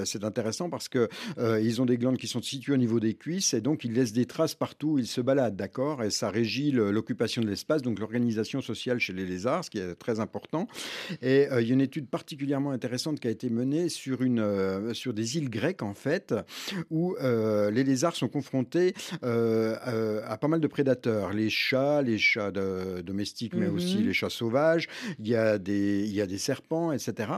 c'est 0.05 0.25
intéressant 0.25 0.71
parce 0.71 0.89
que 0.89 1.09
ils 1.61 1.83
ont 1.83 1.87
des 1.87 1.99
glandes 1.99 2.17
qui 2.17 2.27
sont 2.27 2.43
situées 2.43 2.73
au 2.73 2.79
niveau 2.79 3.01
des 3.01 3.15
cuisses 3.15 3.53
et 3.53 3.61
donc 3.61 3.85
ils 3.85 3.93
laissent 3.93 4.13
des 4.13 4.27
traces 4.27 4.55
partout 4.55 4.93
où 4.93 4.99
ils 4.99 5.07
se 5.07 5.21
baladent, 5.21 5.57
d'accord? 5.57 6.03
Et 6.03 6.11
ça 6.11 6.31
régit 6.31 6.71
l'occupation 6.73 7.43
de 7.43 7.49
l'espace 7.49 7.66
donc 7.83 7.99
l'organisation 7.99 8.61
sociale 8.61 8.99
chez 8.99 9.13
les 9.13 9.27
lézards, 9.27 9.65
ce 9.65 9.71
qui 9.71 9.79
est 9.79 9.95
très 9.97 10.21
important. 10.21 10.69
Et 11.23 11.51
euh, 11.51 11.61
il 11.61 11.69
y 11.69 11.71
a 11.71 11.75
une 11.75 11.81
étude 11.81 12.09
particulièrement 12.09 12.71
intéressante 12.71 13.21
qui 13.21 13.29
a 13.29 13.31
été 13.31 13.51
menée 13.51 13.89
sur, 13.89 14.23
une, 14.23 14.41
euh, 14.41 14.95
sur 14.95 15.13
des 15.13 15.37
îles 15.37 15.51
grecques, 15.51 15.83
en 15.83 15.95
fait, 15.95 16.35
où 16.91 17.17
euh, 17.21 17.71
les 17.71 17.85
lézards 17.85 18.17
sont 18.17 18.29
confrontés 18.29 18.95
à 19.23 20.39
pas 20.41 20.49
mal 20.49 20.61
de 20.61 20.67
prédateurs. 20.67 21.33
Les 21.33 21.51
chats, 21.51 22.03
les 22.03 22.19
chats 22.19 22.51
domestiques, 22.51 23.55
mais 23.55 23.67
aussi 23.67 23.99
mhm. 23.99 24.07
les 24.07 24.13
chats 24.13 24.31
sauvages. 24.31 24.89
Il 25.19 25.29
y, 25.29 25.35
a 25.35 25.59
des, 25.59 26.05
il 26.07 26.15
y 26.15 26.21
a 26.21 26.27
des 26.27 26.39
serpents, 26.39 26.93
etc. 26.93 27.33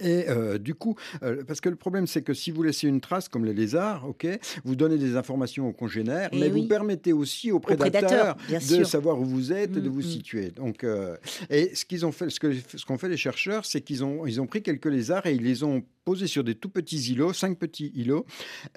Et 0.00 0.28
euh, 0.28 0.58
du 0.58 0.74
coup, 0.74 0.96
euh, 1.22 1.42
parce 1.46 1.60
que 1.60 1.68
le 1.68 1.76
problème, 1.76 2.06
c'est 2.06 2.22
que 2.22 2.34
si 2.34 2.50
vous 2.50 2.62
laissez 2.62 2.88
une 2.88 3.00
trace, 3.00 3.28
comme 3.28 3.44
les 3.44 3.54
lézards, 3.54 4.08
ok, 4.08 4.26
vous 4.64 4.76
donnez 4.76 4.98
des 4.98 5.16
informations 5.16 5.68
aux 5.68 5.72
congénères, 5.72 6.30
mais 6.32 6.48
vous 6.48 6.66
permettez 6.66 7.12
aussi 7.12 7.52
aux 7.52 7.60
prédateurs, 7.60 8.36
de 8.48 8.84
savoir 8.84 9.20
où 9.20 9.24
vous 9.24 9.52
êtes, 9.52 9.76
et 9.76 9.80
de 9.80 9.88
mm, 9.88 9.92
vous 9.92 10.00
mm. 10.00 10.02
situer. 10.02 10.50
Donc, 10.50 10.84
euh, 10.84 11.16
et 11.50 11.74
ce 11.74 11.84
qu'ils 11.84 12.06
ont 12.06 12.12
fait, 12.12 12.30
ce 12.30 12.40
que 12.40 12.52
ce 12.52 12.84
qu'ont 12.84 12.98
fait 12.98 13.08
les 13.08 13.16
chercheurs, 13.16 13.64
c'est 13.64 13.80
qu'ils 13.80 14.04
ont 14.04 14.26
ils 14.26 14.40
ont 14.40 14.46
pris 14.46 14.62
quelques 14.62 14.86
lézards 14.86 15.26
et 15.26 15.34
ils 15.34 15.42
les 15.42 15.62
ont 15.62 15.82
posés 16.04 16.26
sur 16.26 16.42
des 16.42 16.54
tout 16.54 16.70
petits 16.70 17.12
îlots, 17.12 17.34
cinq 17.34 17.58
petits 17.58 17.92
îlots, 17.94 18.24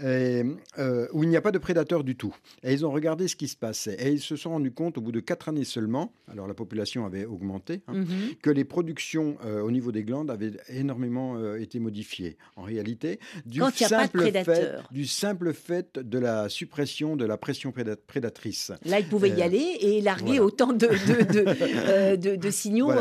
où 0.01 0.03
il 0.03 1.30
n'y 1.30 1.38
a 1.38 1.41
pas 1.41 1.51
de 1.51 1.57
prédateurs 1.57 2.03
du 2.03 2.15
tout. 2.15 2.36
Et 2.63 2.74
ils 2.74 2.86
ont 2.86 2.91
regardé 2.91 3.28
ce 3.30 3.36
qui 3.36 3.47
se 3.47 3.55
passait. 3.55 3.95
Et 3.99 4.11
ils 4.11 4.19
se 4.19 4.36
sont 4.36 4.51
rendus 4.51 4.71
compte, 4.71 4.97
au 4.97 5.01
bout 5.01 5.13
de 5.13 5.21
quatre 5.21 5.47
années 5.47 5.63
seulement, 5.63 6.11
alors 6.30 6.47
la 6.47 6.53
population 6.53 7.05
avait 7.05 7.26
augmenté, 7.26 7.82
hein, 7.88 7.93
mm-hmm. 8.01 8.38
que 8.41 8.49
les 8.49 8.65
productions 8.65 9.38
au 9.63 9.71
niveau 9.71 9.91
des 9.91 10.03
glandes 10.03 10.30
avaient 10.30 10.51
énormément 10.67 11.12
euh, 11.18 11.61
été 11.61 11.80
modifié. 11.80 12.38
En 12.55 12.64
réalité, 12.64 13.20
du 13.45 13.59
simple, 13.76 14.32
fait, 14.43 14.76
du 14.91 15.05
simple 15.05 15.53
fait 15.53 15.99
de 15.99 16.20
la 16.20 16.49
suppression 16.49 17.16
de 17.16 17.26
la 17.26 17.38
pression 17.38 17.74
prédatrice. 18.07 18.72
Là, 18.86 18.99
il 18.99 19.07
pouvait 19.07 19.30
y 19.30 19.41
euh, 19.41 19.45
aller 19.45 19.78
et 19.82 20.01
larguer 20.01 20.39
autant 20.39 20.74
de, 20.74 20.88
de, 20.88 21.45
euh, 22.47 22.51
signaux. 22.51 22.91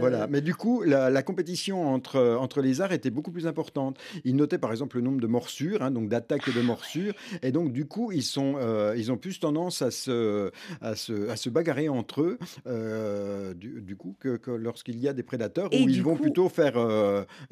Voilà. 0.00 0.26
mais 0.28 0.40
du 0.40 0.54
coup, 0.54 0.82
la, 0.82 1.22
compétition 1.22 1.88
entre, 1.88 2.36
entre 2.38 2.60
les 2.60 2.80
arts 2.80 2.92
était 2.92 3.10
beaucoup 3.10 3.32
plus 3.32 3.46
importante. 3.46 3.98
Ils 4.24 4.36
notaient 4.36 4.58
par 4.58 4.70
exemple 4.70 4.96
le 4.96 5.02
nombre 5.02 5.20
de 5.20 5.26
morsures, 5.26 5.82
hein, 5.82 5.90
donc 5.90 6.08
d'attaques 6.08 6.48
et 6.48 6.52
de 6.52 6.60
morsures, 6.60 7.14
et 7.42 7.52
donc 7.52 7.72
du 7.72 7.86
coup, 7.86 8.12
ils, 8.12 8.22
sont, 8.22 8.56
ils 8.96 9.10
ont 9.10 9.16
plus 9.16 9.40
tendance 9.40 9.82
à 9.82 9.90
se, 9.90 10.50
à 10.80 10.94
se, 10.94 11.28
à 11.28 11.36
se 11.36 11.50
bagarrer 11.50 11.88
entre 11.88 12.22
eux, 12.22 13.54
du, 13.54 13.96
coup, 13.96 14.14
que, 14.20 14.38
lorsqu'il 14.50 14.98
y 14.98 15.08
a 15.08 15.12
des 15.12 15.22
prédateurs, 15.22 15.68
où 15.72 15.88
ils 15.88 16.02
vont 16.02 16.16
plutôt 16.16 16.48
faire, 16.48 16.76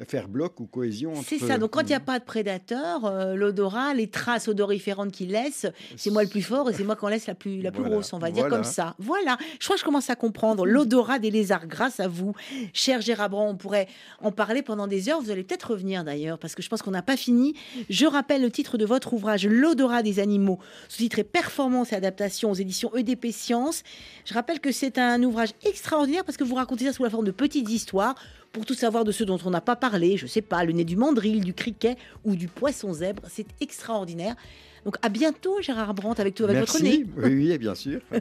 faire 0.05 0.27
bloc 0.27 0.59
ou 0.59 0.65
cohésion. 0.65 1.13
C'est 1.23 1.39
ça. 1.39 1.57
Donc 1.57 1.71
quand 1.71 1.81
il 1.81 1.87
n'y 1.87 1.93
a 1.93 1.99
pas 1.99 2.19
de 2.19 2.23
prédateur, 2.23 3.05
euh, 3.05 3.35
l'odorat, 3.35 3.93
les 3.93 4.07
traces 4.07 4.47
odoriférantes 4.47 5.11
qu'il 5.11 5.31
laisse, 5.31 5.65
c'est 5.97 6.09
moi 6.09 6.23
le 6.23 6.29
plus 6.29 6.41
fort 6.41 6.69
et 6.69 6.73
c'est 6.73 6.83
moi 6.83 6.95
qu'on 6.95 7.07
laisse 7.07 7.27
la 7.27 7.35
plus, 7.35 7.61
la 7.61 7.71
plus 7.71 7.83
grosse, 7.83 8.13
on 8.13 8.19
va 8.19 8.31
dire 8.31 8.47
comme 8.47 8.63
ça. 8.63 8.95
Voilà. 8.99 9.37
Je 9.59 9.65
crois 9.65 9.75
que 9.75 9.81
je 9.81 9.85
commence 9.85 10.09
à 10.09 10.15
comprendre 10.15 10.65
l'odorat 10.65 11.19
des 11.19 11.31
lézards 11.31 11.67
grâce 11.67 11.99
à 11.99 12.07
vous. 12.07 12.33
Cher 12.73 13.01
Gérard 13.01 13.29
Brand, 13.29 13.49
on 13.49 13.57
pourrait 13.57 13.87
en 14.21 14.31
parler 14.31 14.61
pendant 14.61 14.87
des 14.87 15.09
heures. 15.09 15.21
Vous 15.21 15.31
allez 15.31 15.43
peut-être 15.43 15.71
revenir 15.71 16.03
d'ailleurs 16.03 16.37
parce 16.39 16.55
que 16.55 16.61
je 16.61 16.69
pense 16.69 16.81
qu'on 16.81 16.91
n'a 16.91 17.01
pas 17.01 17.17
fini. 17.17 17.55
Je 17.89 18.05
rappelle 18.05 18.41
le 18.41 18.51
titre 18.51 18.77
de 18.77 18.85
votre 18.85 19.13
ouvrage, 19.13 19.47
L'odorat 19.47 20.03
des 20.03 20.19
animaux, 20.19 20.59
sous-titré 20.87 21.23
Performance 21.23 21.91
et 21.91 21.95
adaptation 21.95 22.51
aux 22.51 22.55
éditions 22.55 22.95
EDP 22.95 23.31
Sciences. 23.31 23.83
Je 24.25 24.33
rappelle 24.33 24.59
que 24.59 24.71
c'est 24.71 24.97
un 24.97 25.21
ouvrage 25.23 25.49
extraordinaire 25.65 26.23
parce 26.23 26.37
que 26.37 26.43
vous 26.43 26.55
racontez 26.55 26.85
ça 26.85 26.93
sous 26.93 27.03
la 27.03 27.09
forme 27.09 27.25
de 27.25 27.31
petites 27.31 27.69
histoires 27.69 28.15
pour 28.55 28.65
tout 28.65 28.73
savoir 28.73 29.03
de 29.03 29.11
ceux 29.11 29.25
dont 29.25 29.37
on 29.43 29.49
n'a 29.49 29.59
pas 29.59 29.75
parlé, 29.75 30.15
je 30.15 30.27
sais 30.27 30.41
pas, 30.41 30.63
le 30.63 30.71
nez 30.71 30.85
du 30.85 30.95
mandril, 30.95 31.43
du 31.43 31.53
criquet 31.53 31.97
ou 32.23 32.37
du 32.37 32.47
poisson 32.47 32.93
zèbre. 32.93 33.23
C'est 33.29 33.47
extraordinaire. 33.59 34.37
Donc 34.85 34.95
à 35.01 35.09
bientôt 35.09 35.61
Gérard 35.61 35.93
Brandt 35.93 36.21
avec 36.21 36.35
tout 36.35 36.45
avec 36.45 36.59
votre 36.59 36.81
nez. 36.81 37.05
Oui, 37.17 37.33
oui, 37.33 37.57
bien 37.57 37.75
sûr. 37.75 37.99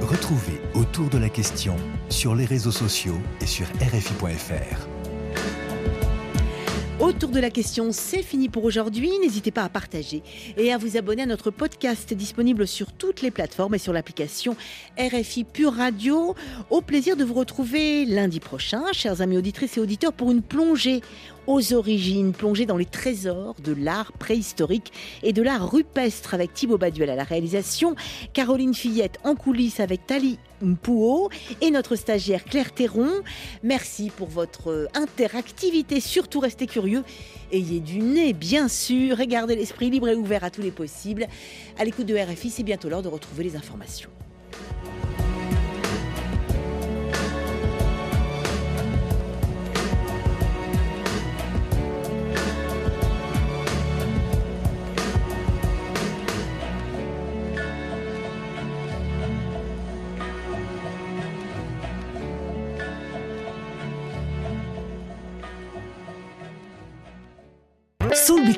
Retrouvez 0.00 0.60
autour 0.74 1.08
de 1.10 1.18
la 1.18 1.28
question 1.28 1.76
sur 2.08 2.34
les 2.34 2.44
réseaux 2.44 2.72
sociaux 2.72 3.18
et 3.40 3.46
sur 3.46 3.66
RFI.fr. 3.66 4.93
Autour 7.04 7.28
de 7.28 7.38
la 7.38 7.50
question, 7.50 7.92
c'est 7.92 8.22
fini 8.22 8.48
pour 8.48 8.64
aujourd'hui. 8.64 9.10
N'hésitez 9.20 9.50
pas 9.50 9.62
à 9.62 9.68
partager 9.68 10.22
et 10.56 10.72
à 10.72 10.78
vous 10.78 10.96
abonner 10.96 11.24
à 11.24 11.26
notre 11.26 11.50
podcast 11.50 12.14
disponible 12.14 12.66
sur 12.66 12.92
toutes 12.92 13.20
les 13.20 13.30
plateformes 13.30 13.74
et 13.74 13.78
sur 13.78 13.92
l'application 13.92 14.56
RFI 14.98 15.44
Pure 15.44 15.74
Radio. 15.74 16.34
Au 16.70 16.80
plaisir 16.80 17.18
de 17.18 17.24
vous 17.24 17.34
retrouver 17.34 18.06
lundi 18.06 18.40
prochain, 18.40 18.84
chers 18.94 19.20
amis 19.20 19.36
auditrices 19.36 19.76
et 19.76 19.80
auditeurs, 19.80 20.14
pour 20.14 20.30
une 20.30 20.40
plongée 20.40 21.02
aux 21.46 21.72
origines, 21.72 22.32
plongée 22.32 22.66
dans 22.66 22.76
les 22.76 22.84
trésors 22.84 23.56
de 23.62 23.72
l'art 23.72 24.12
préhistorique 24.12 24.92
et 25.22 25.32
de 25.32 25.42
l'art 25.42 25.70
rupestre 25.70 26.34
avec 26.34 26.54
Thibaut 26.54 26.78
Baduel 26.78 27.10
à 27.10 27.16
la 27.16 27.24
réalisation, 27.24 27.94
Caroline 28.32 28.74
Fillette 28.74 29.18
en 29.24 29.34
coulisses 29.34 29.80
avec 29.80 30.06
Tali 30.06 30.38
Mpouo 30.62 31.30
et 31.60 31.70
notre 31.70 31.96
stagiaire 31.96 32.44
Claire 32.44 32.72
Théron. 32.72 33.10
Merci 33.62 34.10
pour 34.16 34.28
votre 34.28 34.88
interactivité. 34.94 36.00
Surtout, 36.00 36.40
restez 36.40 36.66
curieux. 36.66 37.04
Ayez 37.52 37.80
du 37.80 37.98
nez, 37.98 38.32
bien 38.32 38.68
sûr. 38.68 39.18
Regardez 39.18 39.56
l'esprit 39.56 39.90
libre 39.90 40.08
et 40.08 40.14
ouvert 40.14 40.44
à 40.44 40.50
tous 40.50 40.62
les 40.62 40.70
possibles. 40.70 41.26
À 41.78 41.84
l'écoute 41.84 42.06
de 42.06 42.16
RFI, 42.16 42.50
c'est 42.50 42.62
bientôt 42.62 42.88
l'heure 42.88 43.02
de 43.02 43.08
retrouver 43.08 43.44
les 43.44 43.56
informations. 43.56 44.10
Sul 68.14 68.44